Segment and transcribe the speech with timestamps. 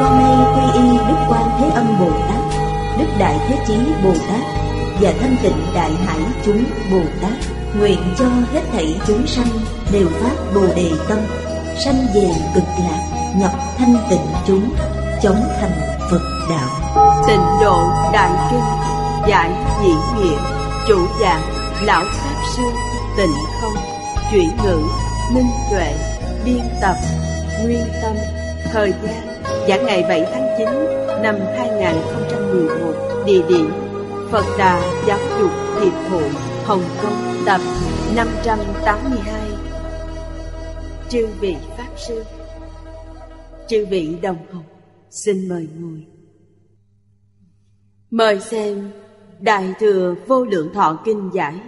[0.00, 2.58] Con nay quy y Đức Quan Thế Âm Bồ Tát,
[2.98, 4.40] Đức Đại Thế Chí Bồ Tát
[5.00, 7.32] và Thanh Tịnh Đại Hải chúng Bồ Tát,
[7.78, 9.46] nguyện cho hết thảy chúng sanh
[9.92, 11.18] đều phát Bồ Đề tâm,
[11.84, 14.70] sanh về cực lạc, nhập thanh tịnh chúng,
[15.22, 16.68] chống thành Phật đạo.
[17.28, 18.64] Tịnh độ Đại Kinh,
[19.28, 19.50] giải
[19.82, 20.38] diễn nghĩa,
[20.88, 21.42] chủ dạng,
[21.82, 22.62] lão pháp sư,
[23.16, 23.74] tịnh không,
[24.32, 24.82] chuyển ngữ,
[25.32, 25.94] minh tuệ,
[26.44, 26.96] biên tập
[27.62, 28.16] Nguyên Tâm
[28.72, 29.27] Thời gian
[29.68, 30.66] Giảng ngày 7 tháng 9
[31.22, 33.70] năm 2011 Địa điểm
[34.30, 36.30] Phật Đà Giáo dục Hiệp hội,
[36.64, 37.60] Hồng Kông, Tập
[38.16, 39.42] 582
[41.08, 42.24] Chư vị Pháp Sư,
[43.68, 44.64] Chư vị đồng học
[45.10, 46.06] Xin mời ngồi.
[48.10, 48.90] Mời xem
[49.40, 51.60] Đại Thừa Vô Lượng Thọ Kinh Giải,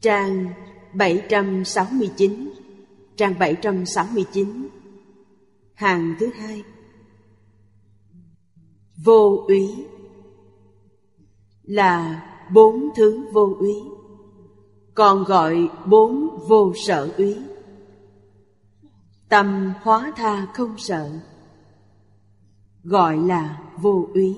[0.00, 0.46] Trang
[0.92, 2.50] 769
[3.16, 4.68] Trang 769
[5.74, 6.62] Hàng thứ hai.
[9.04, 9.86] Vô úy.
[11.62, 12.22] Là
[12.52, 13.74] bốn thứ vô úy.
[14.94, 17.36] Còn gọi bốn vô sở úy.
[19.28, 21.10] Tâm hóa tha không sợ.
[22.82, 24.36] Gọi là vô úy.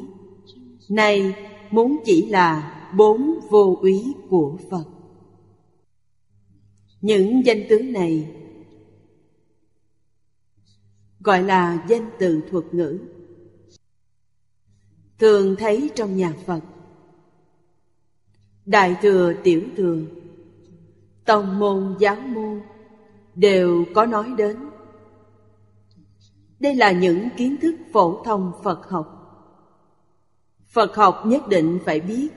[0.90, 1.34] Này
[1.70, 4.84] muốn chỉ là bốn vô úy của Phật.
[7.00, 8.35] Những danh tướng này
[11.26, 12.98] gọi là danh từ thuật ngữ.
[15.18, 16.60] Thường thấy trong nhà phật,
[18.66, 19.98] đại thừa tiểu thừa
[21.24, 22.60] tông môn giáo môn
[23.34, 24.56] đều có nói đến.
[26.60, 29.12] Đây là những kiến thức phổ thông phật học.
[30.68, 32.28] Phật học nhất định phải biết.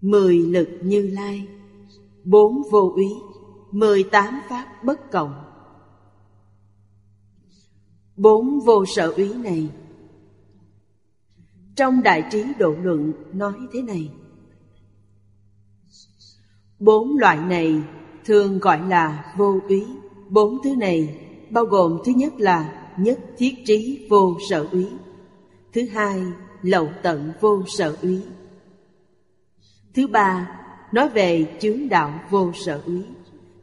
[0.00, 1.48] Mười lực như lai,
[2.24, 3.08] bốn vô úy
[3.70, 5.45] mười tám pháp bất cộng.
[8.16, 9.68] Bốn vô sở úy này.
[11.76, 14.10] Trong Đại Trí Độ Luận nói thế này.
[16.78, 17.82] Bốn loại này
[18.24, 19.84] thường gọi là vô úy
[20.28, 21.18] Bốn thứ này
[21.50, 24.86] bao gồm thứ nhất là nhất thiết trí vô sở úy
[25.72, 26.22] Thứ hai,
[26.62, 28.22] lậu tận vô sở úy
[29.94, 30.60] Thứ ba,
[30.92, 33.02] nói về chướng đạo vô sở úy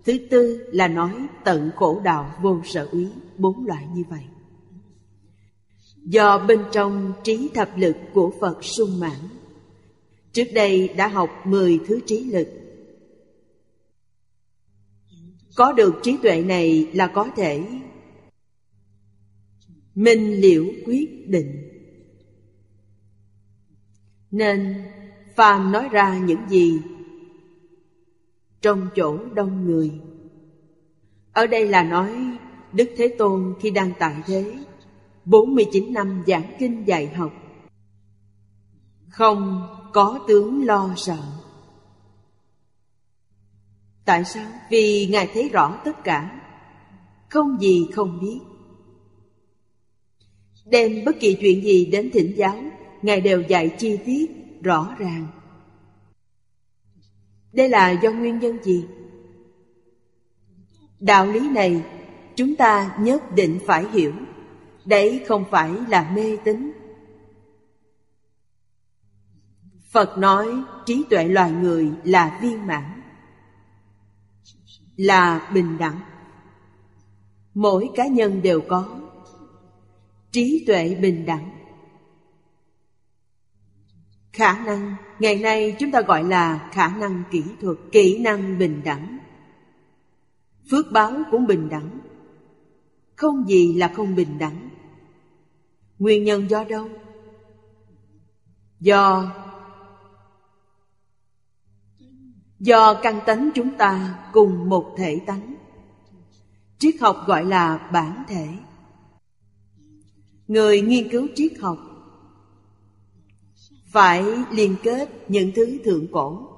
[0.06, 4.24] Thứ tư là nói tận khổ đạo vô sở úy Bốn loại như vậy.
[6.06, 9.20] Do bên trong trí thập lực của Phật sung mãn.
[10.32, 12.48] Trước đây đã học 10 thứ trí lực.
[15.56, 17.64] Có được trí tuệ này là có thể.
[19.96, 21.70] Minh liễu quyết định.
[24.32, 24.84] Nên,
[25.36, 26.82] Phàm nói ra những gì
[28.62, 29.92] Trong chỗ đông người.
[31.34, 32.38] Ở đây là nói,
[32.74, 34.54] Đức Thế Tôn khi đang tại thế
[35.26, 37.34] 49 năm giảng kinh dạy học.
[39.10, 41.18] Không có tướng lo sợ.
[44.06, 44.52] Tại sao?
[44.70, 46.42] Vì Ngài thấy rõ tất cả.
[47.30, 48.40] Không gì không biết.
[50.66, 52.60] Đem bất kỳ chuyện gì đến thỉnh giáo
[53.02, 54.32] Ngài đều dạy chi tiết,
[54.62, 55.28] rõ ràng.
[57.54, 58.86] Đây là do nguyên nhân gì?
[61.00, 61.84] Đạo lý này
[62.36, 64.12] chúng ta nhất định phải hiểu.
[64.86, 66.72] Đấy không phải là mê tín.
[69.92, 73.02] Phật nói trí tuệ loài người là viên mãn,
[74.96, 76.00] Là bình đẳng.
[77.54, 79.00] Mỗi cá nhân đều có
[80.32, 81.50] Trí tuệ bình đẳng.
[84.32, 88.82] Khả năng, Ngày nay chúng ta gọi là khả năng kỹ thuật, Kỹ năng bình
[88.86, 89.18] đẳng.
[90.72, 92.00] Phước báo cũng bình đẳng.
[93.16, 94.70] Không gì là không bình đẳng.
[96.00, 96.90] Nguyên nhân do đâu?
[98.80, 99.32] Do
[102.64, 105.56] Do căn tánh chúng ta cùng một thể tánh.
[106.78, 108.48] Triết học gọi là bản thể.
[110.48, 111.78] Người nghiên cứu triết học
[113.88, 116.50] Phải liên kết những thứ thượng cổ.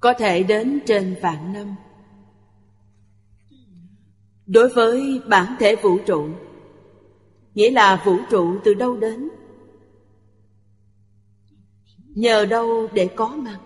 [0.00, 1.74] Có thể đến trên vạn năm.
[4.46, 6.28] Đối với bản thể vũ trụ,
[7.54, 9.28] Nghĩa là vũ trụ từ đâu đến?
[12.14, 13.58] Nhờ đâu để có mặt?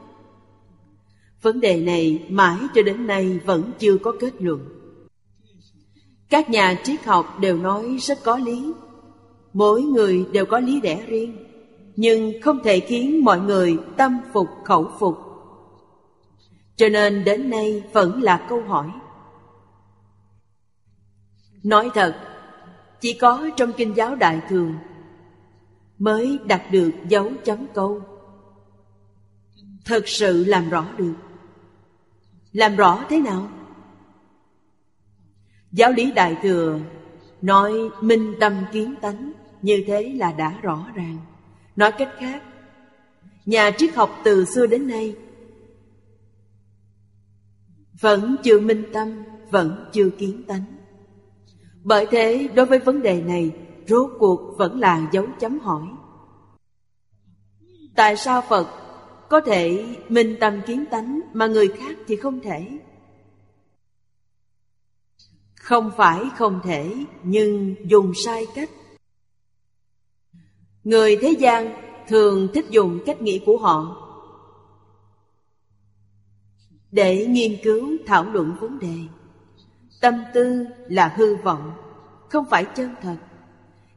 [1.43, 4.61] Vấn đề này mãi cho đến nay vẫn chưa có kết luận.
[6.31, 8.73] Các nhà triết học đều nói rất có lý.
[9.53, 11.37] Mỗi người đều có lý lẽ riêng,
[11.97, 15.19] Nhưng không thể khiến mọi người tâm phục khẩu phục.
[16.77, 18.87] Cho nên đến nay vẫn là câu hỏi.
[21.63, 22.17] Nói thật,
[23.01, 24.75] Chỉ có trong kinh giáo Đại Thường
[25.99, 28.03] Mới đặt được dấu chấm câu.
[29.85, 31.15] Thật sự làm rõ được.
[32.53, 33.49] Làm rõ thế nào?
[35.73, 36.79] Giáo lý Đại Thừa
[37.43, 39.33] Nói minh tâm kiến tánh,
[39.63, 41.19] Như thế là đã rõ ràng.
[41.77, 42.43] Nói cách khác,
[43.47, 45.17] Nhà triết học từ xưa đến nay
[48.01, 50.78] Vẫn chưa minh tâm, Vẫn chưa kiến tánh.
[51.89, 53.53] Bởi thế, đối với vấn đề này,
[53.87, 55.83] Rốt cuộc vẫn là dấu chấm hỏi.
[57.97, 58.67] Tại sao Phật
[59.29, 62.79] có thể minh tâm kiến tánh Mà người khác thì không thể?
[65.55, 68.71] Không phải không thể, nhưng dùng sai cách.
[70.85, 71.75] Người thế gian
[72.09, 74.05] thường thích dùng cách nghĩ của họ.
[76.91, 79.18] Để nghiên cứu, thảo luận vấn đề
[80.01, 81.73] tâm tư là hư vọng,
[82.29, 83.17] không phải chân thật.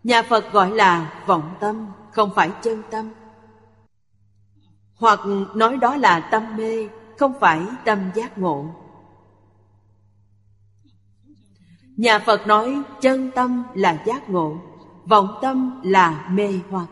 [0.04, 3.10] Nhà phật gọi là vọng tâm, không phải chân tâm.
[4.96, 5.20] Hoặc
[5.56, 6.88] nói đó là tâm mê,
[7.18, 8.66] không phải tâm giác ngộ.
[11.98, 14.58] Nhà Phật nói chân tâm là giác ngộ,
[15.06, 16.88] Vọng tâm là mê hoặc.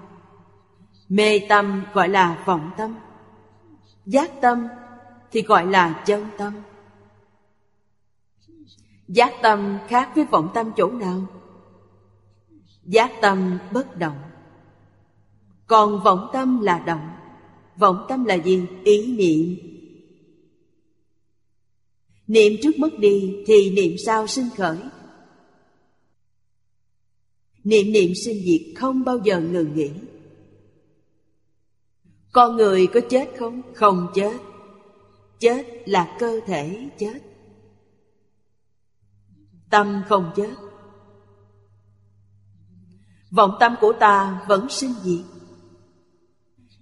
[1.09, 2.95] Mê tâm gọi là vọng tâm.
[4.05, 4.67] Giác tâm
[5.31, 6.53] thì gọi là chân tâm.
[9.09, 11.25] Giác tâm khác với vọng tâm chỗ nào?
[12.83, 14.17] Giác tâm bất động.
[15.67, 17.09] Còn vọng tâm là động.
[17.77, 18.65] Vọng tâm là gì?
[18.83, 19.55] Ý niệm.
[22.27, 24.77] Niệm trước mất đi thì niệm sau sinh khởi.
[27.63, 29.89] Niệm niệm sinh diệt không bao giờ ngừng nghỉ.
[32.31, 33.61] Con người có chết không?
[33.73, 34.37] Không chết.
[35.39, 37.28] Chết là cơ thể chết.
[39.69, 40.49] Tâm không chết.
[43.31, 45.25] Vọng tâm của ta vẫn sinh diệt.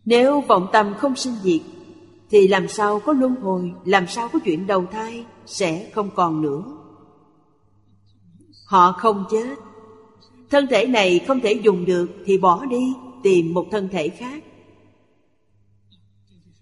[0.05, 1.61] Nếu vọng tâm không sinh diệt,
[2.29, 6.41] Thì làm sao có luân hồi, Làm sao có chuyện đầu thai Sẽ không còn
[6.41, 6.63] nữa.
[8.67, 9.55] Họ không chết.
[10.49, 12.93] Thân thể này không thể dùng được Thì bỏ đi,
[13.23, 14.43] tìm một thân thể khác.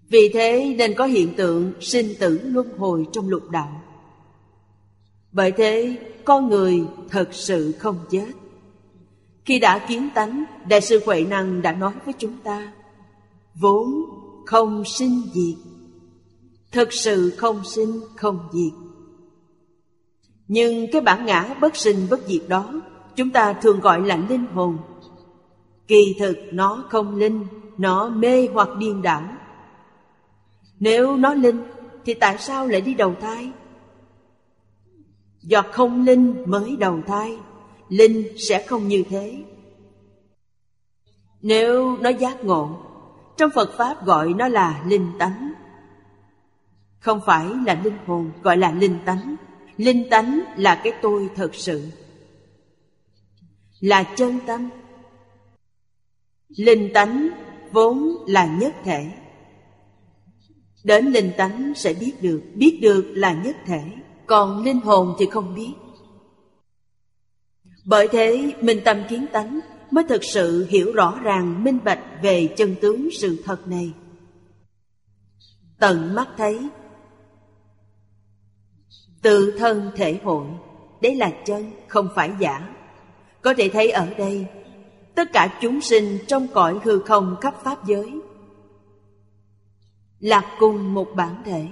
[0.10, 3.82] Vì thế nên có hiện tượng sinh tử luân hồi trong lục đạo.
[5.32, 8.32] Bởi thế con người thật sự không chết.
[9.46, 12.74] Khi đã kiến tánh, Đại sư Huệ Năng đã nói với chúng ta,
[13.56, 13.88] Vốn
[14.46, 15.58] không sinh diệt
[16.72, 18.74] Thật sự không sinh không diệt.
[20.48, 22.82] Nhưng cái bản ngã bất sinh bất diệt đó,
[23.16, 24.78] chúng ta thường gọi là linh hồn.
[25.88, 27.46] Kỳ thực nó không linh,
[27.78, 29.24] nó mê hoặc điên đảo.
[30.80, 31.64] Nếu nó linh,
[32.06, 33.52] thì tại sao lại đi đầu thai?
[35.46, 37.38] Do không linh mới đầu thai,
[37.90, 39.44] linh sẽ không như thế.
[41.42, 42.78] Nếu nó giác ngộ,
[43.38, 45.54] trong phật pháp gọi nó là linh tánh.
[47.00, 49.36] Không phải là linh hồn gọi là linh tánh
[49.78, 51.92] linh tánh là cái tôi thật sự.
[53.80, 54.70] Là chân tâm.
[56.48, 57.30] Linh tánh
[57.72, 59.12] vốn là nhất thể.
[60.84, 63.84] Đến linh tánh sẽ biết được biết được là nhất thể
[64.28, 65.74] còn linh hồn thì không biết.
[67.86, 69.60] Bởi thế minh tâm kiến tánh
[69.92, 73.94] mới thực sự hiểu rõ ràng, minh bạch về chân tướng sự thật này.
[75.80, 76.70] Tận mắt thấy,
[79.22, 80.48] tự thân thể hội,
[81.02, 82.70] đấy là chân, không phải giả.
[83.42, 84.48] Có thể thấy ở đây,
[85.16, 88.22] Tất cả chúng sinh trong cõi hư không khắp Pháp giới
[90.20, 91.68] lạc cùng một bản thể.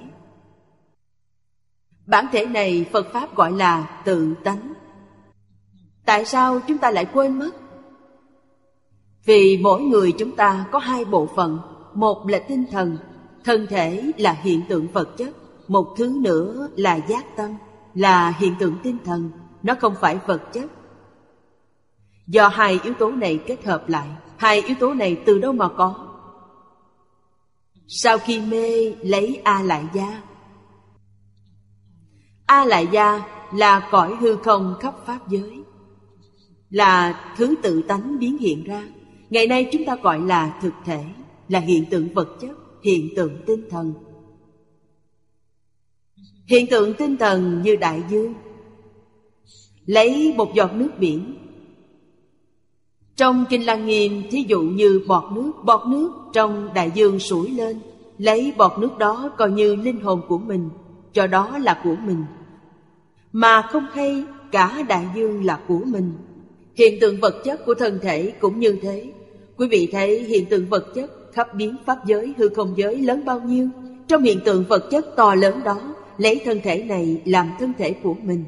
[2.05, 4.73] Bản thể này Phật Pháp gọi là tự tánh.
[6.05, 7.51] Tại sao chúng ta lại quên mất?
[9.25, 11.59] Vì mỗi người chúng ta có hai bộ phận.
[11.93, 12.97] Một là tinh thần,
[13.43, 15.29] Thân thể là hiện tượng vật chất.
[15.67, 17.55] Một thứ nữa là giác tâm,
[17.93, 19.31] Là hiện tượng tinh thần.
[19.63, 20.65] Nó không phải vật chất.
[22.27, 24.07] Do hai yếu tố này kết hợp lại,
[24.37, 26.07] Hai yếu tố này từ đâu mà có?
[27.87, 30.21] Sau khi mê lấy A lại gia
[32.53, 33.21] A lại gia
[33.53, 35.63] là cõi hư không khắp pháp giới.
[36.69, 38.87] Là thứ tự tánh biến hiện ra.
[39.29, 41.03] Ngày nay chúng ta gọi là thực thể,
[41.49, 43.93] là hiện tượng vật chất, hiện tượng tinh thần.
[46.47, 48.33] Hiện tượng tinh thần như đại dương.
[49.85, 51.35] Lấy một giọt nước biển.
[53.15, 57.49] Trong kinh lăng nghiêm, thí dụ như bọt nước bọt nước trong đại dương sủi
[57.49, 57.79] lên,
[58.17, 60.69] lấy bọt nước đó coi như linh hồn của mình,
[61.13, 62.25] cho đó là của mình
[63.33, 66.13] mà không hay cả đại dương là của mình.
[66.75, 69.11] Hiện tượng vật chất của thân thể cũng như thế.
[69.57, 73.25] Quý vị thấy hiện tượng vật chất khắp biến pháp giới, hư không giới lớn
[73.25, 73.69] bao nhiêu?
[74.07, 77.93] Trong hiện tượng vật chất to lớn đó, lấy thân thể này làm thân thể
[77.93, 78.45] của mình.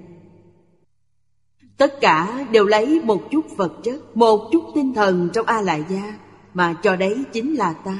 [1.77, 5.84] Tất cả đều lấy một chút vật chất, một chút tinh thần trong a lại
[5.89, 6.20] gia
[6.54, 8.00] mà cho đấy chính là ta.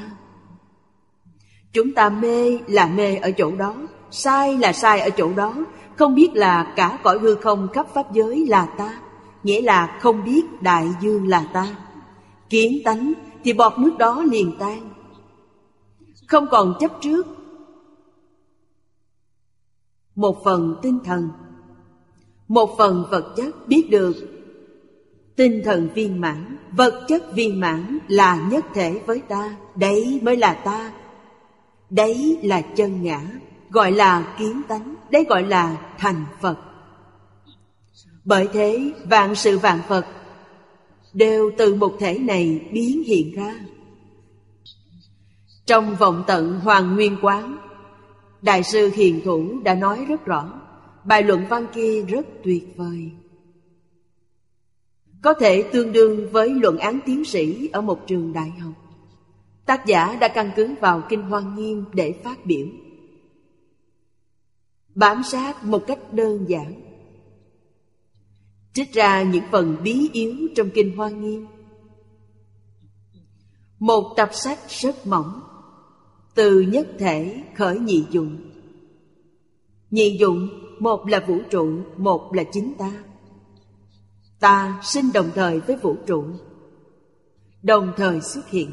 [1.72, 3.76] Chúng ta mê là mê ở chỗ đó,
[4.10, 5.54] sai là sai ở chỗ đó
[5.96, 8.98] không biết là cả cõi hư không khắp pháp giới là ta
[9.46, 11.76] nghĩa là không biết đại dương là ta.
[12.50, 13.12] Kiến tánh
[13.44, 14.90] thì bọt nước đó liền tan.
[16.26, 17.26] Không còn chấp trước.
[20.14, 21.28] Một phần tinh thần.
[22.48, 24.14] Một phần vật chất biết được.
[25.36, 30.36] Tinh thần viên mãn, vật chất viên mãn là nhất thể với ta, đấy mới
[30.36, 30.92] là ta.
[31.90, 33.20] Đấy là chân ngã
[33.70, 36.56] gọi là kiến tánh đấy gọi là thành phật.
[38.24, 40.06] Bởi thế, vạn sự vạn phật
[41.12, 43.54] đều từ một thể này biến hiện ra.
[45.66, 47.56] Trong vọng tận hoàng nguyên quán,
[48.42, 50.52] đại sư hiền thủ đã nói rất rõ,
[51.04, 53.10] bài luận văn kia rất tuyệt vời.
[55.22, 58.72] Có thể tương đương với luận án tiến sĩ ở một trường đại học.
[59.66, 62.66] Tác giả đã căn cứ vào kinh hoa nghiêm để phát biểu
[64.96, 66.82] bám sát một cách đơn giản.
[68.74, 71.46] Trích ra những phần bí yếu trong kinh hoa nghiêm.
[73.78, 75.40] Một tập sách rất mỏng,
[76.34, 78.36] từ nhất thể khởi nhị dụng.
[79.90, 80.48] Nhị dụng,
[80.78, 82.92] một là vũ trụ, một là chính ta.
[84.40, 86.24] Ta sinh đồng thời với vũ trụ,
[87.62, 88.70] đồng thời xuất hiện.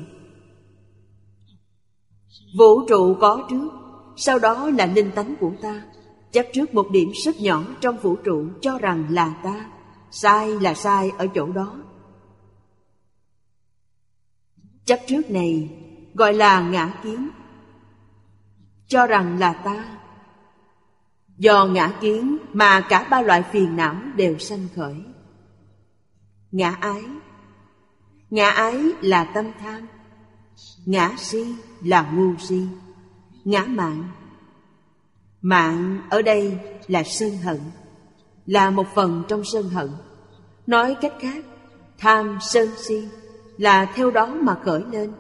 [2.57, 3.69] Vũ trụ có trước,
[4.15, 5.92] sau đó là linh tánh của ta
[6.33, 9.69] chấp trước một điểm rất nhỏ trong vũ trụ cho rằng là ta.
[10.11, 11.79] Sai là sai ở chỗ đó.
[14.85, 15.69] Chấp trước này,
[16.13, 17.29] gọi là ngã kiến.
[18.87, 19.97] Cho rằng là ta.
[21.37, 24.95] Do ngã kiến mà cả ba loại phiền não đều sanh khởi.
[26.51, 27.03] Ngã ái.
[28.29, 29.87] Ngã ái là tâm tham.
[30.85, 32.67] Ngã si là ngu si.
[33.43, 34.09] Ngã mạng
[35.43, 36.57] mạng ở đây
[36.87, 37.59] là sân hận,
[38.45, 39.89] là một phần trong sân hận.
[40.67, 41.45] Nói cách khác,
[41.97, 43.07] tham sân si
[43.57, 45.13] là theo đó mà khởi lên.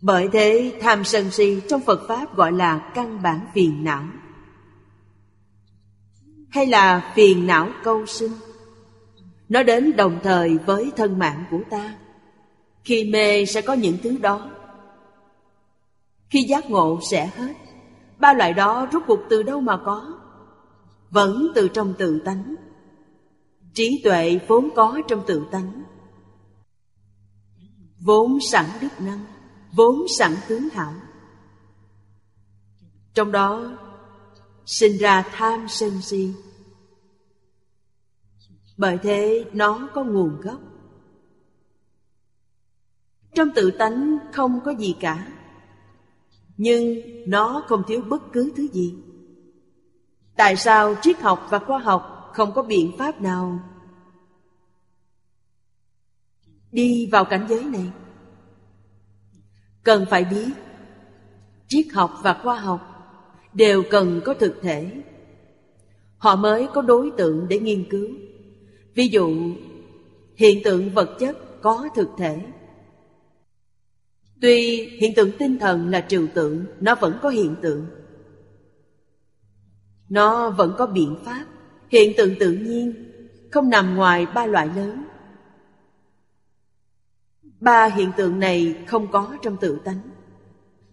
[0.00, 4.04] Bởi thế, tham sân si trong Phật Pháp gọi là căn bản phiền não.
[6.50, 8.32] Hay là phiền não câu sinh.
[9.48, 11.94] Nó đến đồng thời với thân mạng của ta.
[12.84, 14.50] Khi mê sẽ có những thứ đó.
[16.30, 17.65] Khi giác ngộ sẽ hết.
[18.18, 20.18] Ba loại đó rút cuộc từ đâu mà có?
[21.10, 22.54] Vẫn từ trong tự tánh.
[23.74, 25.82] Trí tuệ vốn có trong tự tánh.
[28.00, 29.24] Vốn sẵn đức năng,
[29.72, 30.94] vốn sẵn tướng hảo.
[33.14, 33.78] Trong đó,
[34.66, 36.34] sinh ra tham sân si.
[38.76, 40.60] Bởi thế, nó có nguồn gốc.
[43.34, 45.35] Trong tự tánh không có gì cả
[46.56, 48.94] nhưng nó không thiếu bất cứ thứ gì.
[50.36, 53.58] Tại sao triết học và khoa học không có biện pháp nào?
[56.72, 57.90] Đi vào cảnh giới này.
[59.82, 60.50] Cần phải biết,
[61.68, 62.80] triết học và khoa học
[63.52, 64.90] đều cần có thực thể.
[66.18, 68.08] Họ mới có đối tượng để nghiên cứu.
[68.94, 69.30] Ví dụ,
[70.36, 72.42] hiện tượng vật chất có thực thể
[74.40, 77.86] tuy hiện tượng tinh thần là trừu tượng nó vẫn có hiện tượng.
[80.08, 81.44] Nó vẫn có biện pháp
[81.88, 83.12] hiện tượng tự nhiên
[83.50, 85.04] không nằm ngoài ba loại lớn.
[87.60, 90.00] Ba hiện tượng này không có trong tự tánh.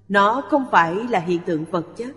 [0.10, 2.16] Nó không phải là hiện tượng vật chất.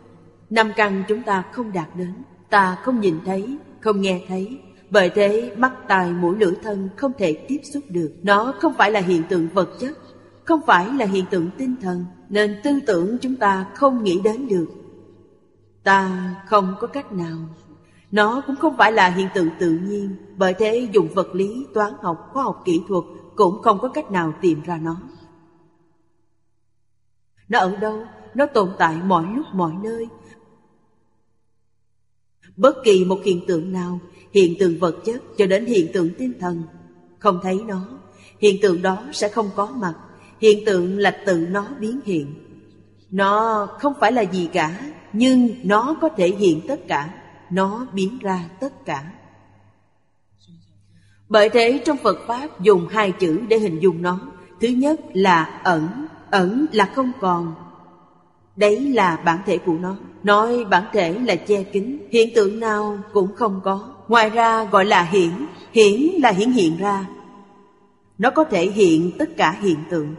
[0.50, 2.12] Năm căn chúng ta không đạt đến
[2.50, 4.58] Ta không nhìn thấy, không nghe thấy.
[4.90, 8.12] Bởi thế mắt tai mũi lưỡi thân không thể tiếp xúc được.
[8.22, 9.98] Nó không phải là hiện tượng vật chất.
[10.46, 14.48] Không phải là hiện tượng tinh thần Nên tư tưởng chúng ta không nghĩ đến
[14.48, 14.66] được.
[15.82, 17.38] Ta không có cách nào.
[18.10, 21.92] Nó cũng không phải là hiện tượng tự nhiên Bởi thế dùng vật lý, toán
[22.02, 23.04] học, khoa học kỹ thuật
[23.36, 24.96] Cũng không có cách nào tìm ra nó.
[27.48, 28.02] Nó ở đâu?
[28.34, 30.08] Nó tồn tại mọi lúc mọi nơi.
[32.56, 33.98] Bất kỳ một hiện tượng nào
[34.32, 36.62] Hiện tượng vật chất cho đến hiện tượng tinh thần
[37.18, 37.82] Không thấy nó
[38.38, 39.94] Hiện tượng đó sẽ không có mặt.
[40.46, 42.34] Hiện tượng là tự nó biến hiện.
[43.10, 44.80] Nó không phải là gì cả,
[45.12, 47.08] Nhưng nó có thể hiện tất cả,
[47.50, 49.04] Nó biến ra tất cả.
[51.28, 54.20] Bởi thế trong Phật Pháp dùng hai chữ để hình dung nó.
[54.60, 55.88] Thứ nhất là ẩn
[56.30, 57.54] Ẩn là không còn.
[58.56, 59.96] Đấy là bản thể của nó.
[60.22, 63.88] Nói bản thể là che kín, Hiện tượng nào cũng không có.
[64.08, 65.32] Ngoài ra gọi là hiển
[65.72, 67.06] Hiển là hiển hiện ra.
[68.18, 70.14] Nó có thể hiện tất cả hiện tượng.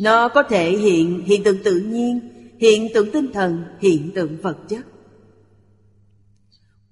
[0.00, 4.56] Nó có thể hiện hiện tượng tự nhiên, Hiện tượng tinh thần, Hiện tượng vật
[4.68, 4.86] chất.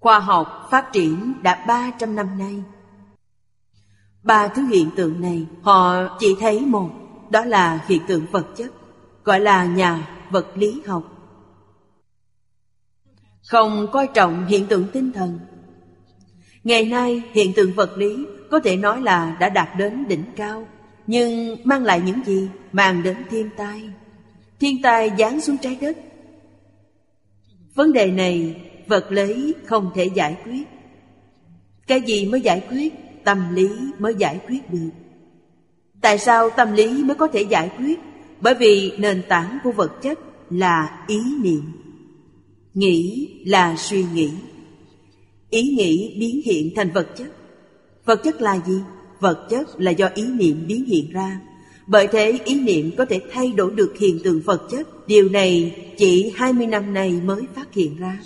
[0.01, 2.63] Khoa học phát triển đã 300 năm nay.
[4.23, 6.91] Ba thứ hiện tượng này, Họ chỉ thấy một,
[7.31, 8.73] Đó là hiện tượng vật chất,
[9.25, 11.03] gọi là nhà vật lý học.
[13.47, 15.39] Không coi trọng hiện tượng tinh thần.
[16.65, 20.67] Ngày nay, hiện tượng vật lý có thể nói là đã đạt đến đỉnh cao
[21.07, 22.49] nhưng mang lại những gì?
[22.73, 23.83] Mang đến thiên tai.
[24.61, 25.97] Thiên tai giáng xuống trái đất.
[27.75, 28.57] Vấn đề này,
[28.87, 30.63] vật lý không thể giải quyết.
[31.87, 32.95] Cái gì mới giải quyết?
[33.25, 33.69] Tâm lý
[33.99, 34.91] mới giải quyết được.
[36.01, 37.99] Tại sao tâm lý mới có thể giải quyết?
[38.41, 40.19] Bởi vì nền tảng của vật chất
[40.51, 41.63] là ý niệm.
[42.75, 44.31] Nghĩ là suy nghĩ.
[45.51, 47.29] Ý nghĩ biến hiện thành vật chất.
[48.05, 48.81] Vật chất là gì?
[49.25, 51.41] Vật chất là do ý niệm biến hiện ra.
[51.87, 55.07] Bởi thế ý niệm có thể thay đổi được hiện tượng vật chất.
[55.07, 58.19] Điều này chỉ 20 năm nay mới phát hiện ra.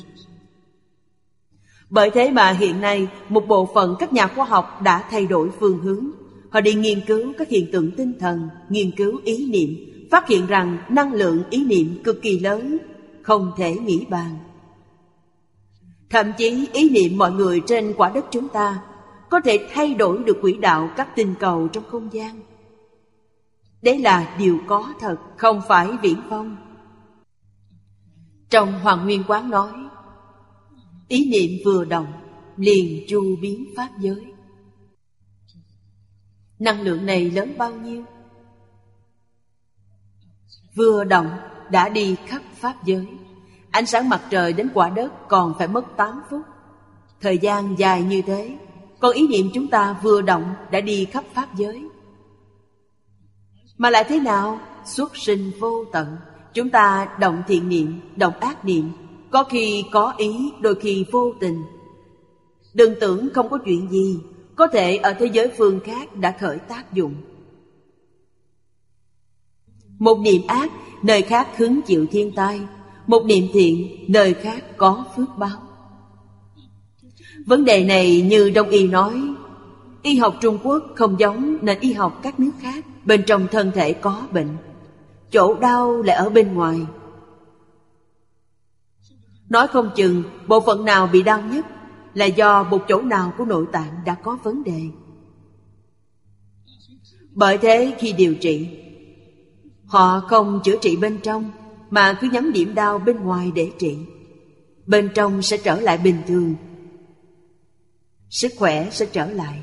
[1.91, 5.49] Bởi thế mà hiện nay một bộ phận các nhà khoa học đã thay đổi
[5.61, 6.11] phương hướng.
[6.51, 9.77] Họ đi nghiên cứu các hiện tượng tinh thần Nghiên cứu ý niệm
[10.11, 12.79] phát hiện rằng năng lượng ý niệm cực kỳ lớn,
[13.23, 14.39] không thể nghĩ bàn.
[16.11, 18.83] Thậm chí ý niệm mọi người trên quả đất chúng ta
[19.31, 22.41] có thể thay đổi được quỹ đạo các tinh cầu trong không gian.
[23.83, 26.57] Đấy là điều có thật, không phải viễn vông.
[28.51, 29.73] Trong Hoàng Nguyên Quán nói,
[31.09, 32.13] ý niệm vừa động,
[32.57, 34.25] liền chu biến pháp giới.
[36.59, 38.05] Năng lượng này lớn bao nhiêu?
[40.75, 41.31] Vừa động
[41.71, 43.07] đã đi khắp Pháp giới
[43.71, 46.43] Ánh sáng mặt trời đến quả đất còn phải mất 8 phút
[47.21, 48.59] Thời gian dài như thế
[49.01, 51.85] còn ý niệm chúng ta vừa động đã đi khắp Pháp giới.
[53.79, 54.61] Mà lại thế nào?
[54.85, 56.17] Xuất sinh vô tận.
[56.55, 58.91] Chúng ta động thiện niệm, động ác niệm.
[59.31, 61.63] Có khi có ý, đôi khi vô tình.
[62.75, 64.19] Đừng tưởng không có chuyện gì.
[64.57, 67.15] Có thể ở thế giới phương khác đã khởi tác dụng.
[69.99, 70.71] Một niệm ác,
[71.03, 72.61] nơi khác hứng chịu thiên tai.
[73.07, 75.68] Một niệm thiện, nơi khác có phước báo.
[77.49, 79.23] Vấn đề này như Đông Y nói,
[80.03, 83.71] Y học Trung Quốc không giống nền y học các nước khác, Bên trong thân
[83.75, 84.57] thể có bệnh.
[85.31, 86.81] Chỗ đau lại ở bên ngoài.
[89.49, 91.67] Nói không chừng, bộ phận nào bị đau nhất
[92.15, 94.83] Là do một chỗ nào của nội tạng đã có vấn đề.
[97.33, 98.69] Bởi thế khi điều trị,
[99.87, 101.51] Họ không chữa trị bên trong,
[101.91, 103.99] Mà cứ nhắm điểm đau bên ngoài để trị.
[104.87, 106.55] Bên trong sẽ trở lại bình thường
[108.31, 109.59] Sức khỏe sẽ trở lại.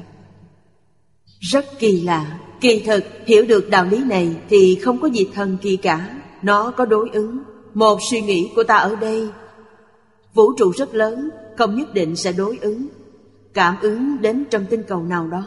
[1.39, 2.39] Rất kỳ lạ.
[2.61, 6.21] Kỳ thực, hiểu được đạo lý này Thì không có gì thần kỳ cả.
[6.41, 7.39] Nó có đối ứng.
[7.73, 9.29] Một suy nghĩ của ta ở đây.
[10.33, 12.87] Vũ trụ rất lớn, Không nhất định sẽ đối ứng.
[13.53, 15.43] Cảm ứng đến trong tinh cầu nào đó.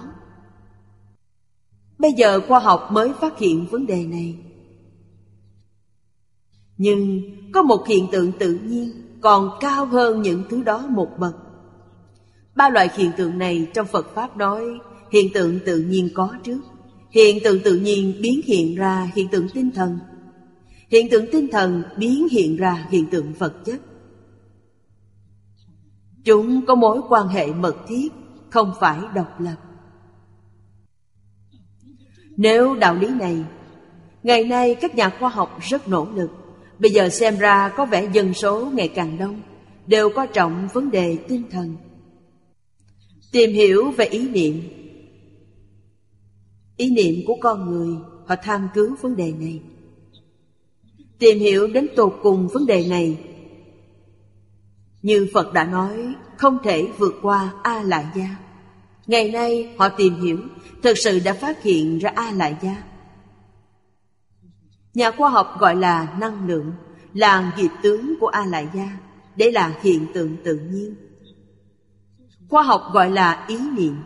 [1.98, 4.38] Bây giờ khoa học mới phát hiện vấn đề này.
[6.76, 7.20] Nhưng
[7.52, 11.34] có một hiện tượng tự nhiên còn cao hơn những thứ đó một bậc.
[12.58, 14.64] Ba loại hiện tượng này trong Phật Pháp nói
[15.12, 16.60] hiện tượng tự nhiên có trước.
[17.10, 19.98] Hiện tượng tự nhiên biến hiện ra hiện tượng tinh thần.
[20.88, 23.80] Hiện tượng tinh thần biến hiện ra hiện tượng vật chất.
[26.24, 28.12] Chúng có mối quan hệ mật thiết,
[28.50, 29.56] không phải độc lập.
[32.36, 33.44] Nếu đạo lý này,
[34.22, 36.30] ngày nay các nhà khoa học rất nỗ lực
[36.78, 39.42] Bây giờ xem ra có vẻ dân số ngày càng đông
[39.86, 41.76] Đều có trọng vấn đề tinh thần
[43.32, 44.62] Tìm hiểu về ý niệm
[46.76, 49.60] Ý niệm của con người Họ tham cứu vấn đề này
[51.18, 53.18] Tìm hiểu đến tột cùng vấn đề này
[55.02, 58.36] Như Phật đã nói, không thể vượt qua A Lại Gia.
[59.06, 60.38] Ngày nay họ tìm hiểu,
[60.82, 62.82] thực sự đã phát hiện ra A Lại Gia.
[64.94, 66.72] Nhà khoa học gọi là năng lượng,
[67.14, 68.98] là nghiệp tướng của A Lại Gia.
[69.36, 70.94] Đây là hiện tượng tự nhiên.
[72.48, 73.96] Khoa học gọi là ý niệm,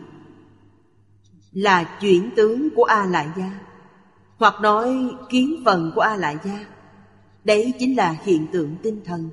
[1.51, 3.59] là chuyển tướng của A Lại Gia,
[4.37, 4.95] hoặc nói
[5.29, 6.65] kiến phần của A Lại Gia.
[7.43, 9.29] Đấy chính là hiện tượng tinh thần.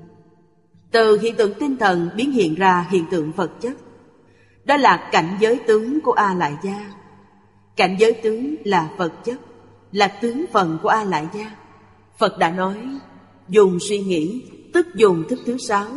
[0.91, 3.73] Từ hiện tượng tinh thần biến hiện ra hiện tượng vật chất.
[4.65, 6.93] Đó là cảnh giới tướng của A Lại Gia.
[7.75, 9.39] Cảnh giới tướng là vật chất,
[9.91, 11.51] là tướng phần của A Lại Gia.
[12.17, 12.77] Phật đã nói,
[13.49, 14.43] dùng suy nghĩ,
[14.73, 15.87] tức dùng thức thứ sáu.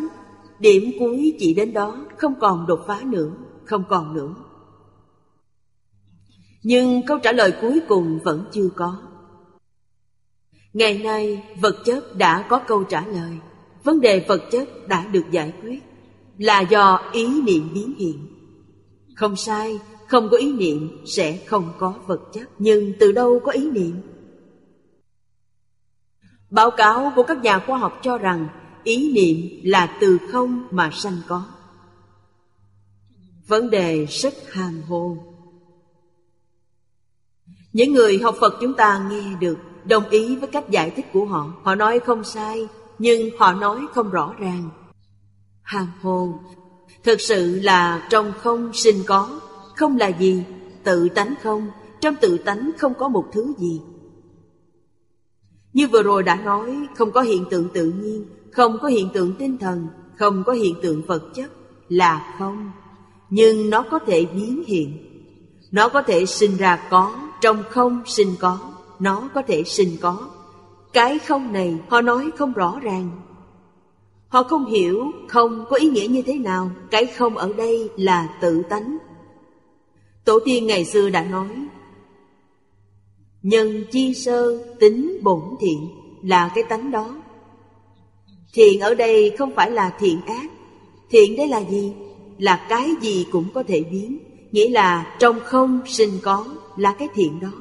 [0.65, 3.31] Điểm cuối chỉ đến đó, không còn đột phá nữa,
[3.65, 4.35] không còn nữa.
[6.63, 9.03] Nhưng câu trả lời cuối cùng vẫn chưa có.
[10.73, 13.39] Ngày nay, vật chất đã có câu trả lời.
[13.85, 15.83] Vấn đề vật chất đã được giải quyết
[16.39, 18.27] là do ý niệm biến hiện.
[19.17, 22.49] Không sai, không có ý niệm sẽ không có vật chất.
[22.59, 24.01] Nhưng từ đâu có ý niệm?
[26.51, 28.49] Báo cáo của các nhà khoa học cho rằng
[28.85, 31.45] ý niệm là từ không mà sanh có.
[33.47, 35.17] Vấn đề rất hàm hồ.
[37.73, 41.25] Những người học Phật chúng ta nghe được, Đồng ý với cách giải thích của
[41.25, 41.53] họ.
[41.63, 42.69] Họ nói không sai,
[42.99, 44.71] Nhưng họ nói không rõ ràng.
[45.63, 46.41] Hàm hồ.
[47.03, 49.41] Thực sự là trong không sinh có,
[49.77, 50.45] Không là gì,
[50.85, 51.69] Tự tánh không.
[52.01, 53.81] Trong tự tánh không có một thứ gì.
[55.73, 59.33] Như vừa rồi đã nói, Không có hiện tượng tự nhiên không có hiện tượng
[59.39, 59.87] tinh thần,
[60.17, 61.51] Không có hiện tượng vật chất
[61.89, 62.71] Là không.
[63.31, 64.99] Nhưng nó có thể biến hiện.
[65.71, 68.59] Nó có thể sinh ra có, Trong không sinh có,
[68.99, 70.31] Nó có thể sinh có.
[70.93, 73.11] Cái không này, họ nói không rõ ràng.
[74.29, 76.71] Họ không hiểu, không có ý nghĩa như thế nào.
[76.91, 78.99] Cái không ở đây là tự tánh.
[80.25, 81.49] Tổ tiên ngày xưa đã nói,
[83.43, 85.89] Nhân chi sơ tính bổn thiện
[86.23, 87.15] Là cái tánh đó.
[88.55, 90.51] Thiện ở đây không phải là thiện ác.
[91.11, 91.93] Thiện đây là gì?
[92.39, 94.19] Là cái gì cũng có thể biến.
[94.53, 97.53] Nghĩa là trong không sinh có là cái thiện đó.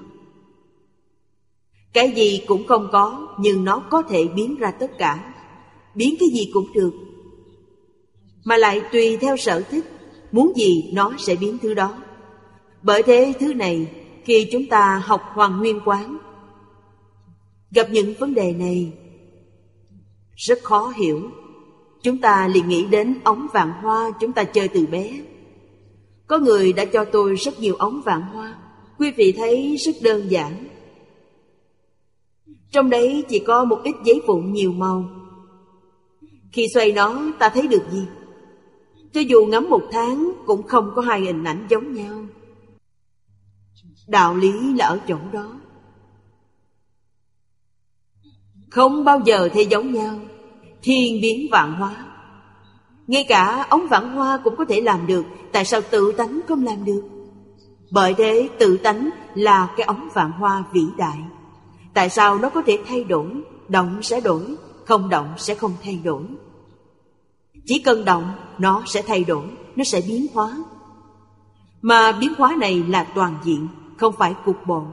[1.94, 5.34] Cái gì cũng không có, Nhưng nó có thể biến ra tất cả.
[5.96, 6.94] Biến cái gì cũng được.
[8.44, 9.86] Mà lại tùy theo sở thích,
[10.32, 11.98] Muốn gì nó sẽ biến thứ đó.
[12.82, 13.88] Bởi thế thứ này,
[14.26, 16.18] Khi chúng ta học Hoàng Nguyên Quán,
[17.72, 18.92] Gặp những vấn đề này
[20.36, 21.32] rất khó hiểu.
[22.04, 25.22] Chúng ta liền nghĩ đến ống vạn hoa chúng ta chơi từ bé.
[26.28, 28.56] Có người đã cho tôi rất nhiều ống vạn hoa.
[29.00, 30.68] Quý vị thấy rất đơn giản.
[32.72, 35.10] Trong đấy chỉ có một ít giấy vụn nhiều màu.
[36.52, 38.06] Khi xoay nó, ta thấy được gì?
[39.14, 42.26] Cho dù ngắm một tháng, cũng không có hai hình ảnh giống nhau.
[44.08, 45.60] Đạo lý là ở chỗ đó.
[48.74, 50.16] Không bao giờ thấy giống nhau.
[50.82, 51.96] Thiên biến vạn hóa.
[53.08, 55.26] Ngay cả ống vạn hoa cũng có thể làm được.
[55.52, 57.04] Tại sao tự tánh không làm được?
[57.92, 61.18] Bởi thế, tự tánh là cái ống vạn hoa vĩ đại.
[61.94, 63.28] Tại sao nó có thể thay đổi?
[63.68, 64.56] Động sẽ đổi,
[64.86, 66.24] Không động sẽ không thay đổi.
[67.66, 70.58] Chỉ cần động, Nó sẽ thay đổi, Nó sẽ biến hóa.
[71.82, 74.84] Mà biến hóa này là toàn diện, Không phải cục bộ.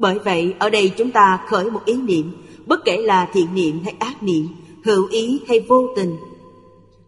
[0.00, 2.32] Bởi vậy, ở đây chúng ta khởi một ý niệm,
[2.66, 4.48] Bất kể là thiện niệm hay ác niệm,
[4.84, 6.16] Hữu ý hay vô tình.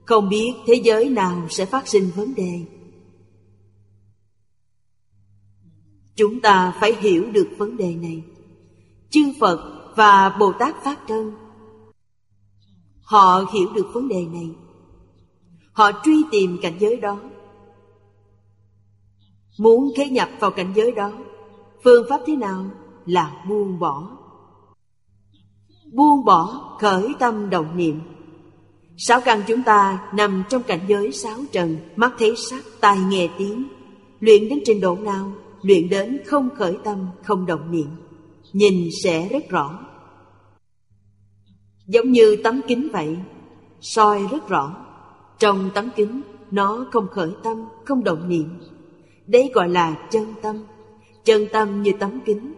[0.05, 2.61] Không biết thế giới nào sẽ phát sinh vấn đề.
[6.17, 8.23] Chúng ta phải hiểu được vấn đề này.
[9.11, 11.33] Chư Phật và Bồ Tát Pháp Thân
[13.03, 14.51] Họ hiểu được vấn đề này.
[15.73, 17.21] Họ truy tìm cảnh giới đó.
[19.59, 21.13] Muốn khế nhập vào cảnh giới đó,
[21.85, 22.71] Phương pháp thế nào?
[23.07, 24.09] Là buông bỏ.
[25.93, 28.01] Buông bỏ khởi tâm động niệm.
[28.97, 33.29] Sáu căn chúng ta nằm trong cảnh giới sáu trần Mắt thấy sắc, tai nghe
[33.39, 33.69] tiếng.
[34.21, 35.33] Luyện đến trình độ nào?
[35.63, 37.89] Luyện đến không khởi tâm, không động niệm.
[38.53, 39.79] Nhìn sẽ rất rõ.
[41.87, 43.17] Giống như tấm kính vậy
[43.81, 44.77] soi rất rõ.
[45.39, 48.59] Trong tấm kính Nó không khởi tâm, không động niệm.
[49.27, 50.65] Đấy gọi là chân tâm.
[51.25, 52.53] Chân tâm như tấm kính.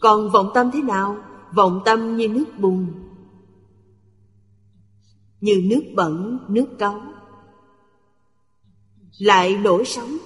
[0.00, 1.16] Còn vọng tâm thế nào?
[1.54, 2.86] Vọng tâm như nước bùn
[5.40, 7.02] Như nước bẩn, nước cáu
[9.18, 10.16] Lại nổi sóng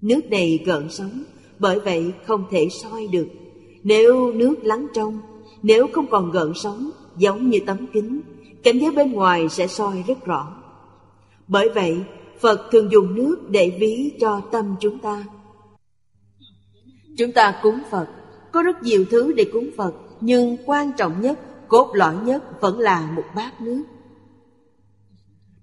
[0.00, 1.22] Nước này gợn sóng
[1.58, 3.28] Bởi vậy không thể soi được
[3.82, 5.20] Nếu nước lắng trong
[5.62, 8.20] Nếu không còn gợn sóng giống như tấm kính,
[8.62, 10.56] cảnh giới bên ngoài sẽ soi rất rõ.
[11.48, 11.96] Bởi vậy,
[12.40, 15.24] Phật thường dùng nước để ví cho tâm chúng ta.
[17.20, 18.06] Chúng ta cúng Phật,
[18.52, 22.78] có rất nhiều thứ để cúng Phật, nhưng quan trọng nhất, cốt lõi nhất vẫn
[22.78, 23.82] là một bát nước.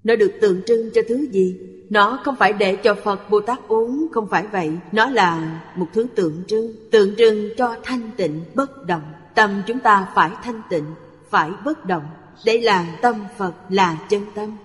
[0.04, 1.60] Nó được tượng trưng cho thứ gì?
[1.90, 4.72] Nó không phải để cho Phật Bồ Tát uống, không phải vậy.
[4.92, 9.14] Nó là một thứ tượng trưng, tượng trưng cho thanh tịnh, bất động.
[9.36, 10.86] Tâm chúng ta phải thanh tịnh,
[11.30, 12.04] phải bất động.
[12.46, 14.58] Đây là tâm Phật, là chân tâm.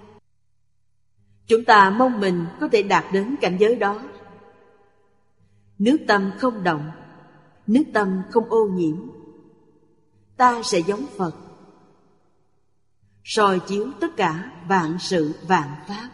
[1.47, 4.01] Chúng ta mong mình có thể đạt đến cảnh giới đó.
[5.83, 6.91] Nước tâm không động,
[7.67, 8.97] nước tâm không ô nhiễm.
[10.37, 11.35] Ta sẽ giống Phật,
[13.25, 16.11] soi chiếu tất cả vạn sự vạn pháp.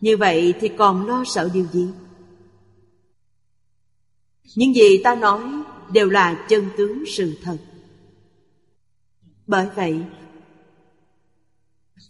[0.00, 1.88] Như vậy thì còn lo sợ điều gì?
[4.56, 5.42] Những gì ta nói
[5.92, 7.56] đều là chân tướng sự thật.
[9.46, 10.04] Bởi vậy,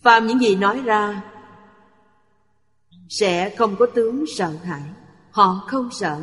[0.03, 1.23] Phạm những gì nói ra
[3.09, 4.83] Sẽ không có tướng sợ hãi
[5.31, 6.23] Họ không sợ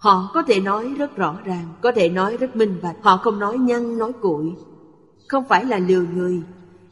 [0.00, 2.96] Họ có thể nói rất rõ ràng, Có thể nói rất minh bạch.
[3.02, 4.52] Họ không nói nhăn, nói cuội
[5.28, 6.42] Không phải là lừa người.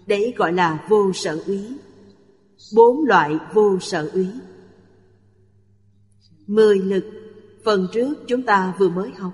[0.07, 1.79] Đấy gọi là vô sở úy
[2.77, 4.27] Bốn loại vô sở úy
[6.47, 7.05] Mười lực,
[7.65, 9.33] Phần trước chúng ta vừa mới học.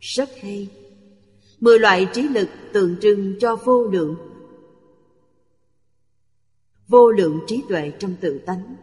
[0.00, 0.68] Rất hay.
[1.60, 4.16] Mười loại trí lực tượng trưng cho vô lượng.
[6.88, 8.76] Vô lượng trí tuệ trong tự tánh.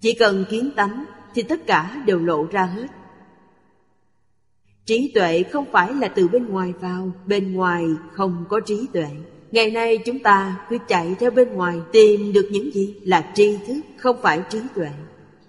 [0.00, 1.04] Chỉ cần kiến tánh
[1.34, 2.86] Thì tất cả đều lộ ra hết.
[4.88, 9.06] Trí tuệ không phải là từ bên ngoài vào, Bên ngoài không có trí tuệ.
[9.50, 13.56] Ngày nay chúng ta cứ chạy theo bên ngoài Tìm được những gì là tri
[13.66, 14.88] thức, Không phải trí tuệ.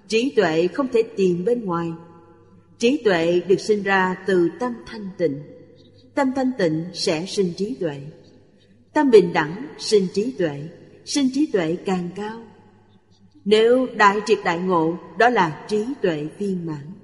[0.08, 1.92] Trí tuệ không thể tìm bên ngoài.
[2.78, 5.40] Trí tuệ được sinh ra từ tâm thanh tịnh.
[6.16, 8.02] Tâm thanh tịnh sẽ sinh trí tuệ.
[8.94, 10.64] Tâm bình đẳng sinh trí tuệ,
[11.06, 12.42] Sinh trí tuệ càng cao.
[13.46, 16.99] Nếu đại triệt đại ngộ, Đó là trí tuệ viên mãn.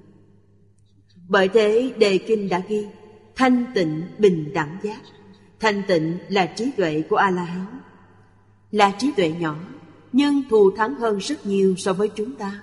[1.28, 2.86] Bởi thế đề kinh đã ghi,
[3.36, 5.00] Thanh tịnh bình đẳng giác.
[5.60, 7.80] Thanh tịnh là trí tuệ của A-la-hán.
[8.70, 9.56] Là trí tuệ nhỏ,
[10.12, 12.62] Nhưng thù thắng hơn rất nhiều so với chúng ta.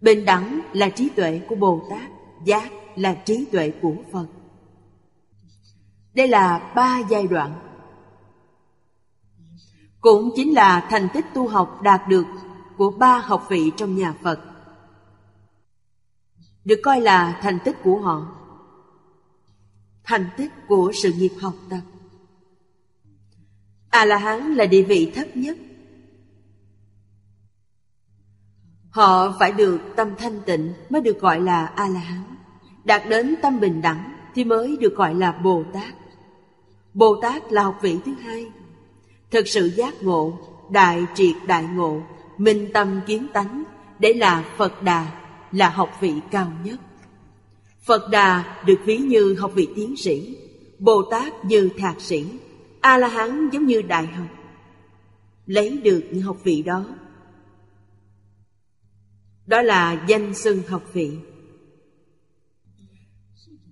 [0.00, 2.10] Bình đẳng là trí tuệ của Bồ Tát
[2.44, 4.26] Giác là trí tuệ của Phật.
[6.14, 7.52] Đây là ba giai đoạn.
[10.00, 12.26] Cũng chính là thành tích tu học đạt được
[12.76, 14.49] Của ba học vị trong nhà Phật.
[16.64, 18.40] Được coi là thành tích của họ
[20.10, 21.80] thành tích của sự nghiệp học tập.
[23.90, 25.58] A-la-hán là địa vị thấp nhất.
[28.90, 32.22] Họ phải được tâm thanh tịnh mới được gọi là A-la-hán.
[32.84, 35.94] Đạt đến tâm bình đẳng thì mới được gọi là Bồ Tát.
[36.94, 38.52] Bồ Tát là học vị thứ hai.
[39.30, 40.38] Thực sự giác ngộ,
[40.70, 42.02] đại triệt đại ngộ,
[42.38, 43.62] minh tâm kiến tánh,
[43.98, 45.19] để là Phật Đà,
[45.52, 46.80] là học vị cao nhất.
[47.82, 50.36] Phật Đà được ví như học vị tiến sĩ,
[50.78, 52.26] Bồ Tát như thạc sĩ,
[52.80, 54.26] A-la-hán giống như đại học.
[55.46, 56.86] Lấy được những học vị đó.
[59.46, 61.10] Đó là danh xưng học vị.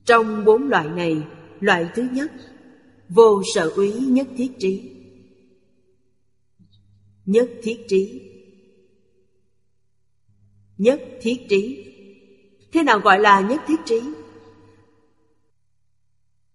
[0.04, 1.22] Trong bốn loại này,
[1.60, 2.32] loại thứ nhất,
[3.08, 4.90] vô sở úy nhất thiết trí.
[7.26, 8.27] Nhất thiết trí.
[10.78, 11.88] Nhất thiết trí
[12.72, 14.00] Thế nào gọi là nhất thiết trí?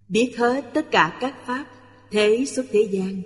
[0.08, 1.66] Biết hết tất cả các pháp
[2.12, 3.22] thế xuất thế gian.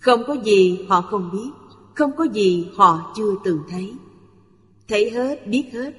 [0.00, 1.50] Không có gì họ không biết,
[1.94, 3.94] không có gì họ chưa từng thấy.
[4.88, 5.94] Thấy hết, biết hết.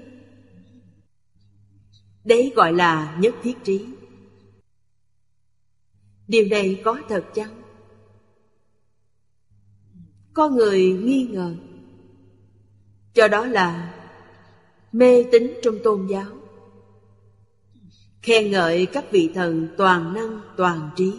[2.24, 3.86] Đấy gọi là nhất thiết trí.
[6.28, 7.62] Điều này có thật chăng?
[10.34, 11.56] Có người nghi ngờ
[13.14, 13.94] cho đó là
[14.92, 16.32] mê tín trong tôn giáo.
[18.22, 21.14] Khen ngợi các vị thần toàn năng, toàn trí.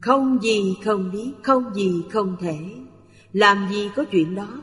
[0.00, 2.58] Không gì không biết, không gì không thể.
[3.32, 4.60] Làm gì có chuyện đó?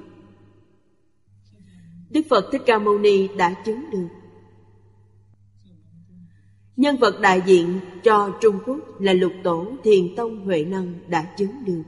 [2.10, 4.08] Đức phật thích ca mâu ni đã chứng được.
[6.78, 11.34] Nhân vật đại diện cho trung quốc là lục tổ thiền tông huệ năng đã
[11.38, 11.84] chứng được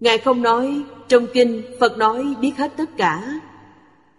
[0.00, 3.40] ngài không nói, trong kinh phật nói biết hết tất cả.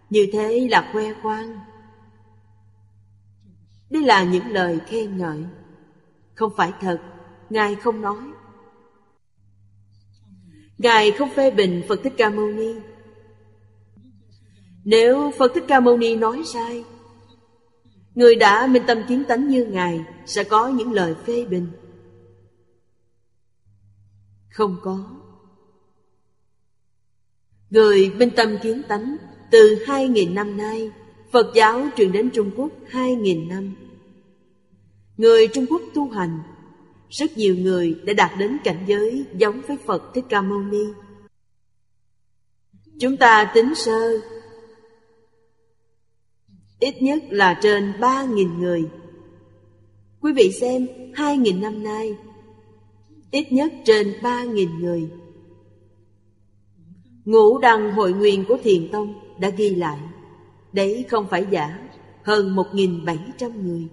[0.10, 1.60] Như thế là khoe khoang.
[3.90, 5.46] Đây là những lời khen ngợi.
[6.36, 7.00] Không phải thật,
[7.50, 8.24] Ngài không nói.
[10.78, 12.74] Ngài không phê bình Phật Thích Ca Mâu Ni.
[14.84, 16.84] Nếu Phật Thích Ca Mâu Ni nói sai,
[18.16, 21.68] Người đã minh tâm kiến tánh như Ngài Sẽ có những lời phê bình.
[24.50, 25.27] Không có.
[27.70, 29.18] Người minh tâm kiến tánh,
[29.52, 30.92] Từ hai nghìn năm nay,
[31.32, 33.76] Phật giáo truyền đến Trung Quốc hai nghìn năm.
[35.18, 36.40] Người Trung Quốc tu hành,
[37.10, 40.84] Rất nhiều người đã đạt đến cảnh giới giống với Phật Thích Ca Mâu Ni.
[43.00, 44.22] Chúng ta tính sơ,
[46.80, 48.90] Ít nhất là trên ba nghìn người.
[50.22, 52.16] Quý vị xem, hai nghìn năm nay,
[53.32, 55.10] Ít nhất trên ba nghìn người.
[57.28, 60.00] Ngũ đăng hội nguyên của Thiền Tông đã ghi lại.
[60.74, 61.90] Đấy không phải giả,
[62.24, 63.88] Hơn một nghìn bảy trăm người.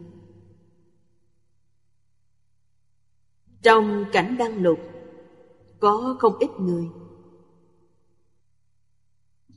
[3.63, 4.79] Trong cảnh đăng lục,
[5.81, 6.89] Có không ít người.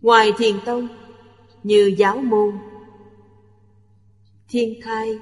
[0.02, 0.88] Ngoài thiền tông,
[1.64, 2.58] Như giáo môn,
[4.50, 5.20] Thiên thai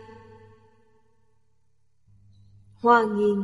[2.74, 3.44] Hoa nghiên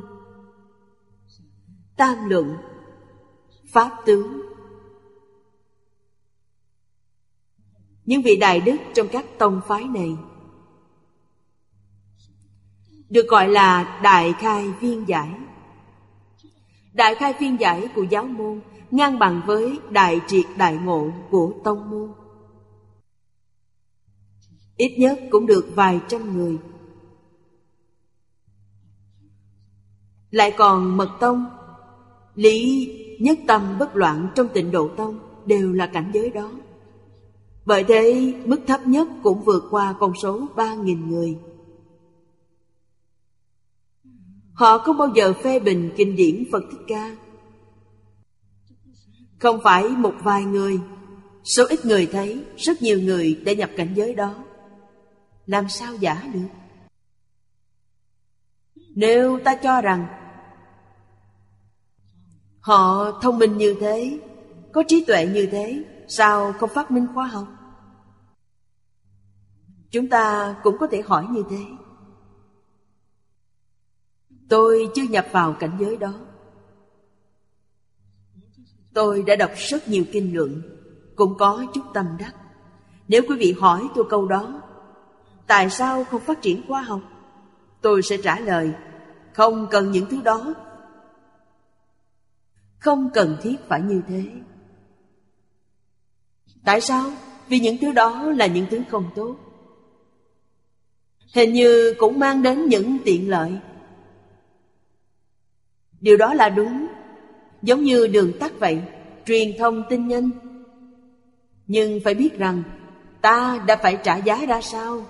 [1.95, 2.57] Tam luận,
[3.67, 4.40] Pháp tướng
[8.11, 10.15] Những vị đại đức trong các tông phái này.
[13.09, 15.29] Được gọi là Đại Khai Viên Giải.
[16.93, 21.53] Đại Khai Viên Giải của giáo môn Ngang bằng với Đại Triệt Đại Ngộ của
[21.63, 22.11] tông môn.
[24.77, 26.57] Ít nhất cũng được vài trăm người.
[30.31, 31.45] Lại còn mật tông,
[32.35, 36.51] Lý, nhất tâm bất loạn trong tịnh độ tông Đều là cảnh giới đó.
[37.65, 41.37] Bởi thế, mức thấp nhất cũng vượt qua con số ba nghìn người.
[44.53, 47.15] Họ không bao giờ phê bình kinh điển Phật Thích Ca.
[49.39, 50.79] Không phải một vài người,
[51.43, 54.43] Số ít người thấy Rất nhiều người đã nhập cảnh giới đó.
[55.45, 56.47] Làm sao giả được?
[58.95, 60.07] Nếu ta cho rằng
[62.59, 64.19] Họ thông minh như thế,
[64.73, 67.47] Có trí tuệ như thế Sao không phát minh khoa học?
[69.91, 71.65] Chúng ta cũng có thể hỏi như thế.
[74.49, 76.13] Tôi chưa nhập vào cảnh giới đó.
[78.93, 80.61] Tôi đã đọc rất nhiều kinh luận,
[81.15, 82.35] Cũng có chút tâm đắc.
[83.07, 84.61] Nếu quý vị hỏi tôi câu đó,
[85.47, 87.01] Tại sao không phát triển khoa học,
[87.81, 88.73] Tôi sẽ trả lời,
[89.33, 90.53] Không cần những thứ đó.
[92.79, 94.25] Không cần thiết phải như thế.
[96.65, 97.11] Tại sao?
[97.47, 99.35] Vì những thứ đó là những thứ không tốt.
[101.33, 103.57] Hình như cũng mang đến những tiện lợi.
[106.01, 106.87] Điều đó là đúng.
[107.61, 108.81] Giống như đường tắt vậy,
[109.25, 110.29] Truyền thông tin nhanh.
[111.67, 112.63] Nhưng phải biết rằng,
[113.21, 115.05] Ta đã phải trả giá ra sao?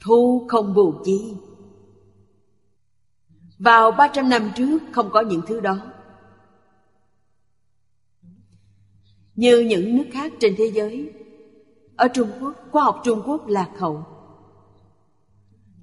[0.00, 1.34] Thu không bù chi.
[3.58, 5.76] Vào 300 năm trước không có những thứ đó.
[9.36, 11.12] Như những nước khác trên thế giới
[11.96, 14.04] Ở Trung Quốc, khoa học Trung Quốc lạc hậu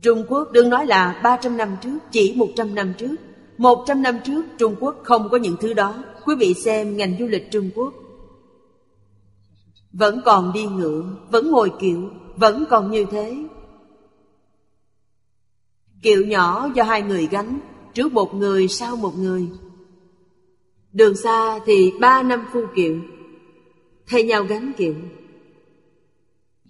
[0.02, 3.16] Trung Quốc đừng nói là 300 năm trước, chỉ 100 năm trước.
[3.58, 6.04] 100 năm trước Trung Quốc không có những thứ đó.
[6.26, 7.94] Quý vị xem ngành du lịch Trung Quốc.
[9.94, 13.38] Vẫn còn đi ngựa, vẫn ngồi kiệu, vẫn còn như thế.
[16.04, 17.60] Kiệu nhỏ do hai người gánh,
[17.94, 19.48] trước một người sau một người.
[20.94, 22.96] Đường xa thì ba năm phu kiệu,
[24.12, 24.95] thay nhau gánh kiệu.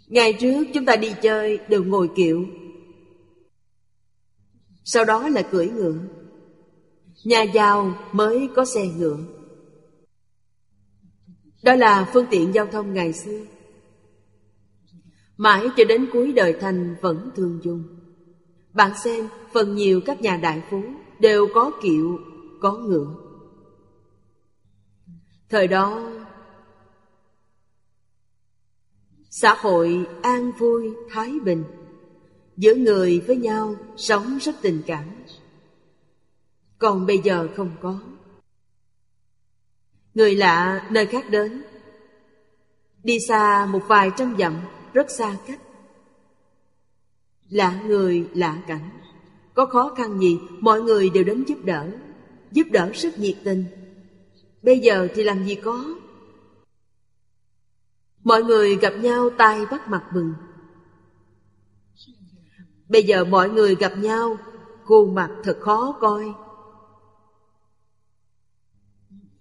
[0.08, 2.46] Ngày trước chúng ta đi chơi đều ngồi kiệu
[4.84, 5.96] sau đó là cưỡi ngựa.
[7.26, 9.18] Nhà giàu mới có xe ngựa.
[11.64, 13.46] Đó là phương tiện giao thông ngày xưa.
[15.38, 17.84] Mãi cho đến cuối đời Thành vẫn thường dùng.
[18.74, 20.82] Bạn xem phần nhiều các nhà đại phú
[21.20, 22.20] Đều có kiệu,
[22.62, 23.16] có ngựa.
[25.50, 26.12] Thời đó
[29.34, 31.64] Xã hội an vui, thái bình.
[32.58, 35.04] Giữa người với nhau sống rất tình cảm.
[36.78, 38.00] Còn bây giờ không có.
[40.14, 41.64] Người lạ nơi khác đến.
[43.04, 44.56] Đi xa một vài trăm dặm
[44.94, 45.62] rất xa cách.
[47.50, 48.90] Lạ người lạ cảnh.
[49.54, 51.92] Có khó khăn gì mọi người đều đến giúp đỡ.
[52.52, 53.66] Giúp đỡ rất nhiệt tình.
[54.62, 55.96] Bây giờ thì làm gì có?
[58.24, 60.34] Mọi người gặp nhau tay bắt mặt mừng.
[62.90, 64.38] Bây giờ mọi người gặp nhau,
[64.84, 66.34] Khuôn mặt thật khó coi.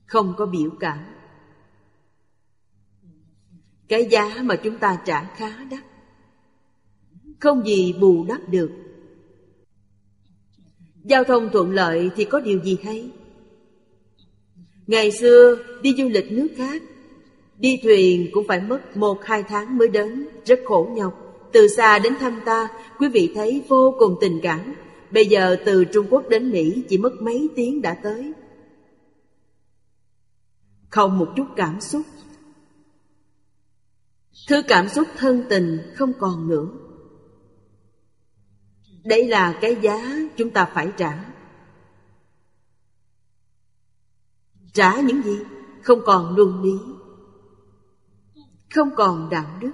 [0.07, 0.99] Không có biểu cảm.
[3.89, 5.85] Cái giá mà chúng ta trả khá đắt.
[7.41, 8.71] Không gì bù đắp được.
[11.05, 13.11] Giao thông thuận lợi thì có điều gì hay?
[14.87, 16.83] Ngày xưa, đi du lịch nước khác
[17.61, 20.29] Đi thuyền cũng phải mất một, hai tháng mới đến.
[20.45, 21.15] Rất khổ nhọc.
[21.53, 24.75] Từ xa đến thăm ta, Quý vị thấy vô cùng tình cảm.
[25.11, 28.33] Bây giờ từ Trung Quốc đến Mỹ Chỉ mất mấy tiếng đã tới.
[30.89, 32.03] Không một chút cảm xúc.
[34.49, 36.69] Thứ cảm xúc thân tình không còn nữa.
[39.05, 41.25] Đây là cái giá chúng ta phải trả.
[44.73, 45.39] Trả những gì?
[45.83, 47.00] Không còn luân lý.
[48.75, 49.73] Không còn đạo đức,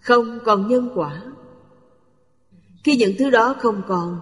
[0.00, 1.22] Không còn nhân quả.
[2.84, 4.18] Khi những thứ đó không còn,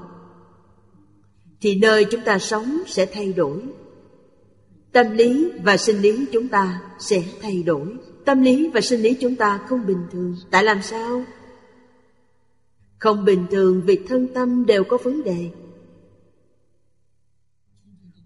[1.61, 3.63] Thì nơi chúng ta sống sẽ thay đổi.
[4.93, 7.97] Tâm lý và sinh lý chúng ta sẽ thay đổi.
[8.25, 10.37] Tâm lý và sinh lý chúng ta không bình thường.
[10.51, 11.25] Tại làm sao?
[12.99, 15.51] Không bình thường vì thân tâm đều có vấn đề.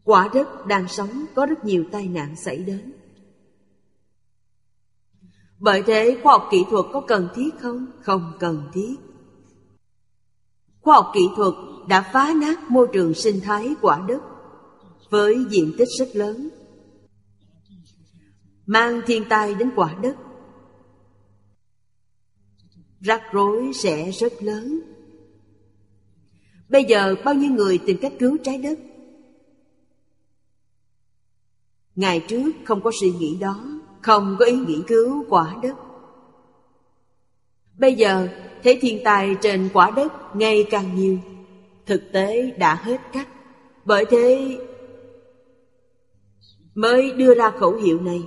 [0.04, 2.92] Quả đất đang sống có rất nhiều tai nạn xảy đến.
[5.58, 7.86] Bởi thế, khoa học kỹ thuật có cần thiết không?
[8.00, 8.94] Không cần thiết.
[10.80, 11.54] Khoa học kỹ thuật
[11.88, 14.20] đã phá nát môi trường sinh thái quả đất
[15.10, 16.48] Với diện tích rất lớn,
[18.66, 20.16] Mang thiên tai đến quả đất.
[23.00, 24.80] Rắc rối sẽ rất lớn.
[26.68, 28.78] Bây giờ bao nhiêu người tìm cách cứu trái đất?
[31.94, 33.75] Ngày trước không có suy nghĩ đó.
[34.06, 35.74] Không có ý nghĩa cứu quả đất.
[37.78, 38.28] Bây giờ
[38.62, 41.18] thấy thiên tai trên quả đất ngày càng nhiều.
[41.86, 43.28] Thực tế đã hết cách.
[43.84, 44.58] Bởi thế
[46.74, 48.22] mới đưa ra khẩu hiệu này.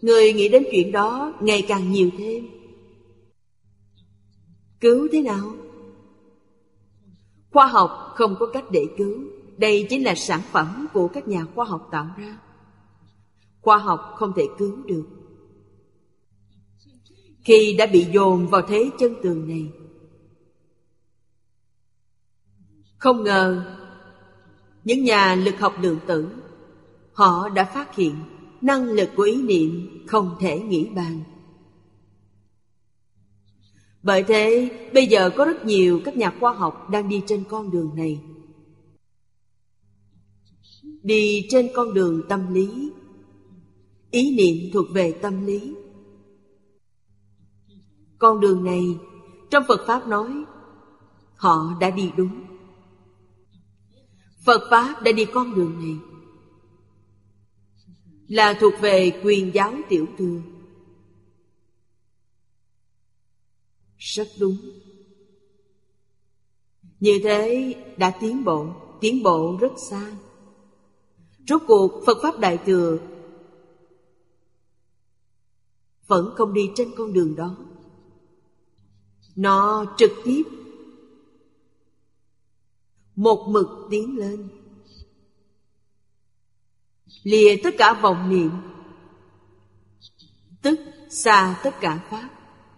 [0.00, 2.48] Người nghĩ đến chuyện đó ngày càng nhiều thêm.
[4.80, 5.54] Cứu thế nào?
[7.50, 9.18] Khoa học không có cách để cứu.
[9.56, 12.38] Đây chính là sản phẩm của các nhà khoa học tạo ra
[13.60, 15.04] khoa học không thể cứu được.
[17.44, 19.72] Khi đã bị dồn vào thế chân tường này,
[22.98, 23.64] không ngờ
[24.84, 26.28] những nhà lực học lượng tử,
[27.12, 28.14] họ đã phát hiện
[28.60, 31.22] năng lực của ý niệm không thể nghĩ bàn.
[34.02, 37.70] Bởi thế, bây giờ có rất nhiều các nhà khoa học đang đi trên con
[37.70, 38.20] đường này.
[41.02, 42.90] Đi trên con đường tâm lý
[44.10, 45.74] ý niệm thuộc về tâm lý.
[48.18, 48.84] Con đường này,
[49.50, 50.44] trong phật pháp nói,
[51.36, 52.40] họ đã đi đúng.
[54.44, 55.96] Phật pháp đã đi con đường này.
[58.28, 60.40] Là thuộc về quyền giáo tiểu thừa.
[63.98, 64.56] Rất đúng.
[67.00, 68.66] Như thế đã tiến bộ
[69.00, 70.12] tiến bộ rất xa.
[71.48, 72.98] Rốt cuộc phật pháp đại thừa
[76.08, 77.56] vẫn không đi trên con đường đó.
[79.36, 80.42] Nó trực tiếp.
[83.16, 84.48] Một mực tiến lên.
[87.22, 88.50] Lìa tất cả vọng niệm.
[90.62, 90.80] Tức
[91.10, 92.30] xa tất cả pháp.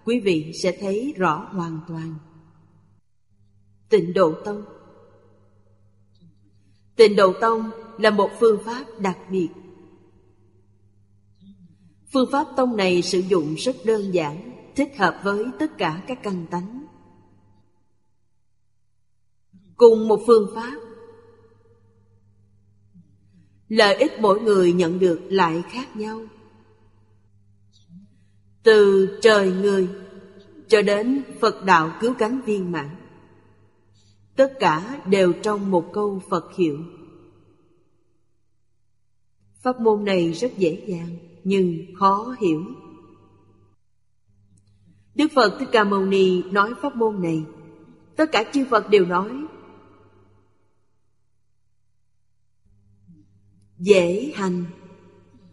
[0.04, 2.14] Quý vị sẽ thấy rõ hoàn toàn.
[3.88, 4.64] Tịnh độ tông.
[6.96, 9.48] Tịnh độ tông là một phương pháp đặc biệt.
[12.12, 16.22] Phương pháp tông này sử dụng rất đơn giản, thích hợp với tất cả các
[16.22, 16.86] căn tánh.
[19.76, 20.80] Cùng một phương pháp,
[23.68, 26.20] lợi ích mỗi người nhận được lại khác nhau.
[28.62, 29.88] Từ trời người
[30.68, 32.96] cho đến Phật đạo cứu cánh viên mãn.
[34.36, 36.78] Tất cả đều trong một câu Phật hiệu.
[39.62, 42.64] Pháp môn này rất dễ dàng nhưng khó hiểu.
[45.14, 47.44] Đức Phật Thích Ca Mâu Ni nói pháp môn này,
[48.16, 49.30] tất cả chư Phật đều nói
[53.78, 54.64] dễ hành,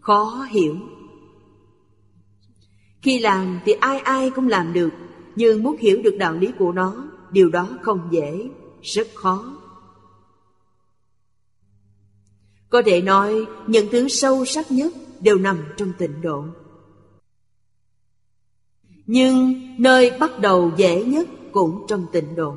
[0.00, 0.76] khó hiểu.
[3.02, 4.90] Khi làm thì ai ai cũng làm được,
[5.36, 8.48] nhưng muốn hiểu được đạo lý của nó, điều đó không dễ,
[8.82, 9.56] rất khó.
[12.68, 16.44] Có thể nói những thứ sâu sắc nhất đều nằm trong tịnh độ.
[19.06, 22.56] Nhưng nơi bắt đầu dễ nhất cũng trong tịnh độ.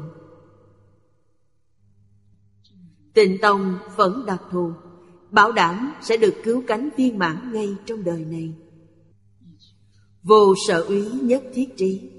[3.14, 4.74] Tịnh tông vẫn đặc thù,
[5.30, 8.54] bảo đảm sẽ được cứu cánh viên mãn ngay trong đời này.
[10.24, 12.10] Vô sở úy nhất thiết trí.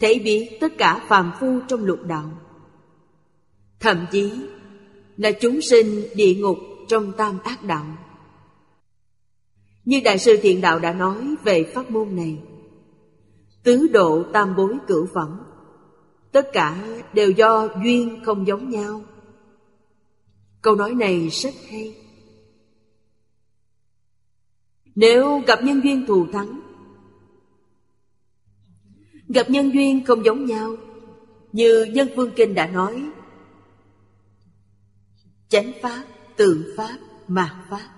[0.00, 2.30] Thấy biết tất cả phàm phu trong lục đạo.
[3.80, 4.32] Thậm chí
[5.16, 6.58] là chúng sinh địa ngục
[6.88, 7.86] trong tam ác đạo.
[9.84, 12.38] Như Đại sư Thiện Đạo đã nói về pháp môn này
[13.62, 15.40] Tứ độ tam bối cửu phẩm
[16.32, 19.02] Tất cả đều do duyên không giống nhau.
[20.62, 21.94] Câu nói này rất hay.
[24.94, 26.60] Nếu gặp nhân duyên thù thắng
[29.28, 30.76] Gặp nhân duyên không giống nhau
[31.52, 33.10] Như Nhân vương Kinh đã nói
[35.48, 36.04] Chánh Pháp,
[36.38, 37.88] Tượng Pháp, Mạt Pháp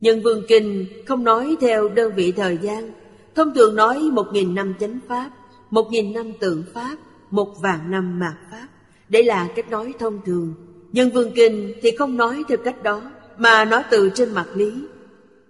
[0.00, 2.92] Nhân Vương Kinh không nói theo đơn vị thời gian.
[3.34, 5.30] Thông thường nói một nghìn năm chánh Pháp
[5.70, 6.96] Một nghìn năm tượng Pháp
[7.30, 8.66] Một vạn năm mạt Pháp.
[9.08, 10.54] Đây là cách nói thông thường.
[10.92, 13.02] Nhân Vương Kinh thì không nói theo cách đó
[13.38, 14.72] Mà nói từ trên mặt lý.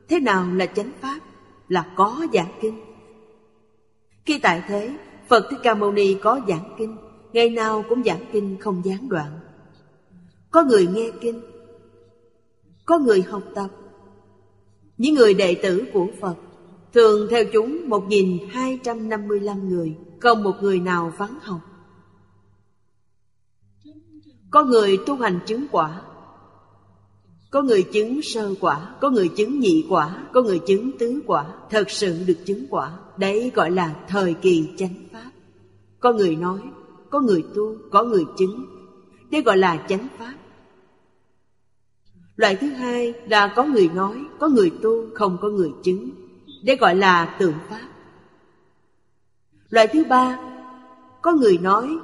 [0.08, 1.18] Thế nào là chánh Pháp?
[1.68, 2.80] Là có giảng kinh.
[4.26, 4.90] Khi tại thế
[5.28, 6.96] Phật Thích Ca Mâu Ni có giảng kinh.
[7.32, 9.43] Ngày nào cũng giảng kinh không gián đoạn.
[10.54, 11.40] Có người nghe kinh,
[12.86, 13.68] Có người học tập.
[14.98, 16.34] Những người đệ tử của Phật
[16.92, 21.60] Thường theo chúng 1.255 người, Không một người nào vắng học.
[24.50, 26.02] Có người tu hành chứng quả,
[27.50, 31.46] Có người chứng sơ quả, Có người chứng nhị quả, Có người chứng tứ quả,
[31.70, 32.98] Thật sự được chứng quả.
[33.18, 35.30] Đấy gọi là thời kỳ chánh pháp.
[36.00, 36.60] Có người nói,
[37.10, 38.64] Có người tu, Có người chứng.
[39.30, 40.34] Đây gọi là chánh pháp.
[42.36, 46.10] Loại thứ hai là có người nói, Có người tu, Không có người chứng.
[46.64, 47.88] Đây gọi là tượng pháp.
[49.68, 50.38] Loại thứ ba,
[51.22, 51.98] Có người nói,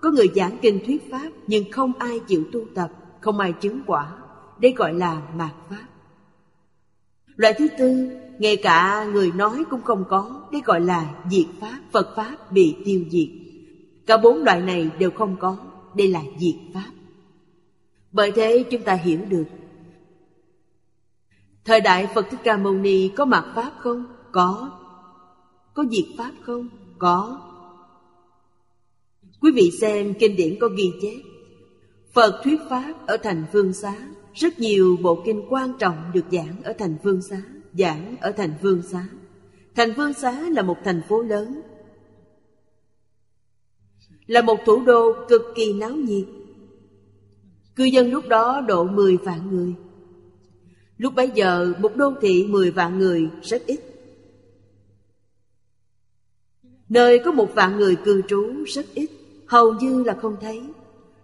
[0.00, 2.90] Có người giảng kinh thuyết pháp, Nhưng không ai chịu tu tập,
[3.20, 4.12] Không ai chứng quả.
[4.60, 5.84] Đây gọi là mạt pháp.
[7.36, 10.48] Loại thứ tư, Ngay cả người nói cũng không có.
[10.52, 13.28] Đây gọi là diệt pháp, Phật pháp bị tiêu diệt.
[14.06, 15.56] Cả bốn loại này đều không có.
[15.94, 16.90] Đây là diệt pháp.
[18.12, 19.44] Bởi thế chúng ta hiểu được.
[21.64, 24.04] Thời đại Phật Thích Ca Mâu Ni có mặt Pháp không?
[24.32, 24.70] Có.
[25.74, 26.68] Có diệt Pháp không?
[26.98, 27.40] Có.
[29.40, 31.30] Quý vị xem kinh điển có ghi chép.
[32.12, 33.94] Phật thuyết Pháp ở thành Phương Xá.
[34.34, 37.42] Rất nhiều bộ kinh quan trọng được giảng ở thành Phương Xá,
[37.72, 39.06] Giảng ở thành Phương Xá.
[39.74, 41.60] Thành Phương Xá là một thành phố lớn.
[44.26, 46.24] Là một thủ đô cực kỳ náo nhiệt.
[47.80, 49.74] Cư dân lúc đó độ 10 vạn người.
[50.96, 53.80] Lúc bấy giờ một đô thị mười vạn người rất ít.
[56.88, 59.10] Nơi có một vạn người cư trú rất ít
[59.46, 60.62] Hầu như là không thấy.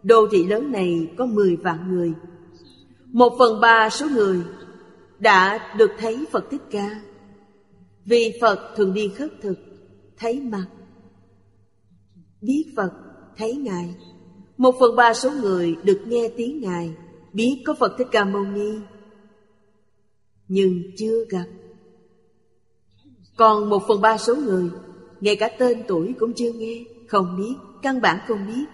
[0.03, 2.13] Đô thị lớn này có mười vạn người.
[3.07, 4.43] Một phần ba số người
[5.19, 7.01] đã được thấy Phật Thích Ca.
[8.05, 9.59] Vì Phật thường đi khất thực
[10.19, 10.67] Thấy mặt.
[12.41, 12.93] Biết Phật,
[13.37, 13.95] thấy Ngài.
[14.57, 16.95] Một phần ba số người được nghe tiếng Ngài,
[17.37, 18.71] Biết có Phật Thích Ca Mâu Ni,
[20.49, 21.45] nhưng chưa gặp.
[23.37, 24.71] Còn một phần ba số người,
[25.21, 28.65] ngay cả tên tuổi cũng chưa nghe, không biết, căn bản không biết.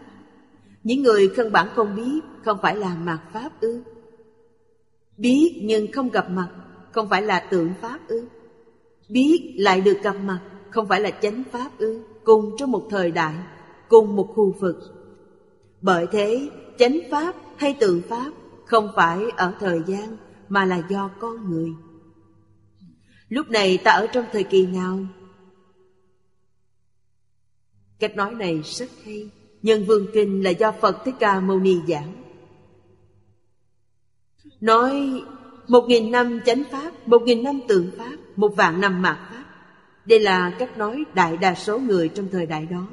[0.84, 3.82] Những người căn bản không biết không phải là mạt pháp ư.
[5.16, 6.48] Biết nhưng không gặp mặt
[6.92, 8.26] không phải là tượng pháp ư.
[9.08, 12.02] Biết lại được gặp mặt không phải là chánh pháp ư.
[12.24, 13.34] Cùng trong một thời đại,
[13.88, 15.01] cùng một khu vực
[15.82, 18.32] bởi thế, chánh pháp hay tượng pháp
[18.66, 20.16] không phải ở thời gian,
[20.48, 21.70] mà là do con người.
[23.28, 24.98] Lúc này ta ở trong thời kỳ nào?
[27.98, 29.30] Cách nói này rất hay
[29.62, 32.22] nhân vương kinh là do phật thích ca mâu ni giảng.
[34.60, 35.22] Nói,
[35.68, 39.44] một nghìn năm chánh pháp, một nghìn năm tượng pháp, một vạn năm mạt pháp.
[40.04, 42.86] Đây là cách nói đại đa số người trong thời đại đó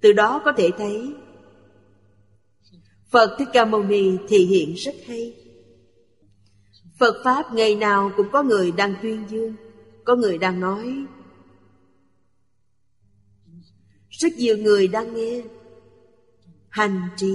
[0.00, 1.14] từ đó có thể thấy,
[3.10, 5.34] Phật Thích Ca Mâu Ni thị hiện rất hay.
[6.98, 9.54] Phật Pháp ngày nào cũng có người đang tuyên dương,
[10.04, 11.04] Có người đang nói.
[14.08, 15.42] Rất nhiều người đang nghe.
[16.68, 17.34] Hành trì.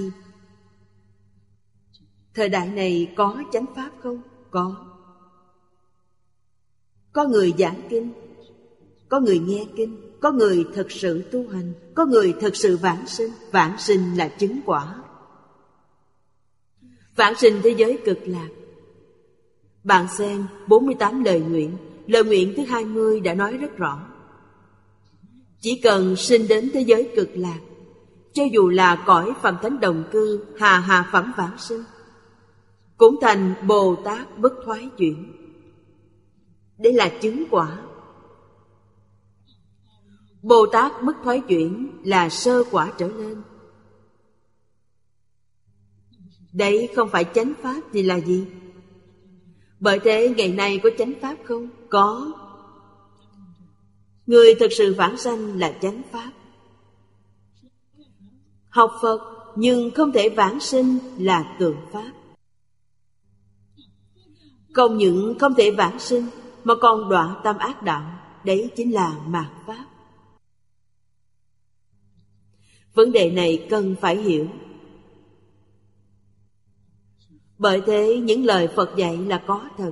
[2.33, 4.21] Thời đại này có chánh Pháp không?
[4.51, 4.85] Có.
[7.13, 8.13] Có người giảng kinh,
[9.09, 10.12] Có người nghe kinh.
[10.23, 13.31] Có người thật sự tu hành, Có người thật sự vãng sinh.
[13.51, 14.95] Vãng sinh là chứng quả.
[17.15, 18.47] Vãng sinh thế giới cực lạc.
[19.83, 21.77] Bạn xem 48 lời nguyện.
[22.07, 23.99] Lời nguyện thứ 20 đã nói rất rõ.
[25.61, 27.59] Chỉ cần sinh đến thế giới cực lạc,
[28.33, 31.83] Cho dù là cõi phạm thánh đồng cư, Hà hà phẩm vãng sinh,
[32.97, 35.33] Cũng thành Bồ Tát bất thoái chuyển.
[36.77, 37.77] Đây là chứng quả.
[40.43, 43.41] Bồ Tát mất thoái chuyển là sơ quả trở lên.
[46.53, 48.45] Đấy không phải chánh pháp thì là gì?
[49.79, 51.69] Bởi thế ngày nay có chánh pháp không?
[51.89, 52.31] Có.
[54.25, 56.31] Người thực sự vãng sanh là chánh pháp.
[58.69, 59.19] Học Phật
[59.55, 62.11] nhưng không thể vãng sinh là tượng pháp.
[64.73, 66.25] Không những không thể vãng sinh
[66.63, 69.85] mà còn đọa tam ác đạo, đấy chính là mạt pháp.
[72.93, 74.47] Vấn đề này cần phải hiểu.
[77.57, 79.91] Bởi thế, những lời Phật dạy là có thật.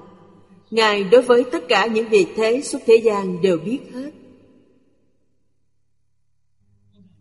[0.71, 4.11] Ngài đối với tất cả những việc thế xuất thế gian đều biết hết.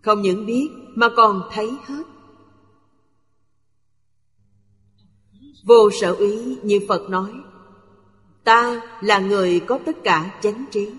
[0.02, 2.02] Không những biết, mà còn thấy hết.
[5.64, 7.32] Vô sở ý như Phật nói,
[8.44, 10.90] Ta là người có tất cả chánh trí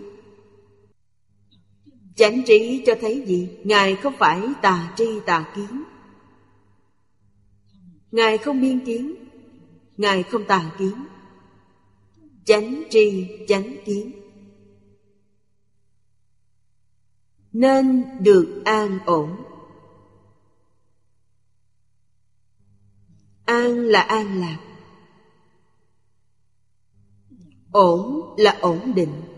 [2.16, 3.49] Chánh trí cho thấy gì?
[3.64, 5.84] Ngài không phải tà tri tà kiến.
[8.12, 9.16] Ngài không biên kiến.
[9.97, 11.05] Ngài không tà kiến.
[12.45, 14.12] Chánh tri, chánh kiến.
[17.53, 19.36] Nên được an ổn.
[23.45, 24.57] An là an lạc.
[27.72, 29.31] Ổn là ổn định.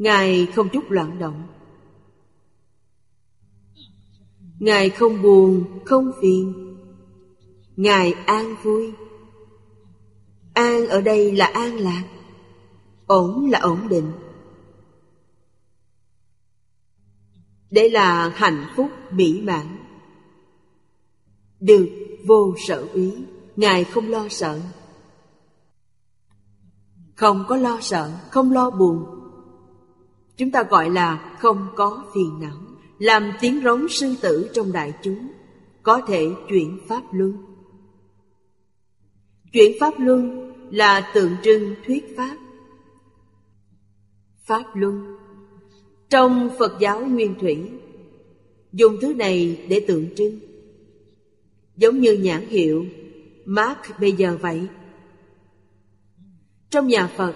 [0.00, 1.46] Ngài không chút loạn động.
[4.58, 6.76] Ngài không buồn, không phiền.
[7.76, 8.92] Ngài an vui.
[10.54, 12.04] An ở đây là an lạc.
[13.06, 14.12] Ổn là ổn định.
[17.70, 19.66] Đây là hạnh phúc mỹ mãn.
[21.60, 21.88] Được
[22.26, 23.24] vô sở úy
[23.56, 24.60] Ngài không lo sợ.
[27.16, 29.19] Không có lo sợ, không lo buồn.
[30.40, 32.56] Chúng ta gọi là không có phiền não,
[32.98, 35.28] Làm tiếng rống sư tử trong đại chúng,
[35.82, 37.32] Có thể chuyển pháp luân.
[39.52, 42.36] Chuyển pháp luân là tượng trưng thuyết pháp.
[44.44, 45.16] Pháp luân.
[46.08, 47.70] Trong Phật giáo Nguyên Thủy,
[48.72, 50.38] Dùng thứ này để tượng trưng.
[51.76, 52.86] Giống như nhãn hiệu
[53.44, 54.66] Mark bây giờ vậy.
[56.70, 57.34] Trong nhà Phật,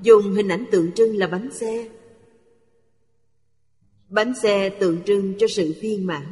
[0.00, 1.88] Dùng hình ảnh tượng trưng là bánh xe.
[4.08, 6.26] Bánh xe tượng trưng cho sự viên mãn.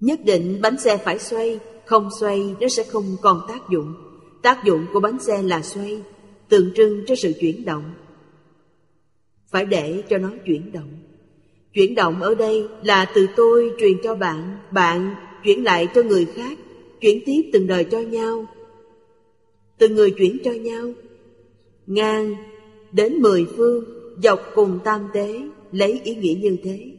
[0.00, 3.94] Nhất định bánh xe phải xoay, Không xoay nó sẽ không còn tác dụng.
[4.42, 6.02] Tác dụng của bánh xe là xoay,
[6.48, 7.94] Tượng trưng cho sự chuyển động.
[9.50, 10.98] Phải để cho nó chuyển động.
[11.72, 15.14] Chuyển động ở đây là từ tôi truyền cho bạn Bạn
[15.44, 16.58] chuyển lại cho người khác,
[17.00, 18.46] Chuyển tiếp từng đời cho nhau.
[19.78, 20.92] Từng người chuyển cho nhau.
[21.86, 22.34] Ngang
[22.92, 23.97] đến mười phương.
[24.22, 25.40] Dọc cùng tam tế,
[25.70, 26.92] Lấy ý nghĩa như thế.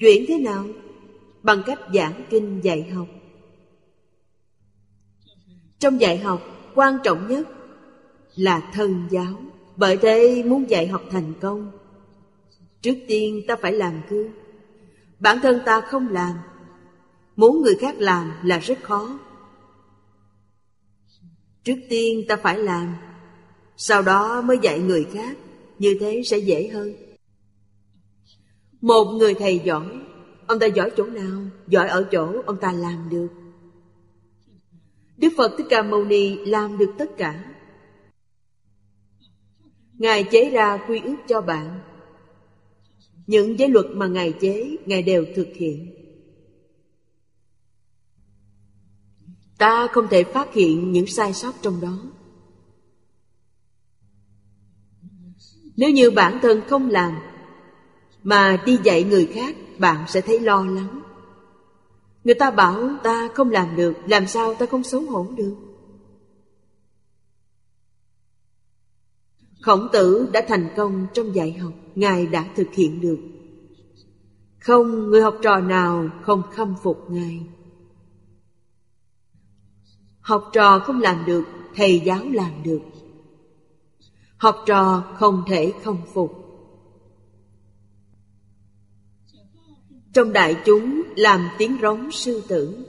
[0.00, 0.66] Chuyển thế nào?
[1.42, 3.08] Bằng cách giảng kinh dạy học.
[5.78, 6.42] Trong dạy học,
[6.74, 7.48] quan trọng nhất
[8.36, 9.34] là thân giáo.
[9.76, 11.70] Bởi thế, muốn dạy học thành công,
[12.80, 14.32] Trước tiên ta phải làm gương
[15.18, 16.36] Bản thân ta không làm,
[17.36, 19.18] Muốn người khác làm là rất khó.
[21.64, 22.94] Trước tiên ta phải làm
[23.80, 25.36] sau đó mới dạy người khác
[25.78, 26.92] Như thế sẽ dễ hơn
[28.80, 30.00] Một người thầy giỏi
[30.46, 31.40] Ông ta giỏi chỗ nào?
[31.66, 33.28] Giỏi ở chỗ ông ta làm được
[35.16, 37.54] Đức Phật Thích Ca Mâu Ni làm được tất cả
[39.92, 41.80] Ngài chế ra quy ước cho bạn
[43.28, 45.94] những giới luật mà Ngài chế, Ngài đều thực hiện.
[49.58, 51.98] Ta không thể phát hiện những sai sót trong đó.
[55.78, 57.18] Nếu như bản thân không làm,
[58.22, 61.00] mà đi dạy người khác, bạn sẽ thấy lo lắng.
[62.24, 65.54] Người ta bảo ta không làm được, làm sao ta không xấu hổ được?
[69.62, 73.18] Khổng tử đã thành công trong dạy học Ngài đã thực hiện được
[74.58, 77.40] Không người học trò nào không khâm phục Ngài
[80.20, 82.80] Học trò không làm được Thầy giáo làm được
[84.38, 86.44] Học trò không thể không phục.
[90.12, 92.84] Trong đại chúng làm tiếng rống sư tử.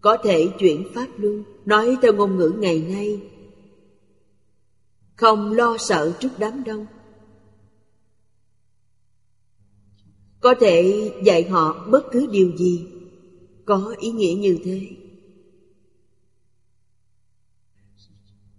[0.00, 3.20] Có thể chuyển pháp luân, Nói theo ngôn ngữ ngày nay.
[5.16, 6.86] Không lo sợ trước đám đông.
[10.40, 12.86] Có thể dạy họ bất cứ điều gì,
[13.64, 14.80] có ý nghĩa như thế.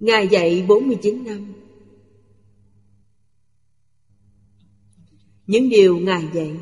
[0.02, 1.54] Ngài dạy 49 năm.
[5.48, 6.60] Những điều Ngài dạy.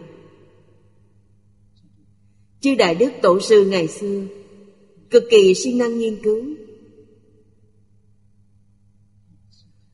[2.62, 4.26] Chư Đại Đức Tổ sư ngày xưa,
[5.10, 6.46] Cực kỳ siêng năng nghiên cứu.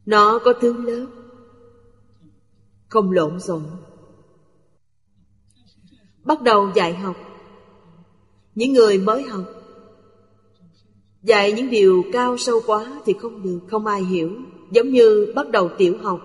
[0.05, 1.07] Nó có thứ lớp,
[2.87, 3.63] Không lộn xộn.
[6.23, 7.15] Bắt đầu dạy học.
[8.55, 9.64] Những người mới học
[11.25, 14.31] Dạy những điều cao sâu quá thì không được, không ai hiểu
[14.71, 16.21] Giống như bắt đầu tiểu học.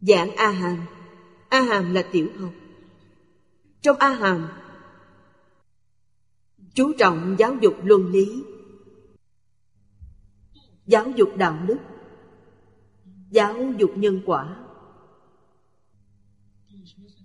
[0.00, 0.86] Giảng A Hàm
[1.48, 2.50] A Hàm là tiểu học.
[3.82, 4.48] Trong A Hàm
[6.74, 8.44] Chú trọng giáo dục luân lý
[10.86, 11.78] Giáo dục đạo đức
[13.30, 14.56] Giáo dục nhân quả.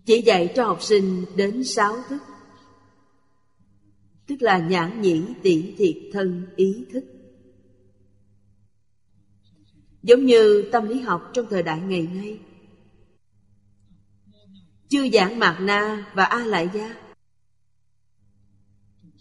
[0.06, 2.18] Chỉ dạy cho học sinh đến sáu thức.
[4.32, 7.04] Tức là nhãn nhĩ tỷ thiệt thân ý thức.
[10.04, 12.40] Giống như tâm lý học trong thời đại ngày nay.
[14.90, 16.96] Chư giảng Mạc Na và A Lại Gia.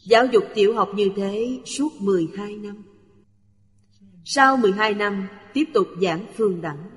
[0.04, 2.82] Giáo dục tiểu học như thế suốt 12 năm.
[4.24, 6.90] Sau 12 năm tiếp tục giảng phương đẳng.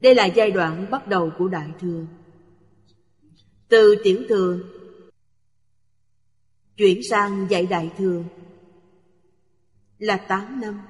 [0.00, 2.06] Đây là giai đoạn bắt đầu của Đại Thừa.
[3.68, 4.73] Từ tiểu thừa
[6.76, 8.22] Chuyển sang dạy Đại Thừa.
[9.98, 10.80] Là 8 năm.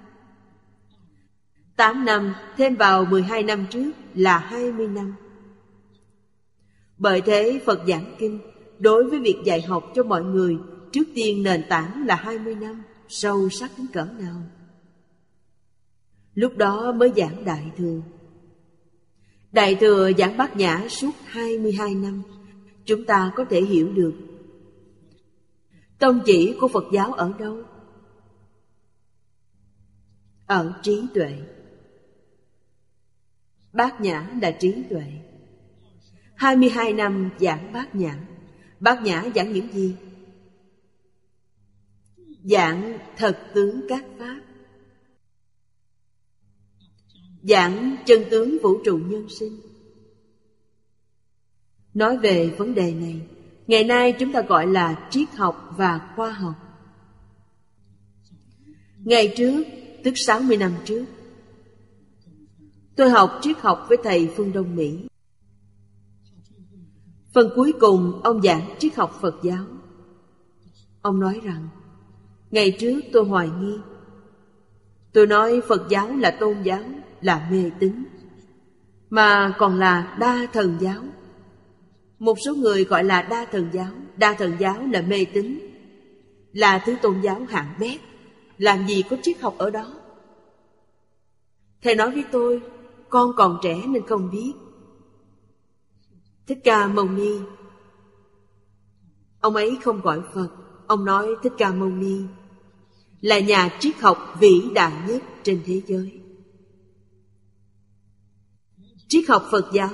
[1.77, 5.15] 8 năm, thêm vào 12 năm trước là 20 năm.
[6.99, 8.41] Bởi thế Phật giảng kinh,
[8.79, 10.57] Đối với việc dạy học cho mọi người,
[10.93, 14.43] Trước tiên nền tảng là 20 năm, Sâu sắc đến cỡ nào?
[16.35, 18.01] Lúc đó mới giảng Đại Thừa.
[19.53, 22.23] Đại Thừa giảng Bát Nhã suốt 22 năm,
[22.85, 24.15] Chúng ta có thể hiểu được
[26.05, 27.63] Tông chỉ của Phật giáo ở đâu?
[30.47, 31.39] Ở trí tuệ.
[33.73, 35.05] Bát Nhã là trí tuệ.
[36.35, 38.27] 22 năm giảng Bát Nhã.
[38.81, 39.97] Bát Nhã giảng những gì?
[42.43, 44.41] Giảng thật tướng các Pháp.
[47.43, 49.61] Giảng chân tướng vũ trụ nhân sinh.
[51.95, 53.21] Nói về vấn đề này
[53.67, 56.55] Ngày nay chúng ta gọi là triết học và khoa học.
[58.99, 59.65] Ngày trước,
[60.05, 61.05] tức 60 năm trước
[62.97, 65.07] Tôi học triết học với thầy Phương Đông Mỹ.
[67.35, 69.65] Phần cuối cùng ông giảng triết học Phật giáo.
[71.03, 71.69] Ông nói rằng
[72.51, 73.79] Ngày trước tôi hoài nghi.
[75.13, 76.83] Tôi nói Phật giáo là tôn giáo
[77.21, 78.05] Là mê tín
[79.11, 81.03] Mà còn là đa thần giáo.
[82.19, 83.93] Một số người gọi là đa thần giáo.
[84.17, 85.59] Đa thần giáo là mê tín,
[86.53, 88.01] Là thứ tôn giáo hạng bét.
[88.59, 89.95] Làm gì có triết học ở đó?
[91.83, 92.61] Thầy nói với tôi,
[93.09, 94.53] Con còn trẻ nên không biết.
[96.47, 97.39] Thích Ca Mâu Ni.
[99.41, 100.49] Ông ấy không gọi Phật.
[100.87, 102.21] Ông nói Thích Ca Mâu Ni
[103.21, 106.21] Là nhà triết học vĩ đại nhất trên thế giới.
[109.09, 109.91] Triết học Phật giáo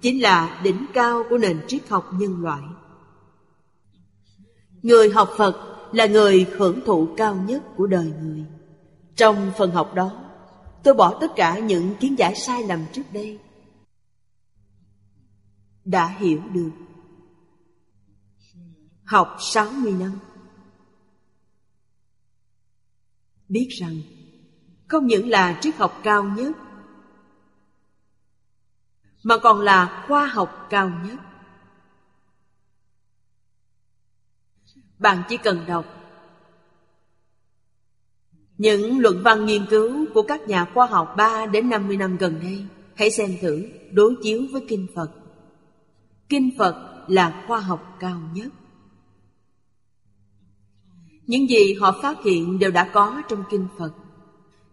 [0.00, 2.62] Chính là đỉnh cao của nền triết học nhân loại.
[4.82, 8.44] Người học Phật là người hưởng thụ cao nhất của đời người.
[9.16, 10.30] Trong phần học đó,
[10.82, 13.38] Tôi bỏ tất cả những kiến giải sai lầm trước đây.
[15.84, 16.70] Đã hiểu được.
[19.04, 20.18] Học 60 năm.
[23.48, 23.96] Biết rằng,
[24.88, 26.52] không những là triết học cao nhất
[29.22, 31.16] mà còn là khoa học cao nhất
[34.98, 35.84] bạn chỉ cần đọc
[38.58, 42.40] những luận văn nghiên cứu của các nhà khoa học 3 đến 50 năm gần
[42.42, 45.10] đây, Hãy xem thử đối chiếu với Kinh Phật
[46.28, 48.48] Kinh Phật là khoa học cao nhất.
[51.26, 53.90] Những gì họ phát hiện đều đã có trong Kinh Phật.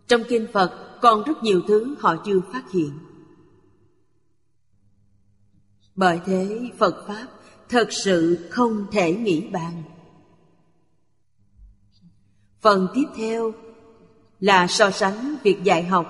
[0.08, 2.92] Trong Kinh Phật còn rất nhiều thứ họ chưa phát hiện.
[5.98, 7.28] Bởi thế Phật Pháp
[7.70, 9.84] thật sự không thể nghĩ bàn.
[12.60, 13.52] Phần tiếp theo
[14.40, 16.08] là so sánh việc dạy học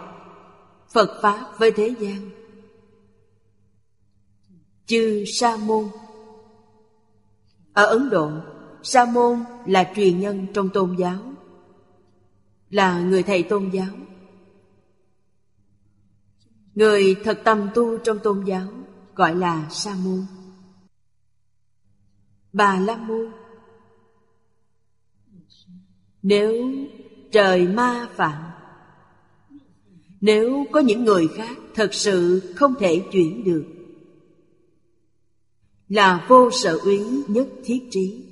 [0.94, 2.30] Phật Pháp với thế gian.
[4.86, 5.86] Chư Sa Môn
[7.74, 8.32] Ở Ấn Độ,
[8.84, 11.20] Sa Môn là truyền nhân trong tôn giáo
[12.70, 13.96] Là người thầy tôn giáo
[16.76, 18.68] Người thật tâm tu trong tôn giáo
[19.18, 20.26] Gọi là Sa Môn.
[22.53, 23.32] Bà La Môn.
[26.24, 26.72] Nếu
[27.32, 28.43] trời ma phạm,
[30.22, 33.65] Nếu có những người khác thật sự không thể chuyển được,
[35.89, 38.26] Là vô sở úy nhất thiết trí.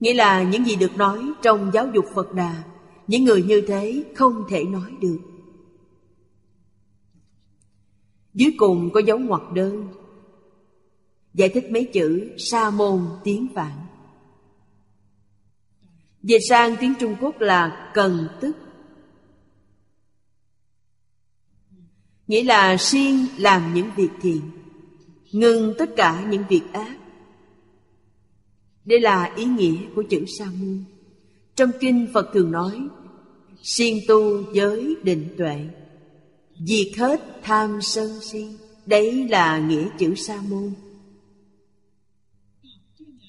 [0.00, 2.62] Nghĩa là những gì được nói trong giáo dục Phật Đà,
[3.06, 5.18] Những người như thế không thể nói được.
[8.34, 9.88] Dưới cùng có dấu ngoặc đơn.
[11.34, 13.86] Giải thích mấy chữ sa môn tiếng vạn.
[16.22, 18.56] Về sang tiếng Trung Quốc là cần tức.
[22.26, 24.40] Nghĩa là siêng làm những việc thiện,
[25.32, 26.98] Ngừng tất cả những việc ác.
[28.84, 30.84] Đây là ý nghĩa của chữ sa môn
[31.56, 32.88] Trong kinh Phật thường nói,
[33.62, 35.66] Siêng tu giới định tuệ.
[36.66, 38.56] Diệt hết tham sân si.
[38.86, 40.72] Đấy là nghĩa chữ sa môn.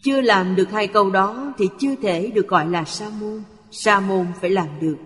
[0.03, 3.43] Chưa làm được hai câu đó Thì chưa thể được gọi là sa môn.
[3.71, 4.97] Sa môn phải làm được.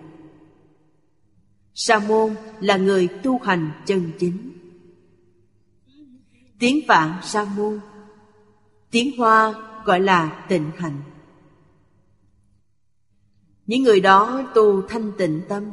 [1.74, 4.52] Sa môn là người tu hành chân chính.
[6.58, 7.80] Tiếng Phạn sa môn.
[8.90, 9.54] Tiếng Hoa
[9.84, 11.02] gọi là tịnh hành.
[13.66, 15.64] Những người đó tu thanh tịnh tâm,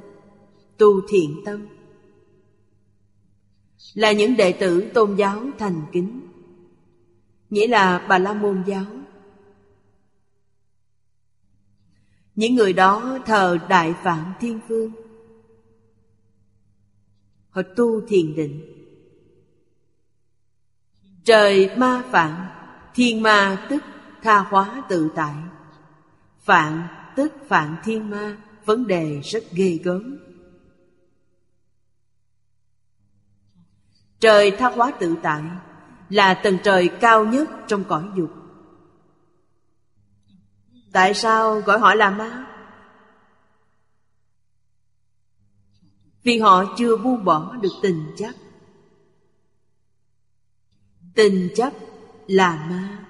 [0.78, 1.68] tu thiện tâm
[3.94, 6.22] là những đệ tử tôn giáo thành kính.
[7.50, 8.86] Nghĩa là bà la môn giáo.
[12.36, 14.92] Những người đó thờ đại phạm thiên phương
[17.50, 18.62] họ tu thiền định.
[21.24, 22.48] Trời ma phạm
[22.96, 23.84] thiên ma tức,
[24.24, 25.36] tha hóa tự tại.
[26.40, 30.18] Phạn tức phạn thiên ma, Vấn đề rất ghê gớm.
[34.20, 35.43] Trời tha hóa tự tại,
[36.09, 38.30] Là tầng trời cao nhất trong cõi dục.
[40.91, 42.47] Tại sao gọi họ là ma?
[46.24, 48.32] Vì họ chưa buông bỏ được tình chấp.
[51.15, 51.74] Tình chấp
[52.28, 53.05] là ma.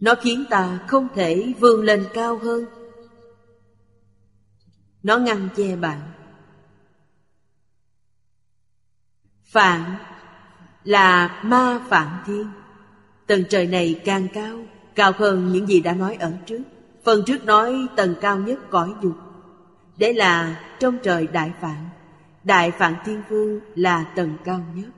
[0.00, 2.64] Nó khiến ta không thể vươn lên cao hơn.
[5.02, 6.17] Nó ngăn che bạn.
[9.48, 9.96] Phạn
[10.84, 12.46] là ma phạn thiên.
[13.26, 14.58] Tầng trời này càng cao
[14.94, 16.62] Cao hơn những gì đã nói ở trước.
[17.04, 19.16] Phần trước nói tầng cao nhất cõi dục.
[19.96, 21.88] Đấy là trong trời đại phạn
[22.44, 24.88] Đại phạn thiên vương là tầng cao nhất.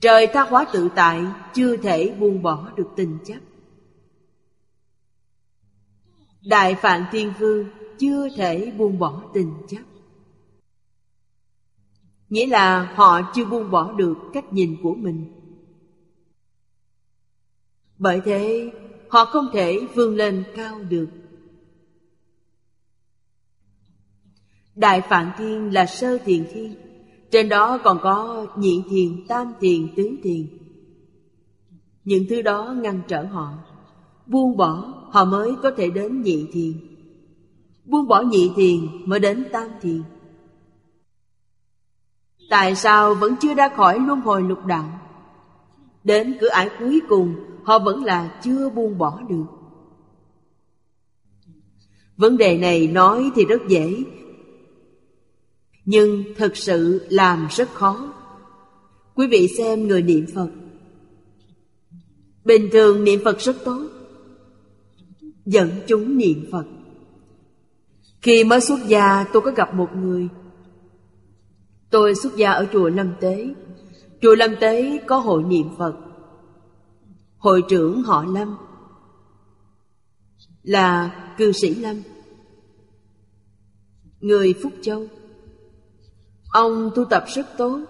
[0.00, 1.24] Trời tha hóa tự tại,
[1.54, 3.38] Chưa thể buông bỏ được tình chấp.
[6.46, 7.68] Đại Phạn Thiên Vương
[7.98, 9.95] Chưa thể buông bỏ tình chấp.
[12.28, 15.24] Nghĩa là họ chưa buông bỏ được cách nhìn của mình.
[17.98, 18.72] Bởi thế
[19.08, 21.08] họ không thể vươn lên cao được.
[24.74, 26.74] Đại Phạn Thiên là sơ thiền thiên
[27.30, 30.46] trên đó còn có nhị thiền, tam thiền, tứ thiền.
[32.04, 33.52] Những thứ đó ngăn trở họ.
[34.26, 36.72] Buông bỏ họ mới có thể đến nhị thiền.
[37.84, 40.02] Buông bỏ nhị thiền mới đến tam thiền.
[42.50, 45.00] Tại sao vẫn chưa ra khỏi luân hồi lục đạo?
[46.04, 47.34] Đến cửa ải cuối cùng,
[47.66, 49.44] Họ vẫn là chưa buông bỏ được.
[52.16, 54.04] Vấn đề này nói thì rất dễ,
[55.84, 58.12] nhưng thực sự làm rất khó.
[59.14, 60.48] Quý vị xem người niệm phật.
[62.44, 63.88] Bình thường niệm phật rất tốt,
[65.46, 66.64] dẫn chúng niệm phật.
[68.22, 70.28] Khi mới xuất gia, tôi có gặp một người
[71.96, 73.54] tôi xuất gia ở chùa lâm tế.
[74.22, 75.94] Chùa lâm tế có hội niệm phật.
[77.38, 78.56] Hội trưởng họ lâm
[80.62, 82.02] là cư sĩ lâm,
[84.20, 85.06] người phúc châu.
[86.52, 87.80] Ông tu tập rất tốt.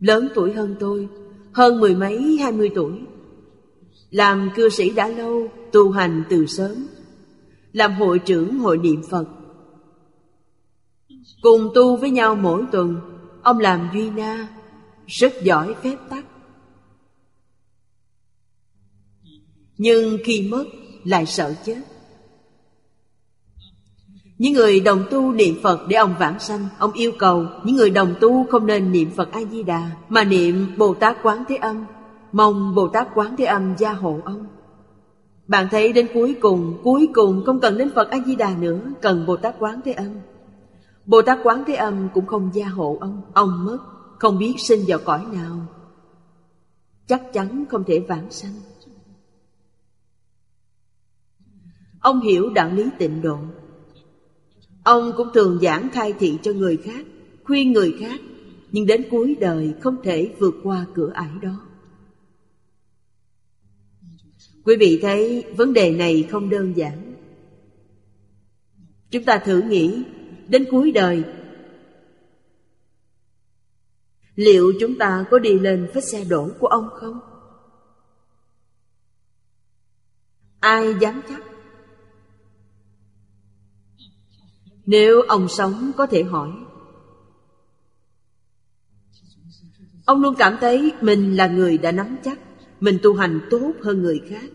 [0.00, 1.08] Lớn tuổi hơn tôi,
[1.52, 2.92] Hơn mười mấy, hai mươi tuổi.
[4.10, 6.86] Làm cư sĩ đã lâu, Tu hành từ sớm.
[7.72, 9.24] Làm hội trưởng hội niệm Phật.
[11.42, 13.00] Cùng tu với nhau mỗi tuần,
[13.42, 14.48] Ông làm duy na,
[15.06, 16.24] Rất giỏi phép tắc.
[19.78, 20.64] Nhưng khi mất,
[21.04, 21.82] lại sợ chết.
[24.38, 27.90] Những người đồng tu niệm Phật để ông vãng sanh, Ông yêu cầu những người
[27.90, 31.84] đồng tu không nên niệm Phật A-di-đà, Mà niệm Bồ Tát Quán Thế Âm.
[32.32, 34.46] Mong Bồ Tát Quán Thế Âm gia hộ ông.
[35.46, 39.36] Bạn thấy đến cuối cùng Cuối cùng không cần đến Phật A-di-đà nữa, Cần Bồ
[39.36, 40.06] Tát Quán Thế Âm.
[41.06, 43.78] Bồ Tát Quán Thế Âm cũng không gia hộ ông Ông mất
[44.18, 45.66] Không biết sinh vào cõi nào
[47.10, 48.54] chắc chắn không thể vãng sanh.
[52.00, 53.38] Ông hiểu đạo lý tịnh độ.
[54.84, 57.06] Ông cũng thường giảng khai thị cho người khác,
[57.44, 58.20] khuyên người khác,
[58.72, 61.66] nhưng đến cuối đời không thể vượt qua cửa ải đó.
[64.64, 67.14] Quý vị thấy vấn đề này không đơn giản.
[69.10, 70.02] Chúng ta thử nghĩ,
[70.50, 71.24] đến cuối đời
[74.34, 77.20] Liệu chúng ta có đi lên vết xe đổ của ông không?
[80.60, 81.42] Ai dám chắc?
[84.86, 86.50] Nếu ông sống có thể hỏi
[90.04, 92.38] Ông luôn cảm thấy mình là người đã nắm chắc,
[92.80, 94.50] Mình tu hành tốt hơn người khác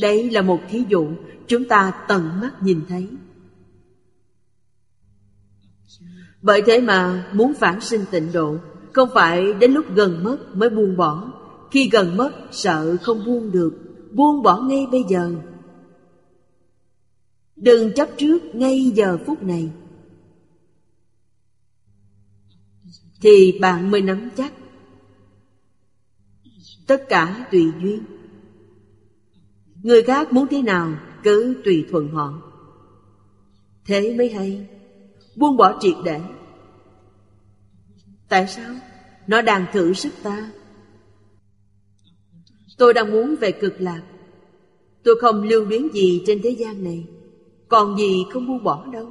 [0.00, 1.08] Đây là một thí dụ
[1.46, 3.08] chúng ta tận mắt nhìn thấy
[6.44, 8.56] Bởi thế mà muốn phản sinh tịnh độ,
[8.92, 11.32] Không phải đến lúc gần mất mới buông bỏ.
[11.70, 13.72] Khi gần mất, sợ không buông được,
[14.12, 15.34] Buông bỏ ngay bây giờ.
[17.56, 19.70] Đừng chấp trước ngay giờ phút này.
[23.20, 24.52] Thì bạn mới nắm chắc.
[26.86, 28.02] Tất cả tùy duyên.
[29.82, 32.42] Người khác muốn thế nào cứ tùy thuận họ.
[33.84, 34.73] Thế mới hay.
[35.36, 36.20] Buông bỏ triệt để.
[38.28, 38.74] Tại sao?
[39.26, 40.50] Nó đang thử sức ta.
[42.78, 44.02] Tôi đang muốn về cực lạc.
[45.04, 47.06] Tôi không lưu luyến gì trên thế gian này.
[47.68, 49.08] Còn gì không buông bỏ đâu.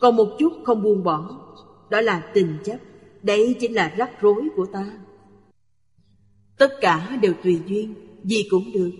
[0.00, 1.42] Còn một chút không buông bỏ,
[1.90, 2.78] Đó là tình chấp.
[3.22, 4.98] Đấy chính là rắc rối của ta.
[6.58, 7.94] Tất cả đều tùy duyên,
[8.24, 8.90] Gì cũng được.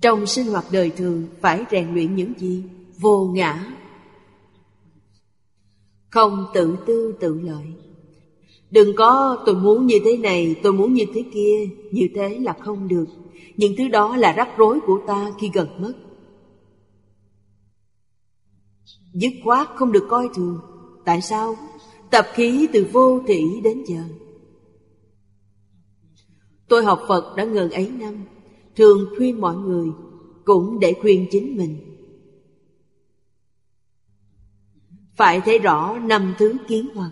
[0.00, 2.62] Trong sinh hoạt đời thường, Phải rèn luyện những gì?
[2.98, 3.76] Vô ngã.
[6.10, 7.64] Không tự tư tự lợi.
[8.70, 12.52] Đừng có tôi muốn như thế này, Tôi muốn như thế kia Như thế là
[12.52, 13.06] không được.
[13.56, 15.92] Những thứ đó là rắc rối của ta khi gần mất.
[19.12, 20.60] Dứt khoát không được coi thường.
[21.04, 21.56] Tại sao?
[22.10, 24.02] Tập khí từ vô thị đến giờ.
[26.68, 28.24] Tôi học Phật đã ngần ấy năm.
[28.76, 29.88] Thường khuyên mọi người
[30.44, 31.93] Cũng để khuyên chính mình.
[35.16, 37.10] Phải thấy rõ năm thứ kiến hoặc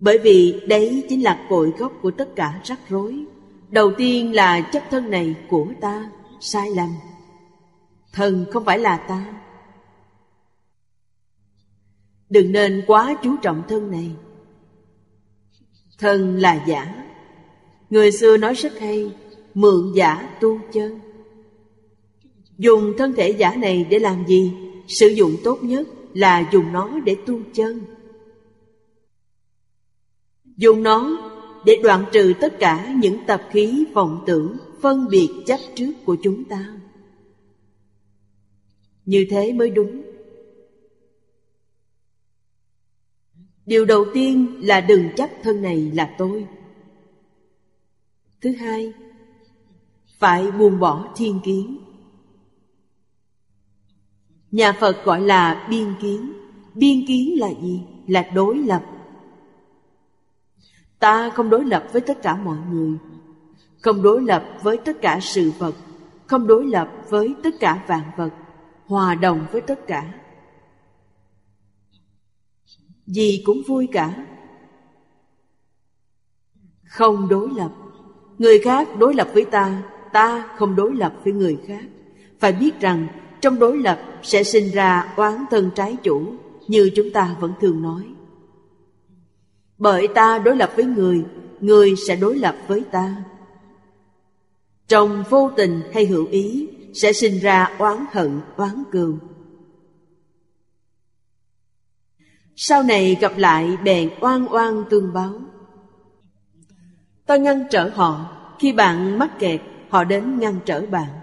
[0.00, 3.24] Bởi vì đấy chính là cội gốc của tất cả rắc rối.
[3.68, 6.88] Đầu tiên là chấp thân này của ta, Sai lầm.
[8.12, 9.40] Thần không phải là ta.
[12.30, 14.10] Đừng nên quá chú trọng thân này.
[15.98, 17.04] Thân là giả.
[17.90, 19.10] Người xưa nói rất hay,
[19.54, 21.00] Mượn giả tu chân.
[22.58, 24.52] Dùng thân thể giả này để làm gì?
[24.90, 27.80] Sử dụng tốt nhất là dùng nó để tu chân.
[30.56, 31.18] Dùng nó
[31.66, 36.16] để đoạn trừ tất cả những tập khí vọng tưởng, phân biệt chấp trước của
[36.22, 36.80] chúng ta.
[39.04, 40.02] Như thế mới đúng.
[43.66, 46.46] Điều đầu tiên là đừng chấp thân này là tôi.
[48.40, 48.92] Thứ hai,
[50.18, 51.78] phải buông bỏ thiên kiến
[54.50, 56.32] nhà phật gọi là biên kiến.
[56.74, 57.82] Biên kiến là gì?
[58.06, 58.82] Là đối lập.
[60.98, 62.98] Ta không đối lập với tất cả mọi người.
[63.80, 65.74] Không đối lập với tất cả sự vật.
[66.26, 68.30] Không đối lập với tất cả vạn vật.
[68.86, 70.12] Hòa đồng với tất cả.
[73.06, 74.26] Gì cũng vui cả.
[76.84, 77.70] Không đối lập.
[78.38, 79.82] Người khác đối lập với ta
[80.12, 81.84] ta không đối lập với người khác.
[82.38, 83.06] Phải biết rằng
[83.40, 86.34] trong đối lập sẽ sinh ra oán thân trái chủ,
[86.68, 88.04] như chúng ta vẫn thường nói.
[89.78, 91.24] Bởi ta đối lập với người
[91.60, 93.16] người sẽ đối lập với ta.
[94.88, 99.18] Trong vô tình hay hữu ý, sẽ sinh ra oán hận, oán cừu.
[102.56, 105.40] Sau này gặp lại bèn oan oan tương báo.
[107.26, 109.60] Ta ngăn trở họ, khi bạn mắc kẹt,
[109.90, 111.19] họ đến ngăn trở bạn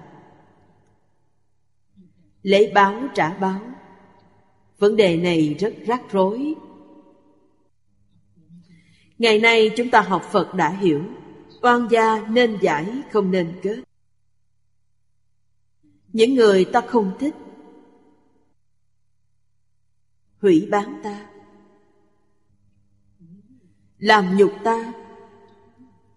[2.47, 3.59] lấy báo trả báo.
[4.79, 6.55] Vấn đề này rất rắc rối.
[9.17, 11.03] Ngày nay chúng ta học phật đã hiểu,
[11.61, 13.79] oan gia nên giải, không nên kết.
[16.13, 17.35] Những người ta không thích,
[20.41, 21.29] hủy bán ta.
[23.97, 24.93] Làm nhục ta,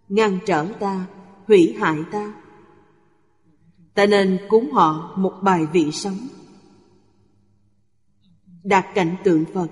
[0.08, 1.06] ngăn trở ta,
[1.46, 2.39] hủy hại ta
[4.00, 6.16] ta nên cúng họ một bài vị sống.
[8.64, 9.66] Đặt cảnh tượng phật.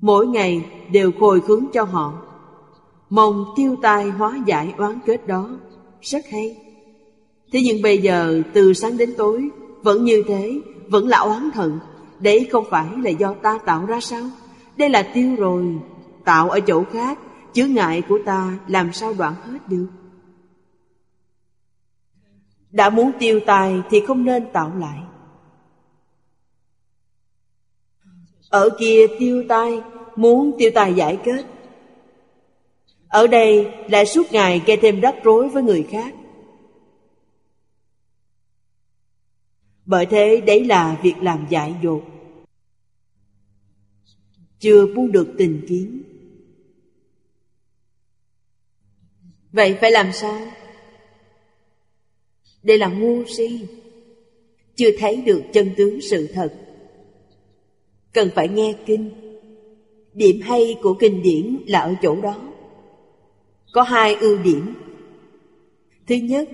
[0.00, 2.22] Mỗi ngày đều khôi khướng cho họ.
[3.08, 5.50] Mong tiêu tai hóa giải oán kết đó.
[6.00, 6.56] Rất hay.
[7.52, 9.48] Thế nhưng bây giờ, từ sáng đến tối,
[9.82, 11.78] Vẫn như thế, Vẫn là oán thận.
[12.20, 14.30] Đấy không phải là do ta tạo ra sao?
[14.76, 15.78] Đây là tiêu rồi.
[16.24, 17.18] Tạo ở chỗ khác,
[17.52, 19.86] Chướng ngại của ta làm sao đoạn hết được?
[22.70, 24.98] Đã muốn tiêu tài thì không nên tạo lại.
[28.48, 29.80] Ở kia tiêu tai,
[30.20, 31.46] Muốn tiêu tài giải kết.
[33.08, 36.14] Ở đây lại suốt ngày gây thêm rắc rối với người khác.
[39.86, 42.02] Bởi thế đấy là việc làm dại dột.
[44.58, 46.02] Chưa buông được tình kiến.
[49.52, 50.40] Vậy phải làm sao?
[52.62, 53.66] Đây là ngu si.
[54.76, 56.54] Chưa thấy được chân tướng sự thật.
[58.12, 59.10] Cần phải nghe kinh.
[60.14, 62.40] Điểm hay của kinh điển là ở chỗ đó.
[63.72, 64.74] Có hai ưu điểm.
[66.06, 66.48] Thứ nhất,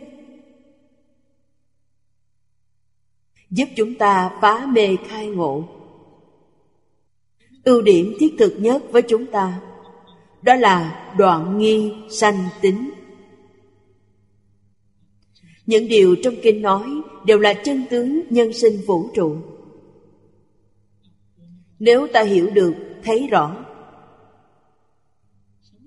[3.50, 5.64] Giúp chúng ta phá mê khai ngộ.
[7.64, 9.60] Ưu điểm thiết thực nhất với chúng ta,
[10.42, 12.90] Đó là đoạn nghi sanh tính.
[15.66, 19.36] Những điều trong kinh nói Đều là chân tướng nhân sinh vũ trụ.
[21.78, 23.56] Nếu ta hiểu được, thấy rõ.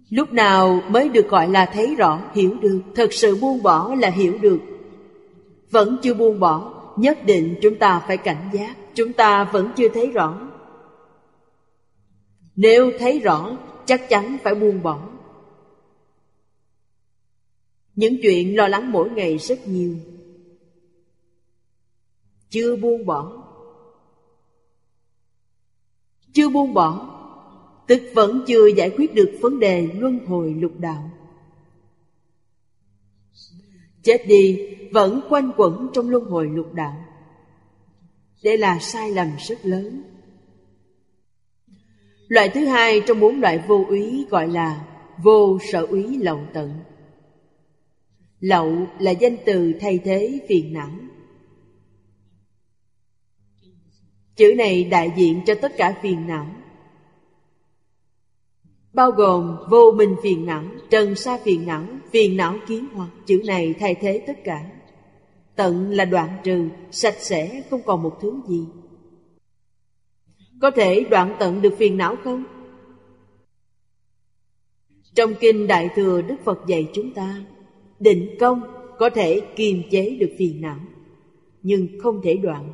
[0.09, 4.09] Lúc nào mới được gọi là thấy rõ, hiểu được Thật sự buông bỏ là
[4.09, 4.59] hiểu được.
[5.71, 9.89] Vẫn chưa buông bỏ Nhất định chúng ta phải cảnh giác Chúng ta vẫn chưa
[9.89, 10.49] thấy rõ.
[12.55, 14.99] Nếu thấy rõ Chắc chắn phải buông bỏ.
[17.95, 19.95] Những chuyện lo lắng mỗi ngày rất nhiều.
[22.49, 23.45] Chưa buông bỏ.
[26.33, 27.19] Chưa buông bỏ,
[27.89, 31.11] Tức vẫn chưa giải quyết được vấn đề luân hồi lục đạo.
[34.03, 37.05] Chết đi vẫn quanh quẩn trong luân hồi lục đạo.
[38.43, 40.01] Đây là sai lầm rất lớn.
[42.27, 44.85] Loại thứ hai trong bốn loại vô úy gọi là
[45.23, 46.79] vô sở úy lậu tận.
[48.39, 50.89] Lậu là danh từ thay thế phiền não
[54.35, 56.47] Chữ này đại diện cho tất cả phiền não
[58.93, 63.41] bao gồm vô minh phiền não, trần sa phiền não, phiền não kiến hoặc chữ
[63.45, 64.69] này thay thế tất cả.
[65.55, 68.65] Tận là đoạn trừ, sạch sẽ không còn một thứ gì.
[70.61, 72.43] Có thể đoạn tận được phiền não không?
[75.15, 77.35] Trong kinh Đại Thừa Đức Phật dạy chúng ta
[77.99, 78.61] Định công
[78.97, 80.79] có thể kiềm chế được phiền não,
[81.61, 82.69] Nhưng không thể đoạn.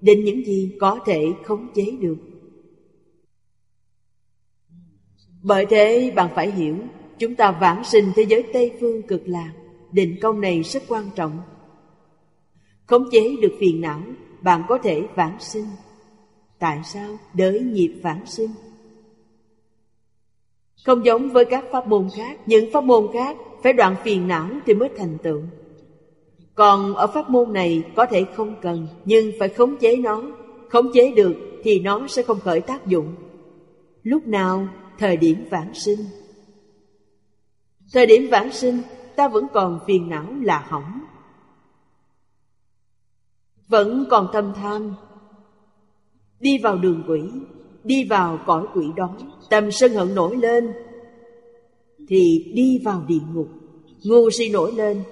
[0.00, 2.16] Định những gì có thể khống chế được.
[5.42, 6.76] Bởi thế, bạn phải hiểu,
[7.18, 9.52] Chúng ta vãng sinh thế giới Tây Phương cực lạc,
[9.92, 11.40] Định công này rất quan trọng.
[12.86, 14.02] Khống chế được phiền não,
[14.42, 15.66] Bạn có thể vãng sinh.
[16.58, 17.18] Tại sao?
[17.34, 18.50] Đới nhịp vãng sinh.
[20.84, 24.48] Không giống với các pháp môn khác, Những pháp môn khác phải đoạn phiền não
[24.66, 25.42] thì mới thành tựu.
[26.54, 30.22] Còn ở pháp môn này Có thể không cần, Nhưng phải khống chế nó.
[30.68, 33.14] Khống chế được thì nó sẽ không khởi tác dụng.
[34.02, 34.68] Lúc nào?
[34.98, 35.98] Thời điểm vãng sinh.
[37.92, 38.82] Thời điểm vãng sinh,
[39.16, 41.00] ta vẫn còn phiền não là hỏng.
[43.68, 44.94] Vẫn còn tâm tham.
[46.40, 47.22] Đi vào đường quỷ,
[47.84, 49.10] đi vào cõi quỷ đó,
[49.50, 50.72] tâm sân hận nổi lên
[52.08, 53.48] thì đi vào địa ngục.
[54.04, 55.02] Ngu si nổi lên,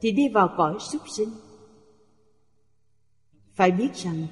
[0.00, 1.30] thì đi vào cõi súc sinh.
[3.54, 4.26] Phải biết rằng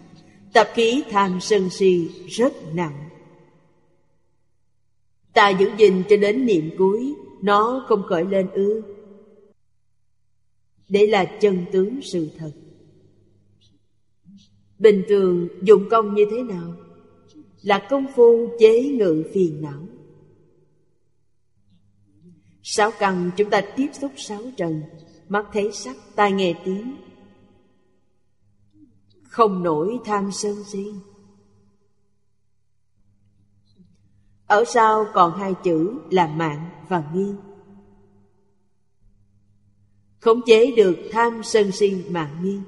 [0.52, 3.09] tập khí tham sân si rất nặng.
[5.32, 7.14] Ta giữ gìn cho đến niệm cuối,
[7.44, 8.82] Nó không khởi lên ư.
[10.89, 12.51] Để là chân tướng sự thật.
[14.78, 16.74] Bình thường dụng công như thế nào?
[17.62, 19.86] Là công phu chế ngự phiền não.
[22.66, 24.82] Sáu căn chúng ta tiếp xúc sáu trần
[25.28, 26.97] Mắt thấy sắc, tai nghe tiếng.
[29.23, 30.86] Không nổi tham sân si.
[34.47, 37.32] Ở sau còn hai chữ là mạng và nghi.
[40.20, 42.61] Khống chế được tham sân si mạng nghi.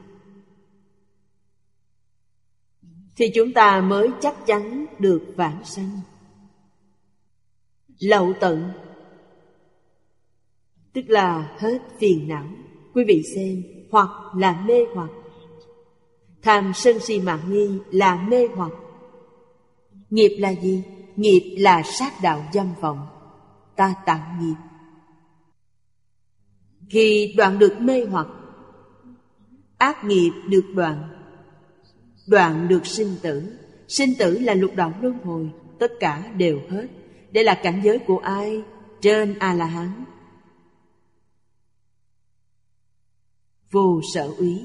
[3.16, 6.00] Thì chúng ta mới chắc chắn được vãng sanh.
[7.98, 8.70] Lậu tận
[10.96, 12.46] Tức là hết phiền não
[12.94, 15.10] Quý vị xem Hoặc là mê hoặc
[16.42, 18.72] Tham sân si mạng nghi là mê hoặc
[20.10, 20.82] Nghiệp là gì?
[21.16, 23.06] nghiệp là sát đạo dâm vọng,
[23.76, 24.54] ta tạo nghiệp.
[26.90, 28.26] Khi đoạn được mê hoặc,
[29.78, 31.08] ác nghiệp được đoạn,
[32.28, 33.42] đoạn được sinh tử,
[33.88, 36.86] sinh tử là lục đạo luân hồi, tất cả đều hết.
[37.32, 38.62] Đây là cảnh giới của ai?
[39.00, 40.04] Trên A-la-hán.
[43.76, 44.62] Vô sở úy.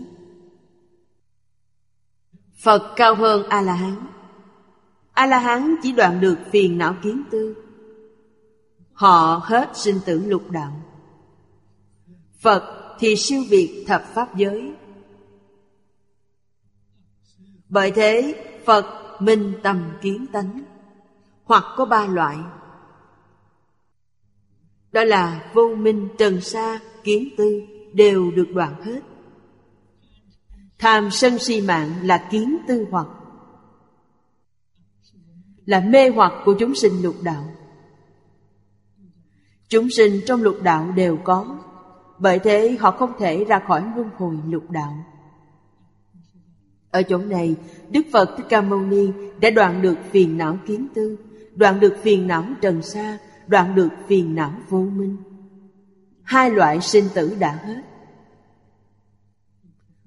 [2.63, 3.95] Phật cao hơn A-la-hán.
[5.11, 7.55] A-la-hán chỉ đoạn được phiền não kiến tư.
[8.93, 10.71] Họ hết sinh tử lục đạo.
[12.41, 14.73] Phật thì siêu việt thập pháp giới.
[17.69, 18.85] Bởi thế, Phật
[19.19, 20.61] minh tâm kiến tánh,
[21.43, 22.37] Hoặc có ba loại.
[24.91, 27.61] Đó là vô minh trần sa, kiến tư.
[27.93, 29.01] Đều được đoạn hết.
[30.79, 33.07] Tham sân si mạng là kiến tư hoặc,
[35.65, 37.43] Là mê hoặc của chúng sinh lục đạo.
[39.67, 41.57] Chúng sinh trong lục đạo đều có,
[42.19, 45.05] Bởi thế họ không thể ra khỏi luân hồi lục đạo.
[46.91, 47.55] Ở chỗ này,
[47.89, 49.07] Đức Phật Thích Ca Mâu Ni
[49.41, 51.17] đã đoạn được phiền não kiến tư,
[51.55, 55.17] Đoạn được phiền não trần sa, Đoạn được phiền não vô minh.
[56.23, 57.81] Hai loại sinh tử đã hết.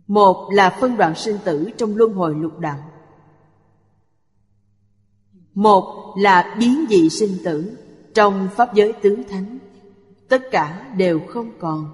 [0.06, 2.78] Một là phân đoạn sinh tử trong luân hồi lục đạo.
[5.54, 7.76] Một là biến dị sinh tử
[8.14, 9.58] trong Pháp giới tứ thánh.
[10.28, 11.90] Tất cả đều không còn.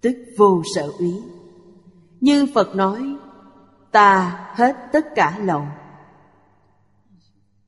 [0.00, 1.14] Tức vô sở úy
[2.20, 3.16] Như Phật nói,
[3.90, 5.66] Ta hết tất cả lậu.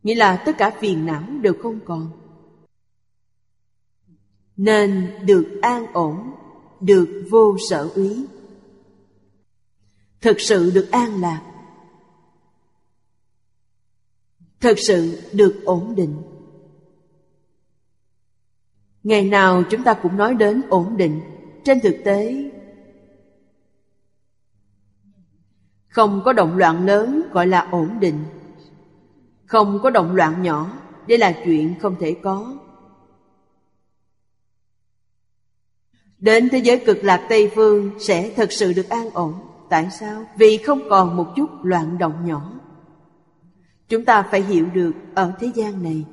[0.03, 2.11] Nghĩa là tất cả phiền não đều không còn.
[4.57, 6.33] Nên được an ổn,
[6.81, 8.27] Được vô sở úy.
[10.21, 11.43] Thực sự được an lạc.
[14.61, 16.23] Thực sự được ổn định.
[19.03, 21.21] Ngày nào chúng ta cũng nói đến ổn định.
[21.65, 22.51] Trên thực tế,
[25.89, 28.25] không có động loạn lớn gọi là ổn định.
[29.47, 32.59] Không có động loạn nhỏ, đây là chuyện không thể có.
[36.23, 39.35] Đến thế giới cực lạc tây phương sẽ thật sự được an ổn.
[39.71, 40.25] Tại sao?
[40.37, 42.53] Vì không còn một chút loạn động nhỏ.
[43.89, 46.05] Chúng ta phải hiểu được ở thế gian này.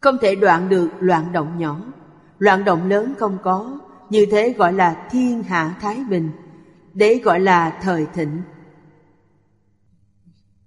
[0.00, 1.80] Không thể đoạn được loạn động nhỏ.
[2.38, 3.80] Loạn động lớn không có.
[4.10, 6.30] Như thế gọi là thiên hạ thái bình.
[6.94, 8.42] Đấy gọi là thời thịnh.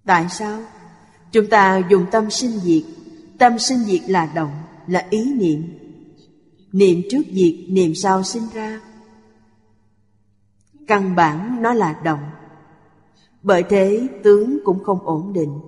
[0.06, 0.60] Tại sao?
[1.32, 2.84] Chúng ta dùng tâm sinh diệt.
[3.40, 4.52] Tâm sinh diệt là động,
[4.88, 5.64] là ý niệm.
[6.72, 8.81] Niệm trước diệt, niệm sau sinh ra.
[10.88, 12.23] Căn bản nó là động.
[13.41, 15.60] Bởi thế tướng cũng không ổn định.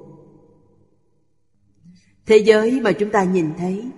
[2.26, 3.90] Thế giới mà chúng ta nhìn thấy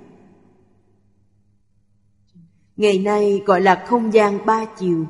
[2.77, 5.05] Ngày nay gọi là không gian ba chiều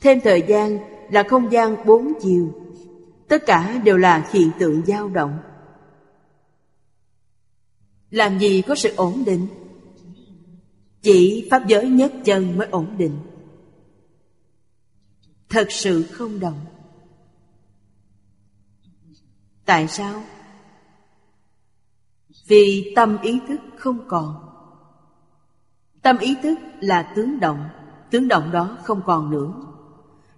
[0.00, 0.78] Thêm thời gian
[1.10, 2.52] là không gian bốn chiều.
[3.28, 5.38] Tất cả đều là hiện tượng dao động.
[8.10, 9.46] Làm gì có sự ổn định?
[11.02, 13.18] Chỉ Pháp giới nhất chân mới ổn định.
[15.48, 16.64] Thật sự không động
[19.64, 20.22] tại sao?
[22.46, 24.48] Vì tâm ý thức không còn.
[26.02, 27.68] Tâm ý thức là tướng động.
[28.10, 29.52] Tướng động đó không còn nữa.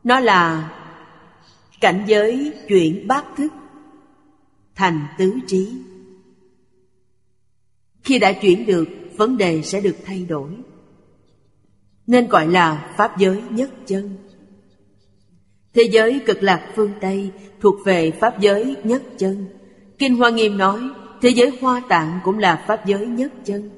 [0.05, 0.70] Nó là
[1.81, 3.53] cảnh giới chuyển bát thức
[4.74, 5.82] thành tứ trí.
[8.03, 10.51] Khi đã chuyển được vấn đề sẽ được thay đổi
[12.07, 14.16] nên gọi là pháp giới nhất chân
[15.74, 19.47] Thế giới cực lạc phương Tây thuộc về Pháp giới nhất chân.
[19.99, 20.81] Kinh Hoa Nghiêm nói,
[21.23, 23.70] thế giới hoa tạng cũng là Pháp giới nhất chân.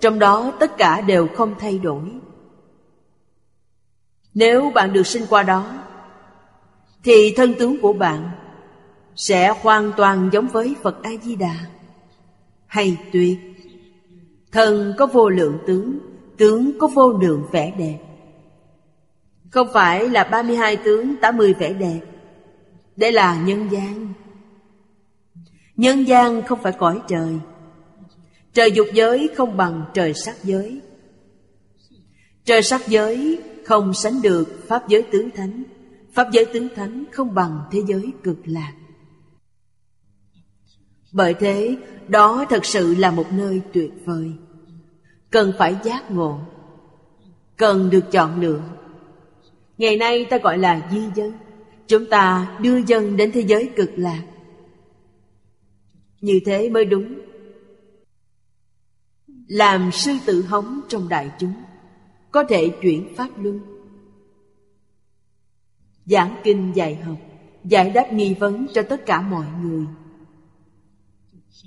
[0.00, 2.02] Trong đó tất cả đều không thay đổi.
[4.34, 5.72] Nếu bạn được sinh qua đó,
[7.04, 8.30] thì thân tướng của bạn
[9.16, 11.56] sẽ hoàn toàn giống với Phật A-di-đà.
[12.72, 13.38] Hay tuyệt,
[14.52, 15.98] thân có vô lượng tướng,
[16.36, 17.98] tướng có vô lượng vẻ đẹp.
[19.50, 22.00] Không phải là 32 tướng 80 vẻ đẹp.
[22.96, 24.12] Đây là nhân gian.
[25.76, 27.38] Nhân gian không phải cõi trời.
[28.52, 30.80] Trời dục giới không bằng trời sắc giới.
[32.44, 35.62] Trời sắc giới không sánh được Pháp giới tướng thánh.
[36.12, 38.72] Pháp giới tướng thánh không bằng thế giới cực lạc.
[41.12, 41.76] Bởi thế,
[42.08, 44.32] đó thật sự là một nơi tuyệt vời.
[45.30, 46.40] Cần phải giác ngộ.
[47.56, 48.62] Cần được chọn lựa.
[49.78, 51.32] Ngày nay ta gọi là di dân.
[51.86, 54.22] Chúng ta đưa dân đến thế giới cực lạc.
[56.20, 57.14] Như thế mới đúng.
[59.48, 61.54] Làm sư tử hống trong đại chúng,
[62.30, 63.60] Có thể chuyển pháp luân.
[66.06, 67.16] Giảng kinh dạy học,
[67.64, 69.86] Giải đáp nghi vấn cho tất cả mọi người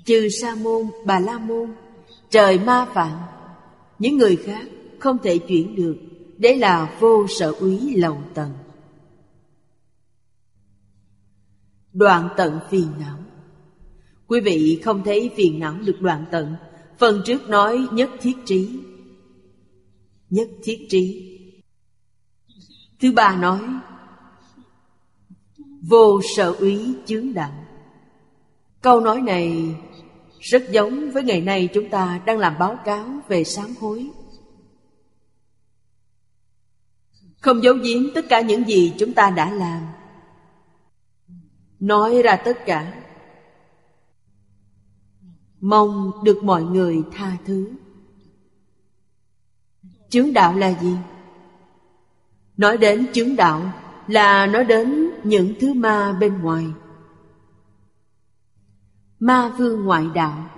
[0.04, 1.74] chư sa môn, bà la môn
[2.30, 3.18] Trời ma phạm
[3.98, 4.68] Những người khác
[4.98, 5.96] không thể chuyển được
[6.38, 8.52] Đấy là vô sở úy lầu tận
[11.92, 13.18] Đoạn tận phiền não.
[14.26, 16.54] Quý vị không thấy phiền não được đoạn tận
[16.98, 18.80] Phần trước nói nhất thiết trí.
[20.30, 21.32] Nhất thiết trí.
[23.00, 23.60] Thứ ba nói
[25.82, 27.65] Vô sở úy chướng đạo
[28.86, 29.74] Câu nói này
[30.40, 34.10] rất giống với ngày nay chúng ta đang làm báo cáo về sám hối.
[37.40, 39.82] Không giấu giếm tất cả những gì chúng ta đã làm.
[41.80, 43.02] Nói ra tất cả.
[45.60, 47.70] Mong được mọi người tha thứ.
[50.08, 50.96] Chướng đạo là gì?
[52.56, 53.72] Nói đến chướng đạo
[54.06, 56.64] là nói đến những thứ ma bên ngoài.
[59.26, 60.50] Ma vương ngoại đạo.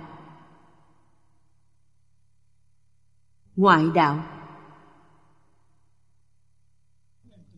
[3.55, 4.23] Ngoại đạo.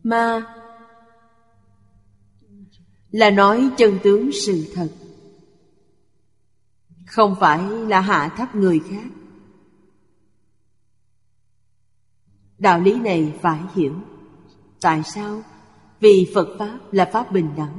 [0.02, 0.54] Ma
[3.10, 4.88] Là nói chân tướng sự thật.
[7.06, 9.06] Không phải là hạ thấp người khác.
[12.58, 13.94] Đạo lý này phải hiểu.
[14.80, 15.42] Tại sao?
[16.00, 17.78] Vì Phật Pháp là Pháp bình đẳng.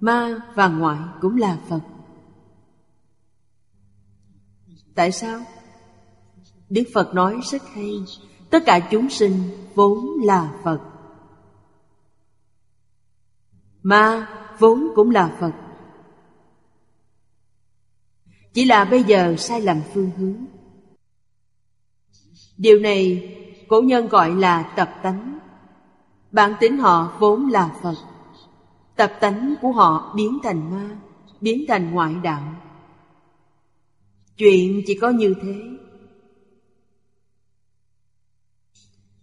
[0.00, 1.91] Ma và ngoại cũng là Phật.
[4.94, 5.40] Tại sao?
[6.68, 8.04] Đức Phật nói rất hay,
[8.50, 9.32] Tất cả chúng sinh
[9.74, 10.80] vốn là Phật.
[13.82, 14.28] Ma
[14.58, 15.52] vốn cũng là Phật.
[18.52, 20.44] Chỉ là bây giờ sai lầm phương hướng.
[22.56, 23.28] Điều này
[23.68, 25.38] cổ nhân gọi là tập tánh.
[26.30, 27.96] Bản tính họ vốn là Phật.
[28.96, 30.96] Tập tánh của họ biến thành ma,
[31.40, 32.61] Biến thành ngoại đạo.
[34.36, 35.72] Chuyện chỉ có như thế.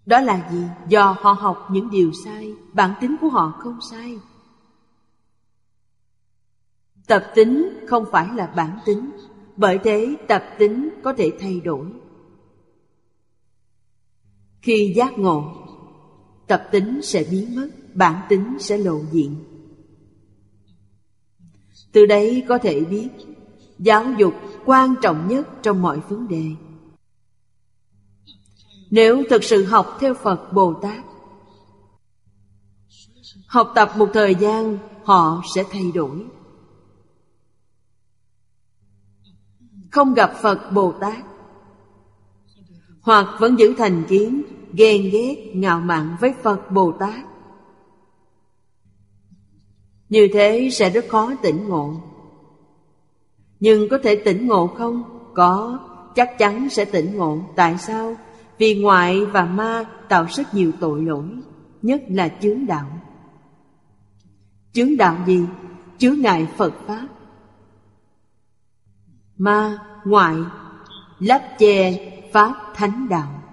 [0.06, 0.64] Đó là gì?
[0.88, 4.18] Do họ học những điều sai, Bản tính của họ không sai.
[7.07, 9.11] Tập tính không phải là bản tính,
[9.56, 11.86] Bởi thế tập tính có thể thay đổi.
[14.61, 15.65] Khi giác ngộ,
[16.48, 19.36] Tập tính sẽ biến mất, Bản tính sẽ lộ diện.
[21.91, 23.10] Từ đấy có thể biết
[23.80, 24.34] Giáo dục
[24.66, 26.46] quan trọng nhất trong mọi vấn đề.
[28.92, 31.06] Nếu thực sự học theo Phật Bồ Tát,
[33.48, 36.26] Học tập một thời gian, Họ sẽ thay đổi.
[39.92, 41.26] Không gặp Phật Bồ Tát,
[43.02, 44.44] Hoặc vẫn giữ thành kiến,
[44.74, 47.26] Ghen ghét, ngạo mạn với Phật Bồ Tát,
[50.10, 52.09] Như thế sẽ rất khó tỉnh ngộ
[53.60, 55.03] nhưng có thể tỉnh ngộ không?
[55.34, 55.80] Có,
[56.15, 57.40] chắc chắn sẽ tỉnh ngộ.
[57.56, 58.15] Tại sao?
[58.57, 61.27] Vì ngoại và ma tạo rất nhiều tội lỗi,
[61.81, 63.02] nhất là chướng đạo.
[64.73, 65.45] Chướng đạo gì?
[65.98, 67.07] Chướng ngại Phật Pháp.
[69.38, 70.36] Ma, ngoại,
[71.19, 73.44] lấp che Pháp Thánh Đạo.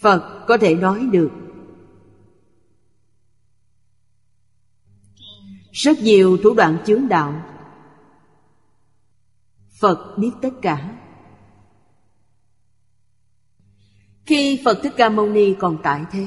[0.00, 1.30] Phật có thể nói được
[5.72, 7.49] Rất nhiều thủ đoạn chướng đạo
[9.80, 10.96] Phật biết tất cả.
[14.26, 16.26] Khi Phật Thích Ca Mâu Ni còn tại thế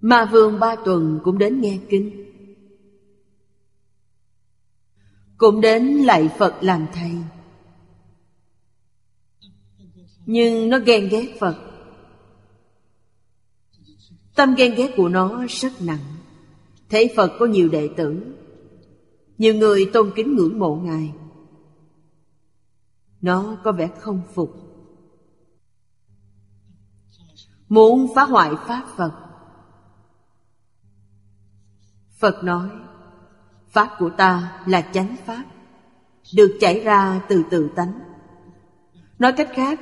[0.00, 2.24] Mà Vương Ba Tuần cũng đến nghe kinh.
[5.36, 7.12] Cũng đến lạy Phật làm thầy.
[10.26, 11.56] Nhưng nó ghen ghét Phật.
[14.34, 16.16] Tâm ghen ghét của nó rất nặng.
[16.88, 18.37] Thấy Phật có nhiều đệ tử
[19.38, 21.14] nhiều người tôn kính ngưỡng mộ Ngài.
[23.20, 24.54] Nó có vẻ không phục.
[27.68, 29.12] Muốn phá hoại Pháp Phật.
[32.18, 32.70] Phật nói,
[33.68, 35.44] Pháp của ta là chánh Pháp,
[36.34, 38.00] Được chảy ra từ tự tánh.
[39.18, 39.80] Nói cách khác,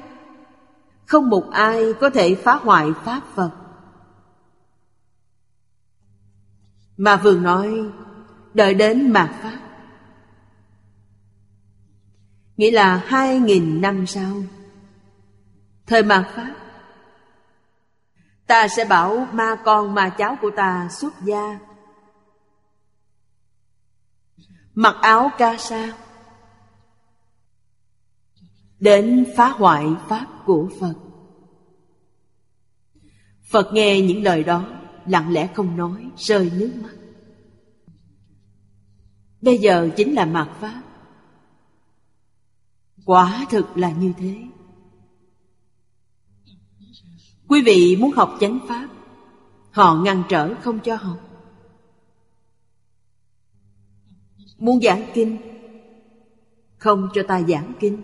[1.07, 3.51] Không một ai có thể phá hoại Pháp Phật.
[6.97, 7.91] Mà vừa nói
[8.57, 9.59] Đợi đến mạt Pháp
[12.57, 14.43] Nghĩa là hai nghìn năm sau.
[15.87, 16.55] Thời mạt Pháp
[18.47, 21.59] Ta sẽ bảo ma con ma cháu của ta xuất gia.
[24.75, 25.93] Mặc áo ca sa,
[28.81, 30.95] Đến phá hoại Pháp của Phật.
[33.51, 34.65] Phật nghe những lời đó,
[35.07, 36.96] Lặng lẽ không nói, Rơi nước mắt.
[39.47, 40.83] Bây giờ chính là mạt Pháp.
[43.05, 44.37] Quả thực là như thế.
[47.49, 48.89] Quý vị muốn học chánh Pháp,
[49.71, 51.19] Họ ngăn trở không cho học.
[54.59, 55.39] Muốn giảng kinh,
[56.77, 58.03] Không cho ta giảng kinh.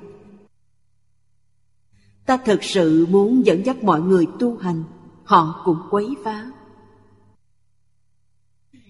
[2.27, 4.85] Ta thực sự muốn dẫn dắt mọi người tu hành,
[5.24, 6.51] Họ cũng quấy phá.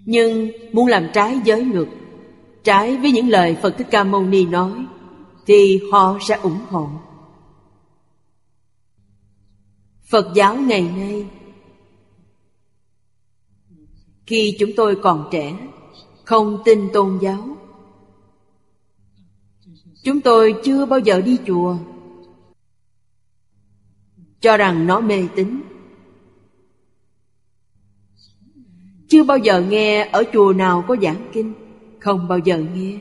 [0.04, 1.88] Nhưng muốn làm trái giới luật
[2.64, 4.86] Trái với những lời Phật Thích Ca Mâu Ni nói,
[5.46, 6.90] Thì họ sẽ ủng hộ.
[10.10, 11.26] Phật giáo ngày nay,
[14.26, 15.68] Khi chúng tôi còn trẻ,
[16.24, 17.56] Không tin tôn giáo.
[20.04, 21.76] Chúng tôi chưa bao giờ đi chùa,
[24.40, 25.62] Cho rằng nó mê tín.
[29.08, 31.61] Chưa bao giờ nghe ở chùa nào có giảng kinh.
[32.02, 33.00] Không bao giờ nghe.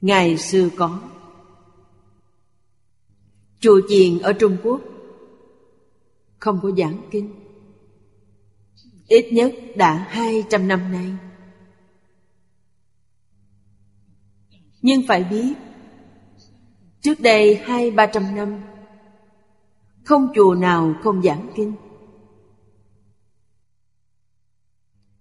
[0.00, 1.00] Ngày xưa có,
[3.60, 4.80] Chùa chiền ở Trung Quốc
[6.38, 7.34] Không có giảng kinh.
[9.08, 11.16] Ít nhất đã hai trăm năm nay.
[14.82, 15.54] Nhưng phải biết,
[17.00, 18.60] Trước đây hai ba trăm năm,
[20.04, 21.72] Không chùa nào không giảng kinh.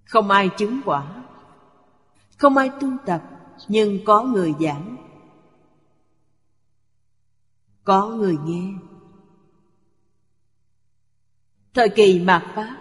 [0.06, 1.23] Không ai chứng quả.
[2.38, 3.22] Không ai tu tập,
[3.68, 4.98] Nhưng có người giảng.
[7.84, 8.74] Có người nghe.
[11.74, 12.78] Thời kỳ mạt Pháp.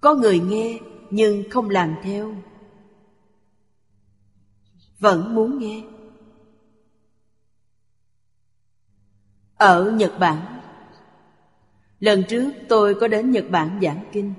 [0.00, 0.80] Có người nghe,
[1.10, 2.34] nhưng không làm theo.
[4.98, 5.84] Vẫn muốn nghe.
[9.54, 10.60] Ở Nhật Bản.
[12.00, 14.34] Lần trước tôi có đến Nhật Bản giảng kinh.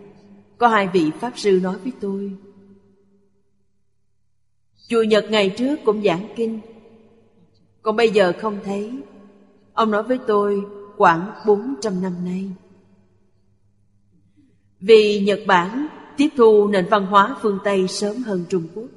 [0.57, 2.38] Có hai vị Pháp Sư nói với tôi,
[4.88, 6.59] Chùa Nhật ngày trước cũng giảng kinh,
[7.81, 9.01] Còn bây giờ không thấy.
[9.73, 10.61] Ông nói với tôi,
[10.97, 12.51] khoảng 400 năm nay.
[14.79, 18.88] Vì Nhật Bản tiếp thu nền văn hóa phương Tây sớm hơn Trung Quốc,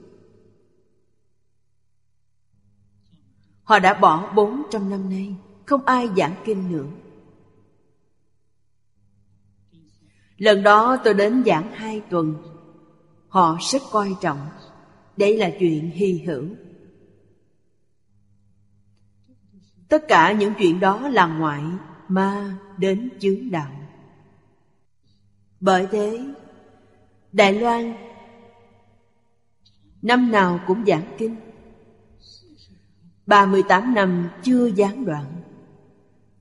[3.63, 5.35] Họ đã bỏ 400 năm nay,
[5.67, 6.87] Không ai giảng kinh nữa.
[10.41, 12.35] Lần đó tôi đến giảng hai tuần.
[13.29, 14.49] Họ rất coi trọng.
[15.17, 16.45] Đây là chuyện hy hữu.
[19.89, 21.63] Tất cả những chuyện đó là ngoại
[22.09, 23.71] Ma đến chướng đạo.
[25.61, 26.21] Bởi thế,
[27.33, 27.95] Đài Loan
[30.03, 31.37] Năm nào cũng giảng kinh.
[33.27, 35.25] 38 năm chưa gián đoạn.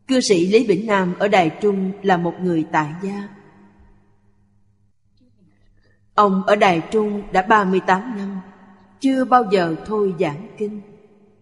[0.08, 3.39] Cư sĩ Lý Bỉnh Nam ở Đài Trung là một người tại gia.
[6.20, 8.42] Ông ở Đài Trung đã 38 năm
[9.00, 10.82] Chưa bao giờ thôi giảng kinh.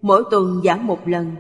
[0.02, 1.36] Mỗi tuần giảng một lần.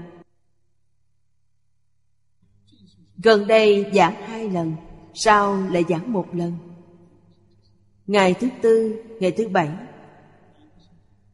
[3.23, 4.75] Gần đây giảng hai lần
[5.13, 6.53] Sau lại giảng một lần.
[8.07, 9.69] Ngày thứ tư, ngày thứ bảy.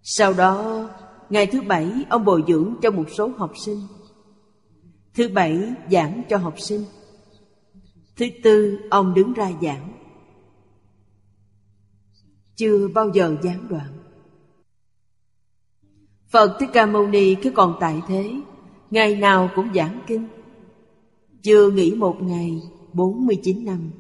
[0.02, 0.90] Sau đó
[1.30, 3.82] Ngày thứ bảy ông bồi dưỡng cho một số học sinh.
[5.14, 6.86] Thứ bảy giảng cho học sinh.
[8.16, 10.03] Thứ tư ông đứng ra giảng
[12.56, 13.88] chưa bao giờ gián đoạn.
[16.30, 18.34] Phật Thích Ca Mâu Ni khi còn tại thế,
[18.92, 20.28] Ngày nào cũng giảng kinh.
[21.42, 22.62] Chưa nghỉ một ngày
[22.94, 23.92] 49 năm.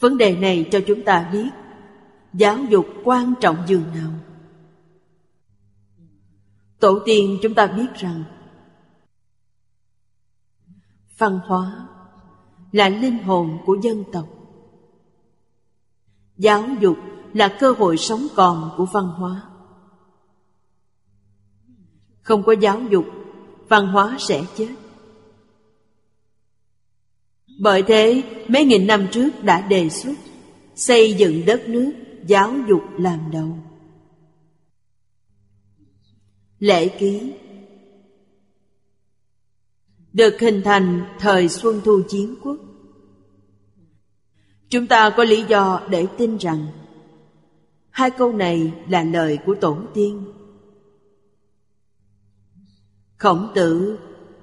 [0.00, 1.48] Vấn đề này cho chúng ta biết,
[2.32, 4.10] Giáo dục quan trọng dường nào.
[6.80, 8.24] Tổ tiên chúng ta biết rằng,
[11.18, 11.88] Văn hóa
[12.72, 14.41] là linh hồn của dân tộc.
[16.42, 16.96] Giáo dục
[17.32, 19.42] là cơ hội sống còn của văn hóa.
[22.22, 23.04] Không có giáo dục,
[23.68, 24.74] văn hóa sẽ chết.
[27.60, 30.14] Bởi thế, mấy nghìn năm trước đã đề xuất
[30.74, 31.92] xây dựng đất nước
[32.26, 33.58] giáo dục làm đầu.
[36.58, 37.32] Lễ ký
[40.12, 42.56] được hình thành thời Xuân Thu Chiến Quốc
[44.72, 46.66] Chúng ta có lý do để tin rằng
[47.90, 50.24] hai câu này là lời của tổ tiên.
[53.16, 53.98] Khổng tử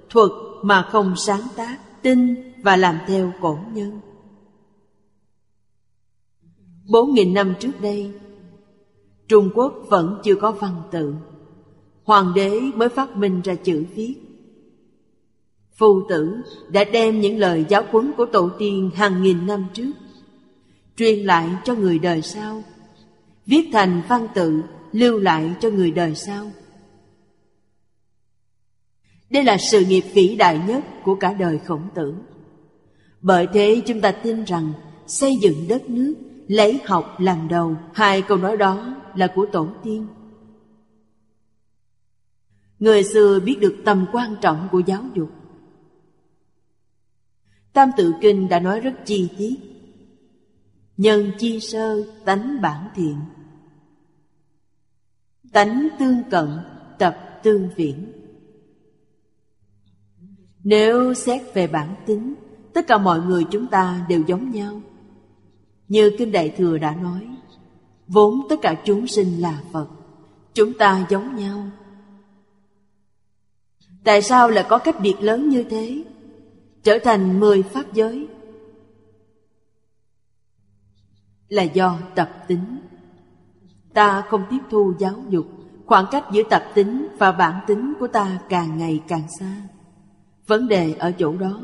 [0.10, 0.32] thuật
[0.62, 4.00] mà không sáng tác, tin và làm theo cổ nhân.
[6.92, 8.12] Bốn nghìn năm trước đây,
[9.28, 11.16] Trung Quốc vẫn chưa có văn tự.
[12.04, 14.16] Hoàng đế mới phát minh ra chữ viết.
[15.76, 16.38] Phu tử
[16.70, 19.92] đã đem những lời giáo huấn của tổ tiên hàng nghìn năm trước
[21.00, 22.64] truyền lại cho người đời sau,
[23.46, 24.62] viết thành văn tự
[24.92, 26.52] lưu lại cho người đời sau.
[29.30, 32.14] Đây là sự nghiệp vĩ đại nhất của cả đời khổng tử.
[33.22, 34.74] Bởi thế chúng ta tin rằng
[35.08, 36.14] xây dựng đất nước
[36.48, 40.08] lấy học làm đầu, hai câu nói đó là của tổ tiên.
[42.80, 45.30] Người xưa biết được tầm quan trọng của giáo dục.
[47.74, 49.69] Tam tự kinh đã nói rất chi tiết.
[51.00, 53.20] Nhân chi sơ tánh bản thiện.
[55.54, 56.50] Tánh tương cận,
[56.98, 58.12] tập tương viễn.
[60.64, 62.36] Nếu xét về bản tính,
[62.74, 64.82] Tất cả mọi người chúng ta đều giống nhau.
[65.88, 67.28] Như Kinh Đại Thừa đã nói,
[68.08, 69.88] Vốn tất cả chúng sinh là Phật,
[70.54, 71.70] Chúng ta giống nhau.
[74.04, 76.04] Tại sao lại có cách biệt lớn như thế?
[76.84, 78.28] Trở thành mười pháp giới.
[81.50, 82.80] Là do tập tính.
[83.94, 85.46] Ta không tiếp thu giáo dục,
[85.86, 89.62] Khoảng cách giữa tập tính và bản tính của ta càng ngày càng xa.
[90.48, 91.62] Vấn đề ở chỗ đó.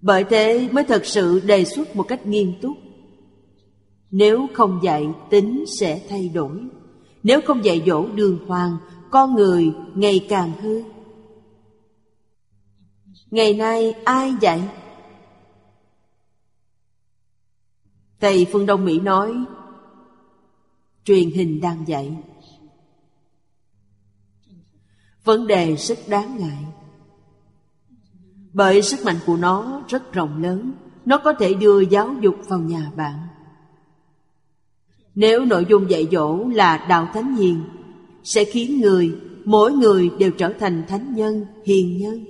[0.00, 2.76] Bởi thế mới thật sự đề xuất một cách nghiêm túc.
[4.10, 6.58] Nếu không dạy, tính sẽ thay đổi.
[7.22, 8.76] Nếu không dạy dỗ đường hoàng,
[9.10, 10.82] Con người ngày càng hư
[13.30, 14.60] Ngày nay ai dạy?
[18.20, 19.34] Tây Phương Đông Mỹ nói
[21.04, 22.16] Truyền hình đang dạy.
[25.24, 26.64] Vấn đề rất đáng ngại.
[28.52, 30.72] Bởi sức mạnh của nó rất rộng lớn
[31.04, 33.18] Nó có thể đưa giáo dục vào nhà bạn.
[35.14, 37.62] Nếu nội dung dạy dỗ là đạo thánh hiền
[38.24, 42.24] Sẽ khiến người, mỗi người đều trở thành thánh nhân, hiền nhân.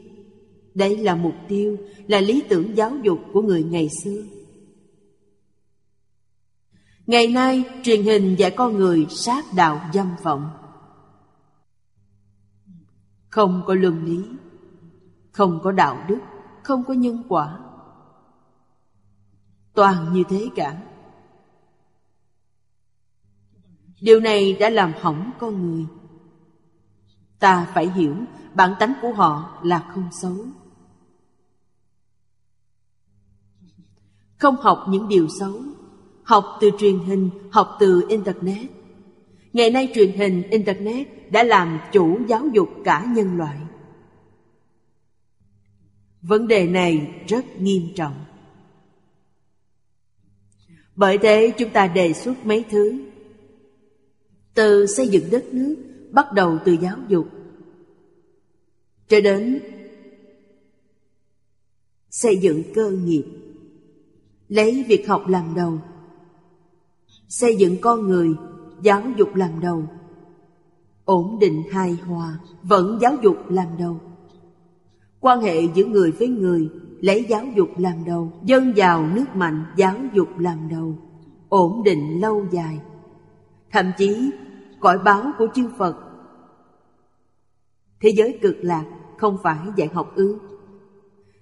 [0.74, 1.76] Đây là mục tiêu,
[2.06, 4.22] là lý tưởng giáo dục của người ngày xưa.
[7.10, 10.50] Ngày nay, truyền hình dạy con người sát đạo dâm vọng.
[13.30, 14.24] Không có luân lý,
[15.32, 16.20] Không có đạo đức,
[16.62, 17.58] Không có nhân quả.
[19.74, 20.82] Toàn như thế cả.
[24.00, 25.86] Điều này đã làm hỏng con người.
[27.38, 28.16] Ta phải hiểu,
[28.54, 30.36] bản tánh của họ là không xấu.
[34.38, 35.62] Không học những điều xấu
[36.30, 38.66] học từ truyền hình, học từ Internet.
[39.52, 43.58] Ngày nay truyền hình, Internet đã làm chủ giáo dục cả nhân loại.
[46.22, 48.24] Vấn đề này rất nghiêm trọng.
[50.96, 52.98] Bởi thế chúng ta đề xuất mấy thứ.
[54.54, 55.76] Từ xây dựng đất nước,
[56.10, 57.28] bắt đầu từ giáo dục,
[59.08, 59.60] cho đến
[62.10, 63.24] xây dựng cơ nghiệp,
[64.48, 65.78] lấy việc học làm đầu
[67.30, 68.28] xây dựng con người,
[68.82, 69.84] giáo dục làm đầu.
[71.04, 74.00] Ổn định hài hòa, vẫn giáo dục làm đầu.
[75.20, 76.68] Quan hệ giữa người với người,
[77.00, 78.32] lấy giáo dục làm đầu.
[78.44, 80.98] Dân giàu nước mạnh, giáo dục làm đầu.
[81.48, 82.80] Ổn định lâu dài.
[83.70, 84.30] Thậm chí,
[84.80, 85.96] cõi báo của chư phật.
[88.00, 88.84] Thế giới cực lạc,
[89.18, 90.38] không phải dạy học ư?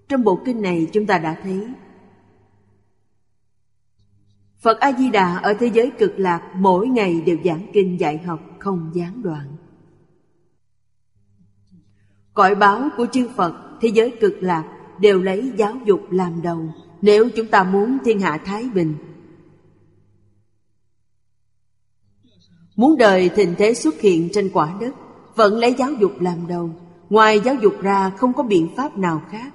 [0.09, 1.69] Trong bộ kinh này chúng ta đã thấy
[4.61, 8.91] Phật A-di-đà ở thế giới cực lạc mỗi ngày đều giảng kinh dạy học không
[8.95, 9.57] gián đoạn.
[12.35, 14.65] Cõi báo của chư Phật thế giới cực lạc
[15.01, 16.73] đều lấy giáo dục làm đầu
[17.03, 18.95] nếu chúng ta muốn thiên hạ thái bình.
[22.77, 24.95] Muốn đời thịnh thế xuất hiện trên quả đất,
[25.35, 26.71] vẫn lấy giáo dục làm đầu.
[27.11, 29.53] Ngoài giáo dục ra không có biện pháp nào khác.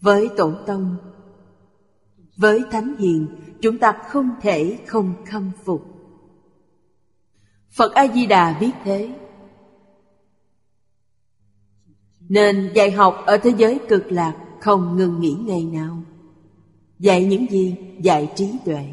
[0.00, 0.96] Với tổ tông
[2.40, 3.26] với Thánh Hiền,
[3.60, 5.86] chúng ta không thể không khâm phục.
[7.70, 9.10] Phật A-di-đà biết thế.
[12.28, 16.02] Nên dạy học ở thế giới cực lạc không ngừng nghỉ ngày nào.
[16.98, 17.76] Dạy những gì?
[18.00, 18.84] Dạy trí tuệ.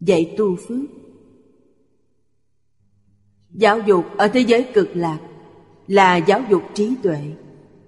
[0.00, 0.90] Dạy tu phước.
[3.50, 5.18] Giáo dục ở thế giới cực lạc
[5.86, 7.20] Là giáo dục trí tuệ,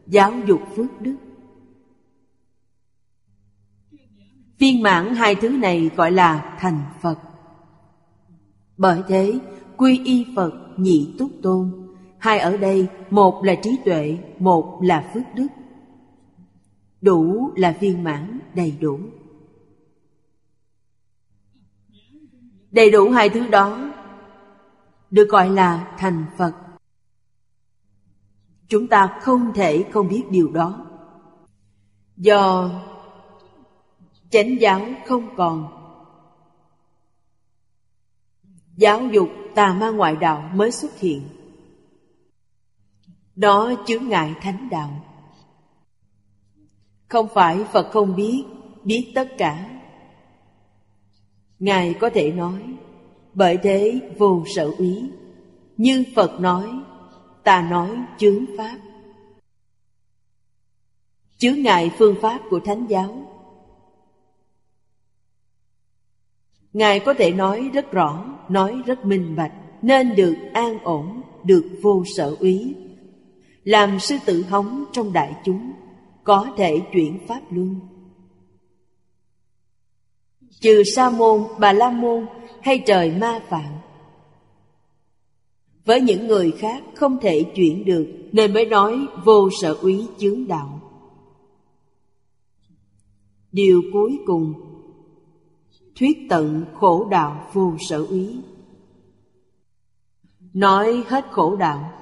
[0.06, 1.16] Giáo dục phước đức.
[4.64, 7.18] Viên mãn hai thứ này gọi là thành Phật
[8.76, 9.38] Bởi thế
[9.76, 11.88] quy y Phật nhị túc tôn.
[12.18, 15.46] Hai ở đây, một là trí tuệ, một là phước đức.
[17.00, 18.98] Đủ là viên mãn, đầy đủ.
[22.70, 23.92] Đầy đủ hai thứ đó
[25.10, 26.52] được gọi là thành Phật.
[28.68, 30.86] Chúng ta không thể không biết điều đó.
[32.16, 32.70] Do
[34.34, 35.68] chánh giáo không còn.
[38.76, 41.28] Giáo dục tà ma ngoại đạo mới xuất hiện.
[43.36, 44.90] Đó chướng ngại thánh đạo.
[47.08, 48.44] Không phải phật không biết
[48.84, 49.80] biết tất cả.
[51.58, 52.62] Ngài có thể nói,
[53.34, 55.10] bởi thế vô sở úy.
[55.76, 56.70] Như phật nói,
[57.44, 58.78] ta nói chướng pháp.
[61.38, 63.33] Chướng ngại phương pháp của thánh giáo
[66.74, 69.52] Ngài có thể nói rất rõ, nói rất minh bạch,
[69.82, 72.74] nên được an ổn, được vô sở úy.
[73.64, 75.72] Làm sư tử hóng trong đại chúng,
[76.24, 77.80] có thể chuyển pháp luân.
[80.60, 82.26] Trừ sa môn, bà la môn
[82.62, 83.74] hay trời ma phạm.
[85.84, 90.46] Với những người khác không thể chuyển được nên mới nói vô sở úy chướng
[90.46, 90.80] đạo.
[93.52, 94.54] Điều cuối cùng
[95.98, 98.42] thuyết tận khổ đạo vô sở úy
[100.54, 101.92] nói hết khổ đạo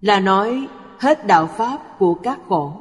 [0.00, 0.68] là nói
[0.98, 2.72] hết đạo pháp của các khổ.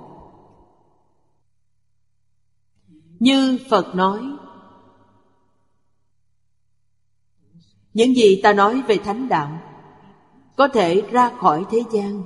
[3.19, 4.21] Như phật nói,
[7.93, 9.59] những gì ta nói về thánh đạo
[10.55, 12.23] có thể ra khỏi thế gian,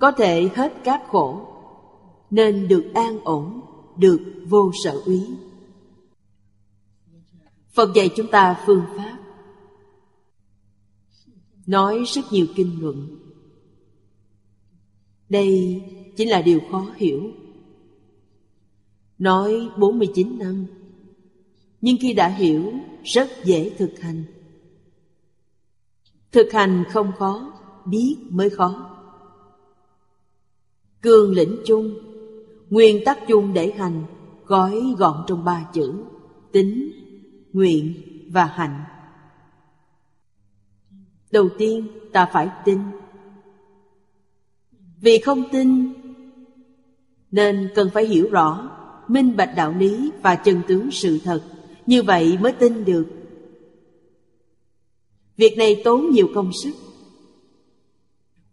[0.00, 1.40] có thể hết các khổ,
[2.30, 3.60] nên được an ổn,
[3.96, 5.26] được vô sở úy
[7.78, 9.18] Phật dạy chúng ta phương pháp.
[11.66, 13.18] Nói rất nhiều kinh luận.
[15.28, 15.82] Đây
[16.16, 17.22] chính là điều khó hiểu.
[19.18, 20.66] Nói 49 năm.
[21.80, 22.72] Nhưng khi đã hiểu,
[23.04, 24.24] Rất dễ thực hành.
[26.32, 27.52] Thực hành không khó,
[27.86, 28.98] Biết mới khó.
[31.02, 31.94] Cương lĩnh chung,
[32.70, 34.04] Nguyên tắc chung để hành,
[34.46, 35.92] Gói gọn trong ba chữ,
[36.52, 36.97] Tính
[37.52, 37.94] nguyện
[38.28, 38.84] và hạnh.
[41.30, 42.78] Đầu tiên, ta phải tin.
[45.00, 45.92] Vì không tin,
[47.30, 48.70] nên cần phải hiểu rõ,
[49.08, 51.42] minh bạch đạo lý và chân tướng sự thật.
[51.86, 53.06] Như vậy mới tin được.
[55.36, 56.72] Việc này tốn nhiều công sức.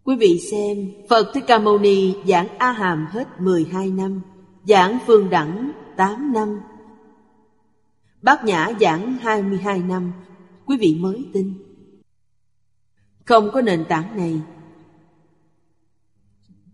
[0.03, 4.22] Quý vị xem, phật thích ca mâu ni giảng a hàm hết 12 năm,
[4.67, 6.59] giảng phương đẳng 8 năm
[8.26, 10.14] Bác Nhã giảng 22 năm,
[10.65, 11.53] quý vị mới tin.
[13.26, 14.41] Không có nền tảng này.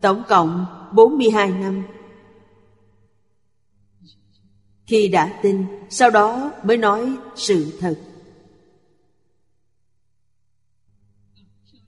[0.02, 0.66] Tổng cộng
[0.96, 1.84] 42 năm.
[4.86, 8.00] Khi đã tin, sau đó mới nói sự thật.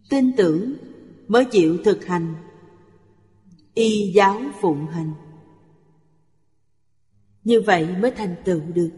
[0.10, 0.73] Tin tưởng
[1.27, 2.35] mới chịu thực hành
[3.73, 5.14] y giáo phụng hành
[7.44, 8.90] như vậy mới thành tựu được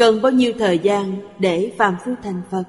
[0.00, 2.64] Cần bao nhiêu thời gian để phàm phu thành Phật?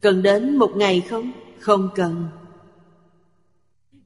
[0.00, 1.32] Cần đến một ngày không?
[1.58, 2.28] Không cần.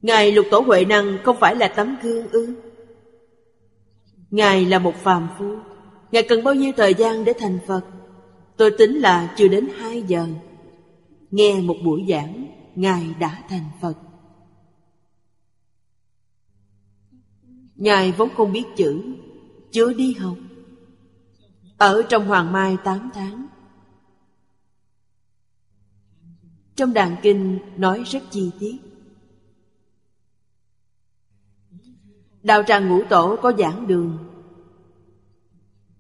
[0.03, 2.55] Ngài lục tổ Huệ Năng không phải là tấm gương ư?
[4.31, 5.57] Ngài là một phàm phu.
[6.12, 7.83] Ngài cần bao nhiêu thời gian để thành Phật?
[8.57, 10.27] Tôi tính là chưa đến hai giờ.
[11.31, 13.95] Nghe một buổi giảng, Ngài đã thành Phật.
[17.77, 19.03] Ngài vốn không biết chữ,
[19.70, 20.37] chưa đi học.
[21.83, 23.47] Ở trong Hoàng Mai 8 tháng.
[26.77, 28.77] Trong đàn kinh nói rất chi tiết.
[32.43, 34.19] Đạo tràng ngũ tổ có giảng đường.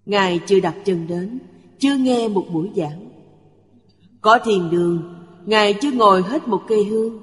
[0.06, 1.38] Ngài chưa đặt chân đến,
[1.78, 3.08] Chưa nghe một buổi giảng.
[4.20, 7.22] Có thiền đường, Ngài chưa ngồi hết một cây hương.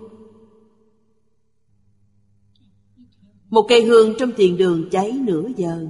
[3.49, 5.87] Một cây hương trong thiền đường cháy nửa giờ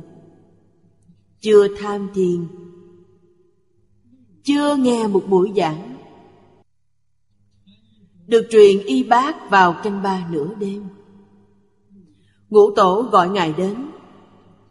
[1.42, 2.48] chưa tham thiền.
[4.44, 5.96] Chưa nghe một buổi giảng.
[8.28, 10.88] Được truyền y bác vào canh ba nửa đêm.
[12.50, 13.76] Ngũ tổ gọi ngài đến,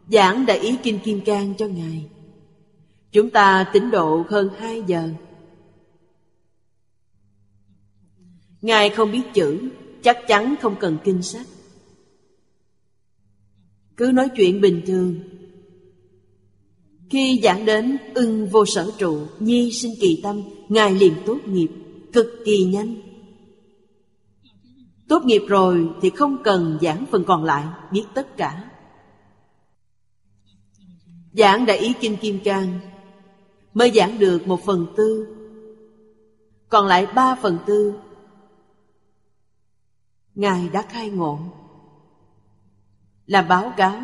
[0.09, 2.11] giảng đại ý kinh kim cang cho ngài.
[3.13, 5.11] Chúng ta tính độ hơn hai giờ.
[8.63, 9.71] Ngài không biết chữ,
[10.03, 11.47] chắc chắn không cần kinh sách.
[13.97, 15.38] Cứ nói chuyện bình thường.
[17.11, 21.69] Khi giảng đến ưng vô sở trụ, nhi sinh kỳ tâm, Ngài liền tốt nghiệp,
[22.13, 22.95] cực kỳ nhanh.
[25.09, 28.71] Tốt nghiệp rồi thì không cần giảng phần còn lại, biết tất cả.
[31.33, 32.81] Giảng Đại Ý Kinh Kim Cang
[33.75, 35.37] mới giảng được một phần tư,
[36.69, 37.95] còn lại ba phần tư.
[40.35, 41.39] Ngài đã khai ngộ,
[43.27, 44.01] là báo cáo.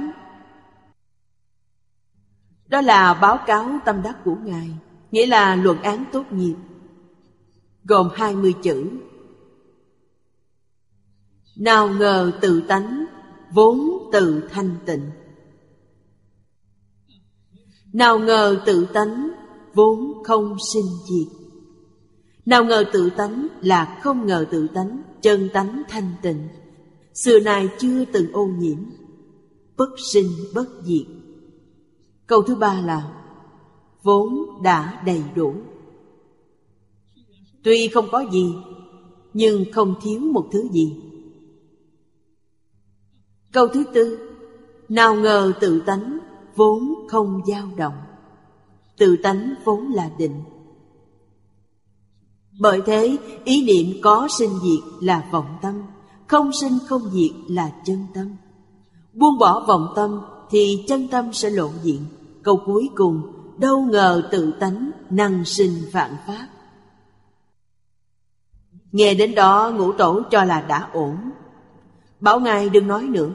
[2.74, 4.70] Đó là báo cáo tâm đắc của Ngài,
[5.10, 6.54] nghĩa là luận án tốt nghiệp,
[7.84, 8.90] gồm hai mươi chữ.
[11.56, 13.04] Nào ngờ tự tánh,
[13.52, 15.10] vốn tự thanh tịnh.
[17.92, 19.30] Nào ngờ tự tánh
[19.74, 21.32] vốn không sinh diệt.
[22.46, 26.48] Nào ngờ tự tánh là không ngờ tự tánh Chân tánh thanh tịnh.
[27.14, 28.78] Xưa nay chưa từng ô nhiễm.
[29.76, 31.13] Bất sinh bất diệt.
[32.26, 33.10] Câu thứ ba là,
[34.02, 35.54] Vốn đã đầy đủ.
[37.64, 38.54] Tuy không có gì,
[39.32, 41.02] Nhưng không thiếu một thứ gì.
[43.52, 44.18] Câu thứ tư,
[44.88, 46.18] Nào ngờ tự tánh
[46.56, 47.94] vốn không dao động.
[48.98, 50.42] Tự tánh vốn là định.
[52.60, 55.82] Bởi thế, ý niệm có sinh diệt là vọng tâm,
[56.26, 58.36] không sinh không diệt là chân tâm.
[59.12, 60.20] Buông bỏ vọng tâm
[60.54, 62.06] thì chân tâm sẽ lộ diện.
[62.42, 63.22] Câu cuối cùng,
[63.58, 66.48] đâu ngờ tự tánh năng sinh vạn pháp.
[68.92, 71.16] Nghe đến đó, ngũ tổ cho là đã ổn.
[72.20, 73.30] Bảo ngài đừng nói nữa.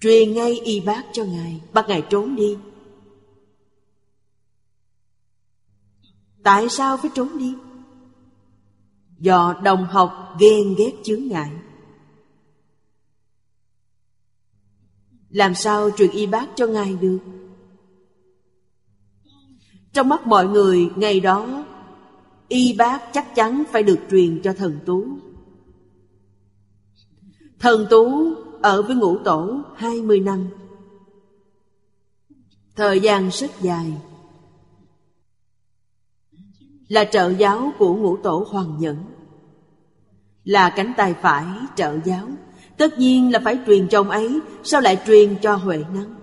[0.00, 2.56] Truyền ngay y bác cho Ngài, Bắt Ngài trốn đi.
[6.42, 7.54] Tại sao phải trốn đi?
[9.18, 11.50] Do đồng học ghen ghét chướng ngại.
[15.30, 17.18] Làm sao truyền y bác cho Ngài được?
[19.92, 21.64] Trong mắt mọi người, ngày đó,
[22.48, 25.04] Y bác chắc chắn phải được truyền cho thần tú
[27.58, 30.48] Thần tú ở với ngũ tổ 20 năm.
[32.76, 33.92] Thời gian rất dài.
[36.88, 38.96] Là trợ giáo của ngũ tổ Hoàng Nhẫn.
[40.44, 41.46] Là cánh tay phải
[41.76, 42.28] trợ giáo.
[42.78, 46.14] Tất nhiên là phải truyền cho ông ấy, sao lại truyền cho Huệ Năng?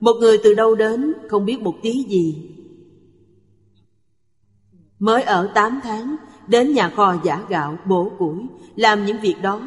[0.00, 2.50] Một người từ đâu đến không biết một tí gì.
[4.98, 6.16] Mới ở 8 tháng,
[6.46, 8.38] đến nhà kho giả gạo, bổ củi,
[8.76, 9.60] làm những việc đó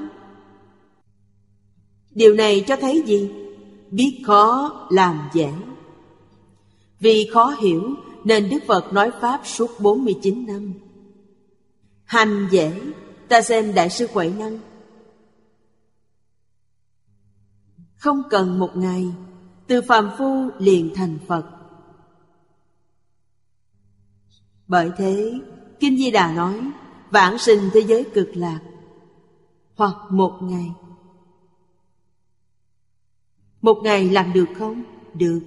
[2.12, 3.32] Điều này cho thấy gì?
[3.92, 5.50] Biết khó làm dễ
[7.00, 7.84] Vì khó hiểu
[8.24, 10.74] nên Đức Phật nói Pháp suốt 49 năm
[12.04, 12.72] Hành dễ
[13.28, 14.60] Ta xem Đại sư Huệ Năng
[18.06, 19.14] Không cần một ngày
[19.68, 21.46] Từ phàm phu liền thành Phật
[24.68, 25.40] Bởi thế
[25.80, 26.72] Kinh Di Đà nói
[27.12, 28.60] Vãng sinh thế giới cực lạc
[29.76, 30.72] Hoặc một ngày
[33.62, 34.84] một ngày làm được không?
[35.14, 35.40] Được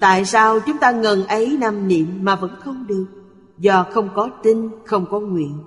[0.00, 3.06] Tại sao chúng ta ngần ấy năm niệm mà vẫn không được?
[3.58, 5.58] Do không có tin, không có nguyện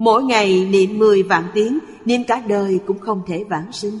[0.00, 4.00] Mỗi ngày niệm mười vạn tiếng Niệm cả đời cũng không thể vãng sinh.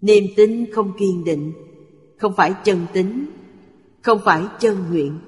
[0.00, 1.52] Niềm tin không kiên định
[2.18, 3.26] Không phải chân tính
[4.02, 5.18] Không phải chân nguyện.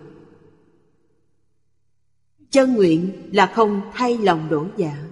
[2.51, 5.05] Chân nguyện là không thay lòng đổi dạ.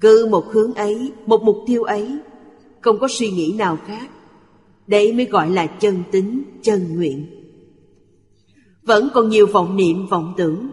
[0.00, 2.18] Cứ một hướng ấy, một mục tiêu ấy
[2.80, 4.10] Không có suy nghĩ nào khác.
[4.86, 7.26] Đấy mới gọi là chân tính, chân nguyện.
[8.82, 10.70] Vẫn còn nhiều vọng niệm, vọng tưởng.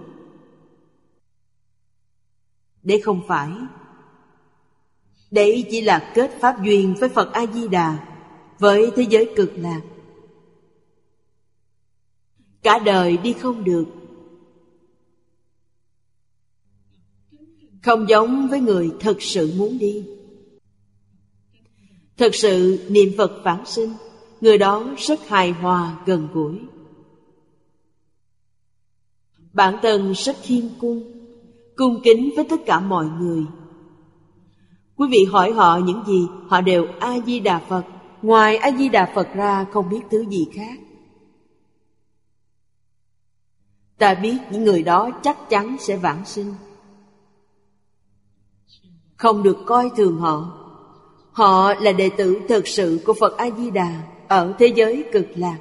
[2.90, 3.50] Đây không phải.
[5.32, 8.06] Đấy chỉ là kết pháp duyên với Phật A-di-đà,
[8.60, 9.82] Với thế giới cực lạc.
[12.64, 13.86] Cả đời đi không được.
[17.84, 20.06] Không giống với người thật sự muốn đi.
[22.18, 23.94] Thực sự niệm Phật phản sinh,
[24.42, 26.60] Người đó rất hài hòa gần gũi.
[29.54, 31.19] Bản thân rất khiêm cung.
[31.80, 33.44] Cung kính với tất cả mọi người.
[34.96, 37.84] Quý vị hỏi họ những gì, Họ đều A-di-đà Phật.
[38.22, 40.80] Ngoài A-di-đà Phật ra, không biết thứ gì khác.
[43.98, 46.54] Ta biết những người đó chắc chắn sẽ vãng sinh.
[49.18, 50.58] Không được coi thường họ.
[51.32, 55.58] Họ là đệ tử thực sự của Phật A-di-đà Ở thế giới cực lạc.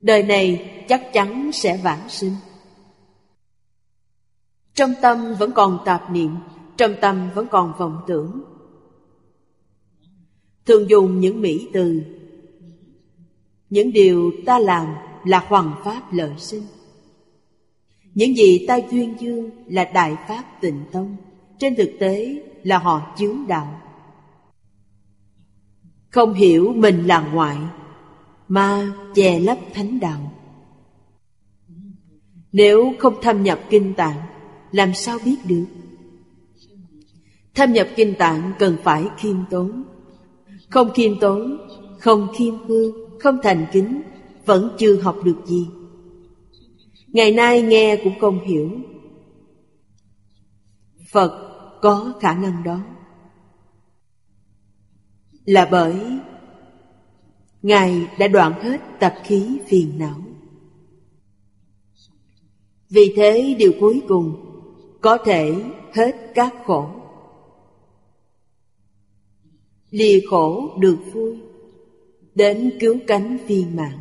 [0.00, 2.32] Đời này chắc chắn sẽ vãng sinh.
[4.80, 6.36] Trong tâm vẫn còn tạp niệm,
[6.76, 8.42] Trong tâm vẫn còn vọng tưởng.
[10.66, 12.02] Thường dùng những mỹ từ.
[13.70, 14.94] Những điều ta làm
[15.24, 16.62] là hoàng pháp lợi sinh.
[18.14, 21.16] Những gì ta duyên dương là đại pháp tịnh tông.
[21.58, 23.80] Trên thực tế là họ chướng đạo.
[26.08, 27.56] Không hiểu mình là ngoại,
[28.48, 30.32] Mà che lấp thánh đạo.
[32.52, 34.16] Nếu không thâm nhập kinh tạng
[34.72, 35.66] làm sao biết được?
[37.54, 39.82] Thâm nhập kinh tạng cần phải khiêm tốn.
[40.70, 41.58] Không khiêm tốn,
[41.98, 44.02] Không khiêm hương Không thành kính,
[44.46, 45.66] Vẫn chưa học được gì.
[47.06, 48.70] Ngày nay nghe cũng không hiểu.
[51.10, 51.50] Phật
[51.82, 52.80] có khả năng đó.
[55.44, 55.94] Là bởi
[57.62, 60.22] Ngài đã đoạn hết tập khí phiền não.
[62.90, 64.49] Vì thế điều cuối cùng
[65.00, 65.54] có thể
[65.92, 66.88] hết các khổ.
[69.90, 71.38] Lìa khổ được vui,
[72.34, 73.98] đến cứu cánh viên mãn.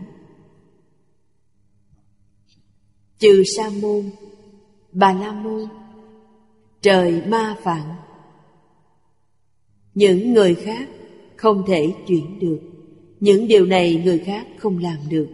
[3.19, 4.09] Trừ sa môn,
[4.91, 5.65] bà la môn,
[6.81, 7.81] trời ma phạn.
[9.93, 10.89] Những người khác
[11.35, 12.59] không thể chuyển được.
[13.19, 15.27] Những điều này người khác không làm được.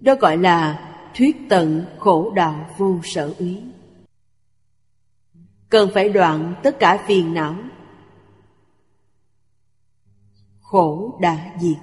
[0.00, 3.56] Đó gọi là thuyết tận khổ đạo vô sở úy
[5.68, 7.54] cần phải đoạn tất cả phiền não.
[10.60, 11.76] Khổ đã diệt.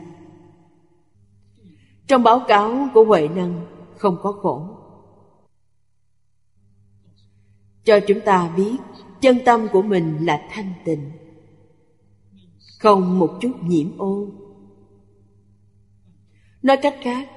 [2.07, 3.65] Trong báo cáo của huệ năng,
[3.97, 4.67] không có khổ.
[7.83, 8.77] Cho chúng ta biết,
[9.21, 11.11] chân tâm của mình là thanh tịnh.
[12.79, 14.27] Không một chút nhiễm ô.
[16.61, 17.29] Nói cách khác,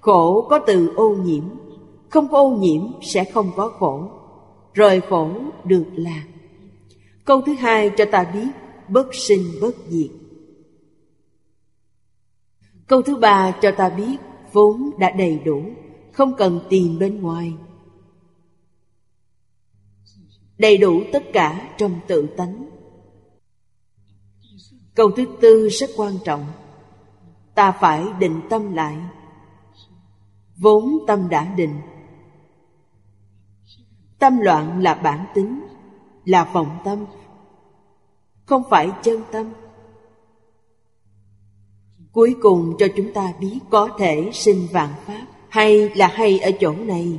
[0.00, 1.44] khổ có từ ô nhiễm.
[2.08, 4.21] Không có ô nhiễm sẽ không có khổ
[4.74, 5.30] rời khổ
[5.64, 6.24] được lạc
[7.24, 8.48] câu thứ hai cho ta biết
[8.88, 10.10] bất sinh bất diệt
[12.92, 14.16] Câu thứ ba cho ta biết
[14.52, 15.62] vốn đã đầy đủ,
[16.12, 17.52] không cần tìm bên ngoài.
[20.58, 22.70] Đầy đủ tất cả trong tự tánh.
[24.94, 26.46] Câu thứ tư rất quan trọng.
[27.54, 28.96] Ta phải định tâm lại.
[30.56, 31.80] Vốn tâm đã định.
[34.22, 35.60] Tâm loạn là bản tính,
[36.24, 37.04] là vọng tâm,
[38.44, 39.52] không phải chân tâm.
[42.12, 46.50] Cuối cùng cho chúng ta biết có thể sinh vạn pháp Hay là hay ở
[46.60, 47.18] chỗ này.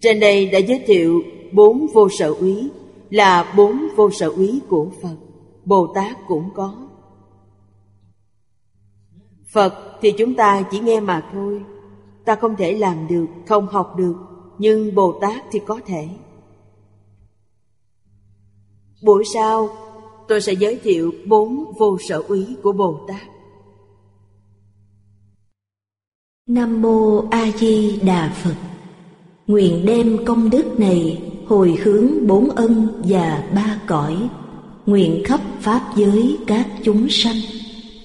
[0.00, 1.22] Trên đây đã giới thiệu
[1.52, 2.70] bốn vô sở úy
[3.10, 5.16] Là bốn vô sở úy của Phật
[5.64, 6.74] Bồ Tát cũng có.
[9.52, 11.62] Phật thì chúng ta chỉ nghe mà thôi
[12.24, 14.33] Ta không thể làm được, không học được.
[14.58, 16.08] Nhưng Bồ Tát thì có thể.
[19.02, 19.68] Buổi sau,
[20.28, 23.22] tôi sẽ giới thiệu bốn vô sở úy của Bồ Tát.
[26.48, 28.54] Nam Mô A Di Đà Phật.
[29.46, 34.28] Nguyện đem công đức này hồi hướng bốn ân và ba cõi.
[34.86, 37.36] Nguyện khắp Pháp giới các chúng sanh.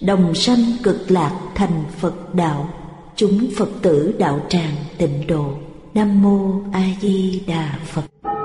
[0.01, 2.69] Đồng sanh cực lạc thành Phật đạo.
[3.15, 5.53] Chúng Phật tử đạo tràng tịnh độ.
[5.93, 8.38] Nam Mô A Di Đà Phật.